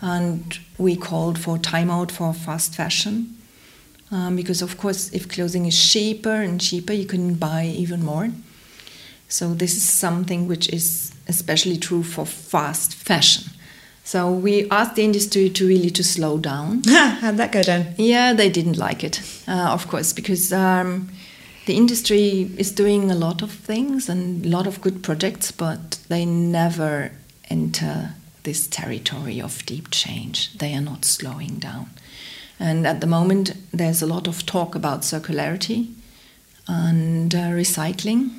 And 0.00 0.58
we 0.78 0.96
called 0.96 1.38
for 1.38 1.58
timeout 1.58 2.10
for 2.10 2.32
fast 2.32 2.74
fashion. 2.74 3.36
Um, 4.10 4.34
because, 4.34 4.60
of 4.60 4.76
course, 4.76 5.12
if 5.12 5.28
clothing 5.28 5.66
is 5.66 5.92
cheaper 5.92 6.34
and 6.34 6.60
cheaper, 6.60 6.92
you 6.92 7.06
can 7.06 7.34
buy 7.34 7.66
even 7.66 8.04
more. 8.04 8.30
So, 9.28 9.54
this 9.54 9.76
is 9.76 9.88
something 9.88 10.48
which 10.48 10.68
is 10.68 11.12
especially 11.28 11.76
true 11.76 12.02
for 12.02 12.26
fast 12.26 12.94
fashion. 12.94 13.52
So, 14.02 14.32
we 14.32 14.68
asked 14.70 14.96
the 14.96 15.04
industry 15.04 15.48
to 15.50 15.68
really 15.68 15.90
to 15.90 16.02
slow 16.02 16.38
down. 16.38 16.82
How'd 16.88 17.36
that 17.36 17.52
go 17.52 17.62
down? 17.62 17.94
Yeah, 17.96 18.32
they 18.32 18.50
didn't 18.50 18.78
like 18.78 19.04
it, 19.04 19.22
uh, 19.46 19.70
of 19.70 19.86
course, 19.86 20.12
because 20.12 20.52
um, 20.52 21.10
the 21.66 21.76
industry 21.76 22.50
is 22.56 22.72
doing 22.72 23.12
a 23.12 23.14
lot 23.14 23.42
of 23.42 23.52
things 23.52 24.08
and 24.08 24.44
a 24.44 24.48
lot 24.48 24.66
of 24.66 24.80
good 24.80 25.04
projects, 25.04 25.52
but 25.52 26.00
they 26.08 26.24
never 26.24 27.12
enter 27.48 28.14
this 28.42 28.66
territory 28.66 29.40
of 29.40 29.64
deep 29.66 29.90
change. 29.90 30.52
They 30.58 30.74
are 30.74 30.80
not 30.80 31.04
slowing 31.04 31.58
down. 31.58 31.90
And 32.58 32.86
at 32.86 33.00
the 33.00 33.06
moment, 33.06 33.54
there's 33.72 34.02
a 34.02 34.06
lot 34.06 34.28
of 34.28 34.44
talk 34.44 34.74
about 34.74 35.00
circularity 35.02 35.92
and 36.68 37.34
uh, 37.34 37.50
recycling. 37.50 38.38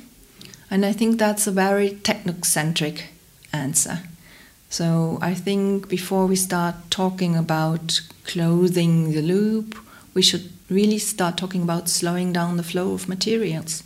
And 0.70 0.86
I 0.86 0.92
think 0.92 1.18
that's 1.18 1.46
a 1.46 1.50
very 1.50 1.90
technocentric 1.90 3.02
answer. 3.52 4.00
So 4.70 5.18
I 5.20 5.34
think 5.34 5.88
before 5.88 6.26
we 6.26 6.36
start 6.36 6.76
talking 6.88 7.36
about 7.36 8.00
closing 8.24 9.12
the 9.12 9.20
loop, 9.20 9.76
we 10.14 10.22
should 10.22 10.50
really 10.70 10.98
start 10.98 11.36
talking 11.36 11.62
about 11.62 11.88
slowing 11.88 12.32
down 12.32 12.56
the 12.56 12.62
flow 12.62 12.94
of 12.94 13.08
materials. 13.08 13.82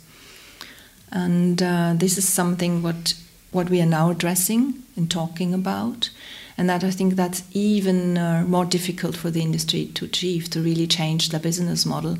And 1.11 1.61
uh, 1.61 1.93
this 1.95 2.17
is 2.17 2.27
something 2.27 2.81
what 2.83 3.15
what 3.51 3.69
we 3.69 3.81
are 3.81 3.85
now 3.85 4.11
addressing 4.11 4.83
and 4.97 5.09
talking 5.09 5.53
about, 5.53 6.09
and 6.57 6.69
that 6.69 6.83
I 6.83 6.91
think 6.91 7.15
that's 7.15 7.43
even 7.51 8.17
uh, 8.17 8.43
more 8.47 8.65
difficult 8.65 9.15
for 9.15 9.29
the 9.29 9.41
industry 9.41 9.85
to 9.93 10.05
achieve 10.05 10.49
to 10.49 10.61
really 10.61 10.87
change 10.87 11.29
their 11.29 11.39
business 11.39 11.85
model 11.85 12.17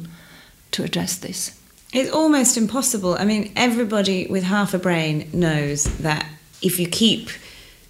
to 0.72 0.84
address 0.84 1.18
this. 1.18 1.60
It's 1.94 2.12
almost 2.12 2.58
impossible. 2.58 3.16
I 3.16 3.26
mean, 3.26 3.52
everybody 3.56 4.28
with 4.28 4.44
half 4.44 4.74
a 4.74 4.80
brain 4.80 5.30
knows 5.34 5.86
that 6.00 6.26
if 6.62 6.80
you 6.80 6.88
keep 6.88 7.30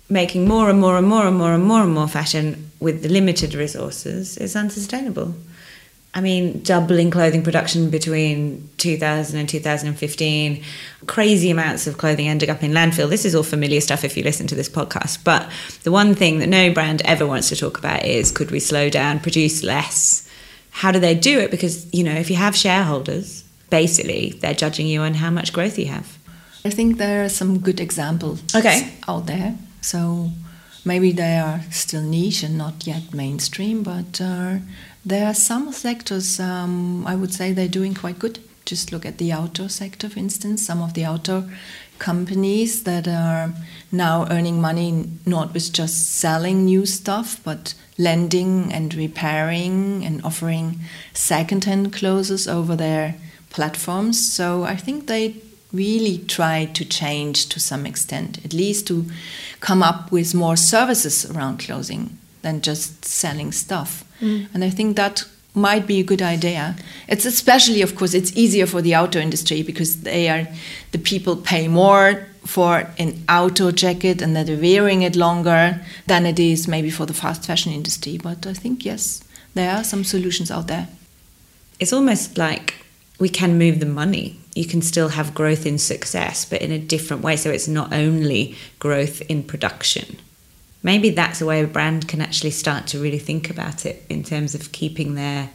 making 0.10 0.48
more 0.48 0.70
and 0.70 0.80
more 0.80 0.98
and 0.98 1.08
more 1.08 1.28
and 1.28 1.38
more 1.38 1.54
and 1.54 1.64
more 1.64 1.82
and 1.82 1.94
more 1.94 2.08
fashion 2.08 2.72
with 2.80 3.04
the 3.04 3.10
limited 3.10 3.54
resources, 3.54 4.38
it's 4.38 4.56
unsustainable. 4.56 5.36
I 6.18 6.20
mean, 6.20 6.64
doubling 6.64 7.12
clothing 7.12 7.44
production 7.44 7.92
between 7.92 8.68
2000 8.78 9.40
and 9.40 9.48
2015, 9.48 10.64
crazy 11.06 11.52
amounts 11.52 11.86
of 11.86 12.00
clothing 12.00 12.28
ending 12.28 12.50
up 12.50 12.64
in 12.64 12.72
landfill. 12.72 13.08
This 13.08 13.24
is 13.24 13.36
all 13.36 13.44
familiar 13.44 13.80
stuff 13.82 14.04
if 14.04 14.18
you 14.18 14.24
listen 14.24 14.48
to 14.48 14.56
this 14.56 14.68
podcast. 14.68 15.24
But 15.24 15.48
the 15.84 15.92
one 15.92 16.16
thing 16.16 16.40
that 16.40 16.48
no 16.48 16.74
brand 16.74 17.04
ever 17.06 17.28
wants 17.28 17.50
to 17.50 17.56
talk 17.56 17.78
about 17.78 18.04
is 18.04 18.32
could 18.32 18.50
we 18.50 18.60
slow 18.60 18.90
down, 18.90 19.20
produce 19.20 19.62
less? 19.62 20.28
How 20.72 20.92
do 20.92 21.00
they 21.00 21.14
do 21.14 21.38
it? 21.40 21.52
Because, 21.52 21.86
you 21.94 22.04
know, 22.04 22.16
if 22.16 22.32
you 22.32 22.36
have 22.38 22.56
shareholders, 22.56 23.44
basically 23.70 24.32
they're 24.42 24.56
judging 24.56 24.88
you 24.88 25.02
on 25.02 25.14
how 25.14 25.30
much 25.30 25.54
growth 25.54 25.78
you 25.78 25.86
have. 25.86 26.18
I 26.66 26.72
think 26.72 26.98
there 26.98 27.24
are 27.26 27.30
some 27.30 27.60
good 27.60 27.80
examples 27.80 28.42
Okay. 28.56 28.92
out 29.08 29.28
there. 29.28 29.56
So 29.82 30.32
maybe 30.84 31.12
they 31.12 31.38
are 31.38 31.62
still 31.70 32.02
niche 32.02 32.42
and 32.42 32.58
not 32.58 32.88
yet 32.88 33.14
mainstream, 33.14 33.84
but 33.84 34.20
uh, 34.20 34.56
there 35.08 35.26
are 35.26 35.34
some 35.34 35.72
sectors 35.72 36.38
um, 36.40 37.08
I 37.08 37.16
would 37.16 37.34
say 37.34 37.54
they're 37.54 37.70
doing 37.70 37.94
quite 37.94 38.20
good. 38.20 38.40
Just 38.66 38.92
look 38.92 39.06
at 39.06 39.18
the 39.18 39.32
outdoor 39.32 39.70
sector, 39.70 40.10
for 40.10 40.20
instance. 40.20 40.66
Some 40.66 40.82
of 40.82 40.94
the 40.94 41.06
outdoor 41.06 41.46
companies 41.98 42.84
that 42.84 43.08
are 43.08 43.54
now 43.90 44.28
earning 44.30 44.60
money 44.60 45.06
not 45.26 45.54
with 45.54 45.72
just 45.72 46.12
selling 46.12 46.66
new 46.66 46.86
stuff, 46.86 47.40
but 47.46 47.74
lending 47.98 48.74
and 48.74 48.94
repairing 48.94 50.04
and 50.04 50.22
offering 50.26 50.82
second-hand 51.14 51.94
clothes 51.94 52.46
over 52.46 52.76
their 52.76 53.16
platforms. 53.50 54.34
So 54.34 54.64
I 54.64 54.76
think 54.76 55.08
they 55.08 55.36
really 55.72 56.18
try 56.18 56.66
to 56.66 56.84
change 56.84 57.48
to 57.50 57.60
some 57.62 57.86
extent, 57.86 58.44
at 58.44 58.54
least 58.54 58.88
to 58.88 59.06
come 59.62 59.82
up 59.82 60.12
with 60.12 60.36
more 60.36 60.58
services 60.58 61.26
around 61.32 61.60
clothing 61.60 62.18
than 62.42 62.62
just 62.62 63.06
selling 63.06 63.54
stuff. 63.54 64.04
Mm. 64.22 64.48
And 64.54 64.64
I 64.64 64.70
think 64.70 64.96
that 64.96 65.24
might 65.54 65.88
be 65.88 66.00
a 66.00 66.04
good 66.04 66.22
idea. 66.22 66.76
It's 67.08 67.26
especially, 67.26 67.82
of 67.82 67.96
course, 67.96 68.14
it's 68.14 68.36
easier 68.38 68.68
for 68.68 68.82
the 68.82 68.96
outdoor 68.96 69.22
industry 69.22 69.64
because 69.64 70.02
they 70.02 70.30
are 70.30 70.48
the 70.92 71.00
people 71.00 71.36
pay 71.36 71.68
more 71.68 72.28
for 72.46 72.90
an 72.98 73.24
outdoor 73.28 73.72
jacket 73.72 74.22
and 74.22 74.36
they're 74.36 74.58
wearing 74.58 75.02
it 75.02 75.16
longer 75.16 75.82
than 76.06 76.26
it 76.26 76.40
is 76.40 76.68
maybe 76.68 76.90
for 76.90 77.06
the 77.06 77.14
fast 77.14 77.46
fashion 77.46 77.74
industry. 77.74 78.18
But 78.18 78.46
I 78.46 78.54
think 78.54 78.86
yes, 78.86 79.24
there 79.54 79.76
are 79.76 79.84
some 79.84 80.04
solutions 80.04 80.50
out 80.52 80.68
there. 80.68 80.88
It's 81.80 81.94
almost 81.94 82.38
like 82.38 82.76
we 83.20 83.30
can 83.30 83.58
move 83.58 83.80
the 83.80 83.86
money. 83.86 84.40
You 84.56 84.66
can 84.66 84.82
still 84.82 85.10
have 85.10 85.36
growth 85.36 85.66
in 85.66 85.78
success, 85.78 86.46
but 86.46 86.62
in 86.62 86.72
a 86.72 86.80
different 86.80 87.24
way. 87.24 87.36
So 87.36 87.52
it's 87.52 87.68
not 87.68 87.94
only 87.94 88.56
growth 88.80 89.22
in 89.22 89.44
production. 89.44 90.18
Maybe 90.84 91.10
that's 91.10 91.42
a 91.42 91.46
way 91.46 91.64
a 91.64 91.68
brand 91.68 92.08
can 92.08 92.22
actually 92.22 92.52
start 92.52 92.88
to 92.88 93.00
really 93.00 93.20
think 93.20 93.50
about 93.50 93.86
it 93.86 94.06
in 94.10 94.24
terms 94.24 94.56
of 94.56 94.72
keeping 94.72 95.16
their 95.16 95.50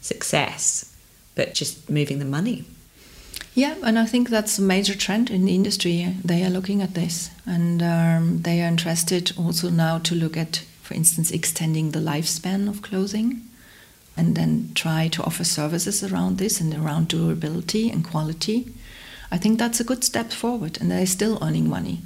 success, 0.00 0.94
but 1.34 1.54
just 1.54 1.90
moving 1.90 2.18
the 2.18 2.24
money. 2.24 2.64
Yeah, 3.54 3.74
and 3.82 3.98
I 3.98 4.06
think 4.06 4.28
that's 4.28 4.58
a 4.58 4.62
major 4.62 4.94
trend 4.94 5.30
in 5.30 5.44
the 5.44 5.54
industry. 5.54 6.14
They 6.24 6.44
are 6.44 6.50
looking 6.50 6.80
at 6.80 6.94
this, 6.94 7.30
and 7.44 7.82
um, 7.82 8.42
they 8.42 8.62
are 8.62 8.68
interested 8.68 9.32
also 9.36 9.68
now 9.68 9.98
to 9.98 10.14
look 10.14 10.36
at, 10.36 10.64
for 10.82 10.94
instance, 10.94 11.32
extending 11.32 11.90
the 11.90 11.98
lifespan 11.98 12.68
of 12.68 12.82
clothing, 12.82 13.42
and 14.16 14.36
then 14.36 14.70
try 14.74 15.08
to 15.08 15.24
offer 15.24 15.44
services 15.44 16.04
around 16.04 16.38
this 16.38 16.60
and 16.60 16.72
around 16.72 17.08
durability 17.08 17.90
and 17.90 18.04
quality. 18.04 18.72
I 19.30 19.38
think 19.38 19.58
that's 19.58 19.80
a 19.80 19.84
good 19.84 20.04
step 20.04 20.30
forward, 20.30 20.78
and 20.80 20.90
they're 20.90 21.06
still 21.06 21.38
earning 21.42 21.68
money, 21.68 22.00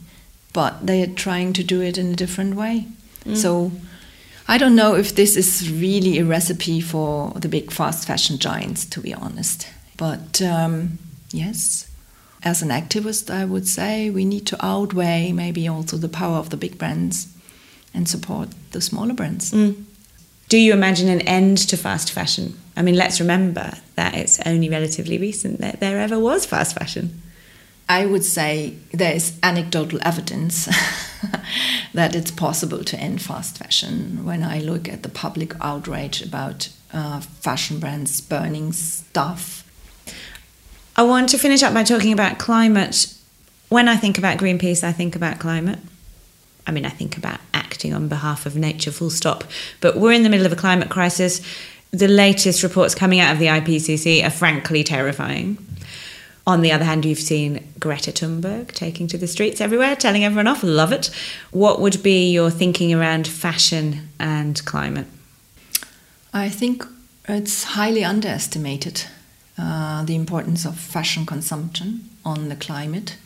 but 0.52 0.86
they 0.86 1.02
are 1.02 1.14
trying 1.14 1.52
to 1.54 1.62
do 1.64 1.80
it 1.80 1.98
in 1.98 2.12
a 2.12 2.16
different 2.16 2.54
way. 2.54 2.86
So. 3.34 3.72
I 4.48 4.58
don't 4.58 4.74
know 4.74 4.96
if 4.96 5.14
this 5.14 5.36
is 5.36 5.70
really 5.70 6.18
a 6.18 6.24
recipe 6.24 6.80
for 6.80 7.30
the 7.36 7.48
big 7.48 7.70
fast 7.70 8.06
fashion 8.08 8.38
giants, 8.38 8.84
to 8.86 9.00
be 9.00 9.14
honest. 9.14 9.68
But 9.96 10.42
um, 10.42 10.98
yes, 11.30 11.88
as 12.42 12.60
an 12.60 12.70
activist, 12.70 13.30
I 13.30 13.44
would 13.44 13.68
say 13.68 14.10
we 14.10 14.24
need 14.24 14.44
to 14.48 14.56
outweigh 14.64 15.32
maybe 15.32 15.68
also 15.68 15.96
the 15.96 16.08
power 16.08 16.38
of 16.38 16.50
the 16.50 16.56
big 16.56 16.76
brands 16.76 17.28
and 17.94 18.08
support 18.08 18.48
the 18.72 18.80
smaller 18.80 19.14
brands. 19.14 19.52
Do 20.48 20.58
you 20.58 20.72
imagine 20.72 21.08
an 21.08 21.20
end 21.22 21.58
to 21.68 21.76
fast 21.76 22.10
fashion? 22.10 22.58
I 22.76 22.82
mean, 22.82 22.96
let's 22.96 23.20
remember 23.20 23.74
that 23.94 24.14
it's 24.14 24.40
only 24.44 24.68
relatively 24.68 25.18
recent 25.18 25.60
that 25.60 25.78
there 25.80 26.00
ever 26.00 26.18
was 26.18 26.44
fast 26.44 26.76
fashion. 26.76 27.22
I 27.88 28.06
would 28.06 28.24
say 28.24 28.76
there 28.92 29.14
is 29.14 29.38
anecdotal 29.42 29.98
evidence 30.02 30.66
that 31.94 32.14
it's 32.14 32.30
possible 32.30 32.84
to 32.84 32.96
end 32.96 33.20
fast 33.20 33.58
fashion 33.58 34.24
when 34.24 34.42
I 34.42 34.60
look 34.60 34.88
at 34.88 35.02
the 35.02 35.08
public 35.08 35.54
outrage 35.60 36.22
about 36.22 36.68
uh, 36.92 37.20
fashion 37.20 37.80
brands 37.80 38.20
burning 38.20 38.72
stuff. 38.72 39.68
I 40.96 41.02
want 41.02 41.30
to 41.30 41.38
finish 41.38 41.62
up 41.62 41.74
by 41.74 41.84
talking 41.84 42.12
about 42.12 42.38
climate. 42.38 43.14
When 43.68 43.88
I 43.88 43.96
think 43.96 44.18
about 44.18 44.38
Greenpeace, 44.38 44.84
I 44.84 44.92
think 44.92 45.16
about 45.16 45.38
climate. 45.38 45.78
I 46.66 46.70
mean, 46.70 46.84
I 46.84 46.90
think 46.90 47.16
about 47.16 47.40
acting 47.54 47.94
on 47.94 48.08
behalf 48.08 48.46
of 48.46 48.56
nature, 48.56 48.92
full 48.92 49.10
stop. 49.10 49.44
But 49.80 49.96
we're 49.96 50.12
in 50.12 50.22
the 50.22 50.28
middle 50.28 50.46
of 50.46 50.52
a 50.52 50.56
climate 50.56 50.90
crisis. 50.90 51.40
The 51.90 52.08
latest 52.08 52.62
reports 52.62 52.94
coming 52.94 53.20
out 53.20 53.32
of 53.32 53.38
the 53.38 53.46
IPCC 53.46 54.24
are 54.24 54.30
frankly 54.30 54.84
terrifying. 54.84 55.58
On 56.46 56.60
the 56.60 56.72
other 56.72 56.84
hand, 56.84 57.04
you've 57.04 57.20
seen 57.20 57.72
Greta 57.78 58.10
Thunberg 58.10 58.72
taking 58.72 59.06
to 59.08 59.18
the 59.18 59.28
streets 59.28 59.60
everywhere, 59.60 59.94
telling 59.94 60.24
everyone 60.24 60.48
off. 60.48 60.64
Love 60.64 60.90
it. 60.90 61.08
What 61.52 61.80
would 61.80 62.02
be 62.02 62.32
your 62.32 62.50
thinking 62.50 62.92
around 62.92 63.28
fashion 63.28 64.08
and 64.18 64.64
climate? 64.64 65.06
I 66.34 66.48
think 66.48 66.84
it's 67.28 67.62
highly 67.64 68.04
underestimated 68.04 69.04
uh, 69.56 70.04
the 70.04 70.16
importance 70.16 70.64
of 70.64 70.76
fashion 70.76 71.26
consumption 71.26 72.08
on 72.24 72.48
the 72.48 72.56
climate. 72.56 73.16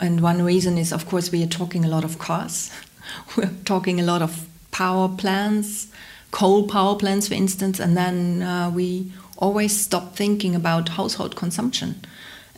And 0.00 0.20
one 0.20 0.42
reason 0.42 0.78
is, 0.78 0.92
of 0.92 1.06
course, 1.06 1.30
we 1.30 1.44
are 1.44 1.48
talking 1.48 1.84
a 1.84 1.88
lot 1.88 2.02
of 2.02 2.18
cars. 2.18 2.72
We're 3.36 3.50
talking 3.64 4.00
a 4.00 4.04
lot 4.04 4.20
of 4.20 4.48
power 4.72 5.08
plants, 5.08 5.86
coal 6.32 6.66
power 6.66 6.96
plants, 6.96 7.28
for 7.28 7.34
instance, 7.34 7.78
and 7.78 7.96
then 7.96 8.42
uh, 8.42 8.70
we 8.74 9.12
always 9.36 9.78
stop 9.78 10.16
thinking 10.16 10.56
about 10.56 10.88
household 10.88 11.36
consumption 11.36 12.00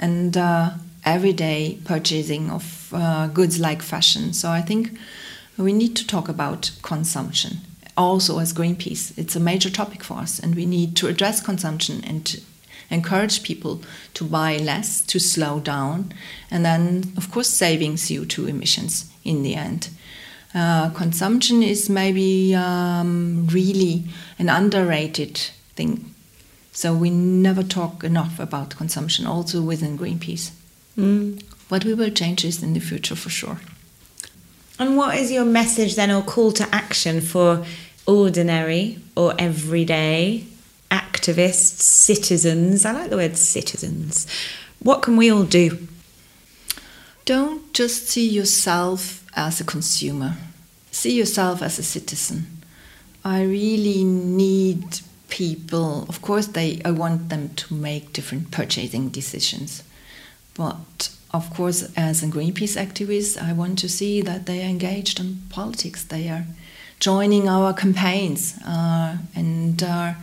and 0.05 0.37
uh, 0.37 0.71
everyday 1.07 1.79
purchasing 1.85 2.51
of 2.51 2.93
uh, 2.93 3.27
goods 3.29 3.59
like 3.59 3.81
fashion. 3.81 4.35
So 4.35 4.51
I 4.51 4.61
think 4.61 4.91
we 5.57 5.73
need 5.73 5.97
to 5.97 6.07
talk 6.07 6.29
about 6.29 6.73
consumption. 6.83 7.53
Also, 7.97 8.39
as 8.39 8.53
Greenpeace, 8.53 9.17
it's 9.17 9.37
a 9.37 9.41
major 9.41 9.71
topic 9.71 10.03
for 10.05 10.19
us, 10.19 10.39
and 10.39 10.55
we 10.55 10.67
need 10.67 10.95
to 10.97 11.09
address 11.09 11.41
consumption 11.41 12.05
and 12.05 12.43
encourage 12.91 13.43
people 13.43 13.81
to 14.13 14.25
buy 14.25 14.59
less, 14.59 15.01
to 15.01 15.19
slow 15.19 15.59
down, 15.59 16.13
and 16.51 16.65
then, 16.65 17.13
of 17.17 17.31
course, 17.31 17.49
saving 17.49 17.95
CO2 17.95 18.49
emissions 18.49 19.11
in 19.25 19.43
the 19.43 19.55
end. 19.55 19.89
Uh, 20.55 20.91
consumption 20.91 21.63
is 21.63 21.89
maybe 21.89 22.55
um, 22.55 23.47
really 23.51 24.05
an 24.39 24.49
underrated 24.49 25.39
thing. 25.77 26.14
So 26.75 26.93
we 26.93 27.09
never 27.09 27.63
talk 27.63 28.03
enough 28.03 28.41
about 28.41 28.77
consumption, 28.77 29.27
also 29.27 29.63
within 29.63 29.97
Greenpeace. 29.97 30.51
Mm. 30.99 31.43
But 31.69 31.85
we 31.85 31.95
will 31.95 32.11
change 32.11 32.43
this 32.43 32.63
in 32.63 32.75
the 32.75 32.81
future 32.81 33.15
for 33.15 33.31
sure. 33.31 33.61
And 34.79 34.97
what 34.97 35.17
is 35.17 35.31
your 35.31 35.45
message 35.45 35.95
then, 35.95 36.11
or 36.11 36.23
call 36.23 36.51
to 36.53 36.69
action 36.75 37.21
for 37.21 37.65
ordinary 38.07 38.99
or 39.17 39.35
everyday 39.39 40.47
activists, 40.91 41.81
citizens? 41.81 42.85
I 42.85 42.93
like 42.93 43.11
the 43.11 43.17
word 43.17 43.37
citizens. 43.37 44.27
What 44.81 45.01
can 45.03 45.17
we 45.17 45.31
all 45.31 45.45
do? 45.45 45.87
Don't 47.25 47.73
just 47.73 48.09
see 48.09 48.29
yourself 48.29 49.25
as 49.37 49.61
a 49.61 49.65
consumer, 49.65 50.37
see 50.91 51.17
yourself 51.17 51.63
as 51.63 51.79
a 51.79 51.83
citizen. 51.85 52.63
I 53.25 53.43
really 53.43 54.05
need 54.05 55.01
people, 55.35 56.07
of 56.09 56.23
course, 56.23 56.47
they, 56.47 56.81
I 56.85 56.93
want 56.93 57.29
them 57.29 57.49
to 57.57 57.75
make 57.75 58.13
different 58.13 58.53
purchasing 58.53 59.09
decisions. 59.09 59.83
But 60.55 61.11
of 61.33 61.53
course, 61.53 61.93
as 61.97 62.23
a 62.23 62.27
Greenpeace 62.27 62.77
activist, 62.77 63.43
I 63.43 63.53
want 63.53 63.81
to 63.81 63.89
see 63.89 64.23
that 64.23 64.47
they 64.47 64.63
are 64.63 64.69
engaged 64.69 65.19
in 65.19 65.43
politics. 65.51 66.05
They 66.05 66.29
are 66.29 66.45
joining 67.01 67.49
our 67.49 67.75
campaigns 67.75 68.55
uh, 68.65 69.17
and 69.35 69.83
are 69.83 70.17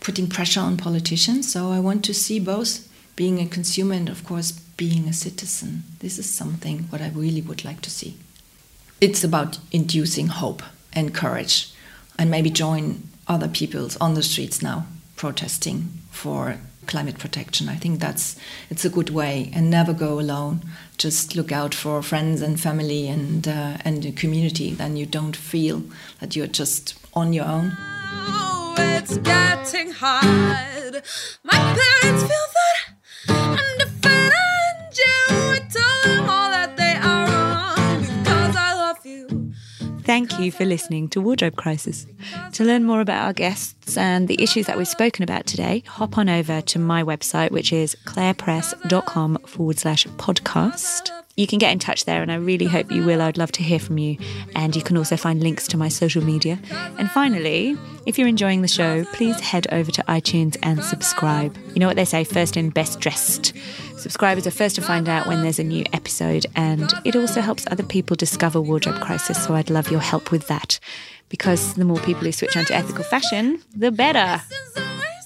putting 0.00 0.28
pressure 0.28 0.60
on 0.60 0.76
politicians. 0.76 1.52
So 1.52 1.70
I 1.70 1.78
want 1.78 2.04
to 2.06 2.12
see 2.12 2.40
both 2.40 2.88
being 3.14 3.38
a 3.40 3.46
consumer 3.46 3.94
and, 3.94 4.08
of 4.08 4.24
course, 4.24 4.50
being 4.76 5.06
a 5.06 5.12
citizen. 5.12 5.84
This 6.00 6.18
is 6.18 6.28
something 6.28 6.86
what 6.90 7.00
I 7.00 7.10
really 7.10 7.42
would 7.42 7.64
like 7.64 7.80
to 7.82 7.90
see. 7.90 8.16
It's 9.00 9.22
about 9.22 9.60
inducing 9.70 10.26
hope 10.26 10.64
and 10.92 11.14
courage, 11.14 11.72
and 12.18 12.28
maybe 12.28 12.50
join 12.50 13.04
other 13.28 13.48
peoples 13.48 13.96
on 13.98 14.14
the 14.14 14.22
streets 14.22 14.62
now 14.62 14.86
protesting 15.16 15.88
for 16.10 16.58
climate 16.86 17.18
protection. 17.18 17.68
I 17.68 17.76
think 17.76 18.00
that's 18.00 18.36
it's 18.70 18.84
a 18.84 18.90
good 18.90 19.10
way, 19.10 19.50
and 19.54 19.70
never 19.70 19.92
go 19.92 20.18
alone. 20.18 20.62
Just 20.96 21.36
look 21.36 21.52
out 21.52 21.74
for 21.74 22.02
friends 22.02 22.42
and 22.42 22.58
family 22.58 23.08
and 23.08 23.46
uh, 23.46 23.76
and 23.84 24.02
the 24.02 24.12
community. 24.12 24.72
Then 24.72 24.96
you 24.96 25.06
don't 25.06 25.36
feel 25.36 25.82
that 26.20 26.34
you're 26.34 26.46
just 26.46 26.94
on 27.14 27.32
your 27.32 27.44
own. 27.44 27.76
Oh, 27.80 28.74
it's 28.78 29.18
getting 29.18 29.92
hard. 29.92 31.02
My 31.44 31.58
parents 31.78 32.22
feel 32.22 32.46
that 32.56 32.96
I'm 33.28 33.78
Thank 40.08 40.40
you 40.40 40.50
for 40.50 40.64
listening 40.64 41.08
to 41.10 41.20
Wardrobe 41.20 41.56
Crisis. 41.56 42.06
To 42.54 42.64
learn 42.64 42.84
more 42.84 43.02
about 43.02 43.26
our 43.26 43.34
guests 43.34 43.98
and 43.98 44.26
the 44.26 44.42
issues 44.42 44.64
that 44.64 44.78
we've 44.78 44.88
spoken 44.88 45.22
about 45.22 45.44
today, 45.44 45.82
hop 45.86 46.16
on 46.16 46.30
over 46.30 46.62
to 46.62 46.78
my 46.78 47.02
website, 47.02 47.50
which 47.50 47.74
is 47.74 47.94
clairepress.com 48.06 49.36
forward 49.44 49.78
slash 49.78 50.06
podcast. 50.16 51.17
You 51.38 51.46
can 51.46 51.60
get 51.60 51.70
in 51.70 51.78
touch 51.78 52.04
there, 52.04 52.20
and 52.20 52.32
I 52.32 52.34
really 52.34 52.66
hope 52.66 52.90
you 52.90 53.04
will. 53.04 53.22
I'd 53.22 53.38
love 53.38 53.52
to 53.52 53.62
hear 53.62 53.78
from 53.78 53.96
you. 53.96 54.18
And 54.56 54.74
you 54.74 54.82
can 54.82 54.96
also 54.96 55.16
find 55.16 55.40
links 55.40 55.68
to 55.68 55.76
my 55.76 55.88
social 55.88 56.20
media. 56.20 56.58
And 56.98 57.08
finally, 57.12 57.76
if 58.06 58.18
you're 58.18 58.26
enjoying 58.26 58.62
the 58.62 58.66
show, 58.66 59.04
please 59.12 59.38
head 59.38 59.68
over 59.70 59.92
to 59.92 60.02
iTunes 60.08 60.56
and 60.64 60.82
subscribe. 60.82 61.56
You 61.74 61.78
know 61.78 61.86
what 61.86 61.94
they 61.94 62.04
say 62.04 62.24
first 62.24 62.56
in, 62.56 62.70
best 62.70 62.98
dressed. 62.98 63.52
Subscribers 63.96 64.48
are 64.48 64.50
first 64.50 64.74
to 64.74 64.82
find 64.82 65.08
out 65.08 65.28
when 65.28 65.42
there's 65.42 65.60
a 65.60 65.64
new 65.64 65.84
episode, 65.92 66.44
and 66.56 66.92
it 67.04 67.14
also 67.14 67.40
helps 67.40 67.68
other 67.70 67.84
people 67.84 68.16
discover 68.16 68.60
Wardrobe 68.60 69.00
Crisis. 69.00 69.40
So 69.44 69.54
I'd 69.54 69.70
love 69.70 69.92
your 69.92 70.00
help 70.00 70.32
with 70.32 70.48
that 70.48 70.80
because 71.28 71.74
the 71.74 71.84
more 71.84 71.98
people 72.00 72.24
who 72.24 72.32
switch 72.32 72.56
on 72.56 72.64
to 72.66 72.74
ethical 72.74 73.04
fashion, 73.04 73.62
the 73.74 73.90
better. 73.90 74.42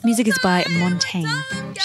Music 0.04 0.26
is 0.26 0.38
by 0.42 0.64
Montaigne. 0.78 1.28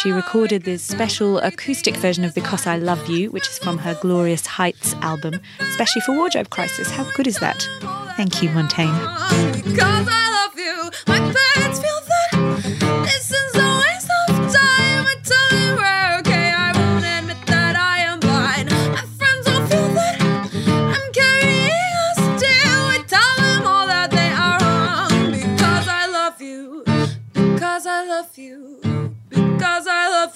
She 0.02 0.12
recorded 0.12 0.64
this 0.64 0.84
special 0.84 1.38
acoustic 1.40 1.96
version 1.98 2.24
of 2.24 2.34
Because 2.34 2.68
I 2.68 2.78
Love 2.78 3.08
You, 3.10 3.32
which 3.32 3.48
is 3.48 3.58
from 3.60 3.78
her 3.80 3.98
Glorious 4.02 4.46
Heights 4.46 4.94
album, 5.02 5.40
especially 5.60 6.02
for 6.02 6.16
Wardrobe 6.16 6.50
Crisis. 6.50 6.90
How 6.90 7.04
good 7.16 7.28
is 7.28 7.38
that? 7.40 7.68
Thank 8.16 8.42
you, 8.42 8.50
Montaigne. 8.50 8.92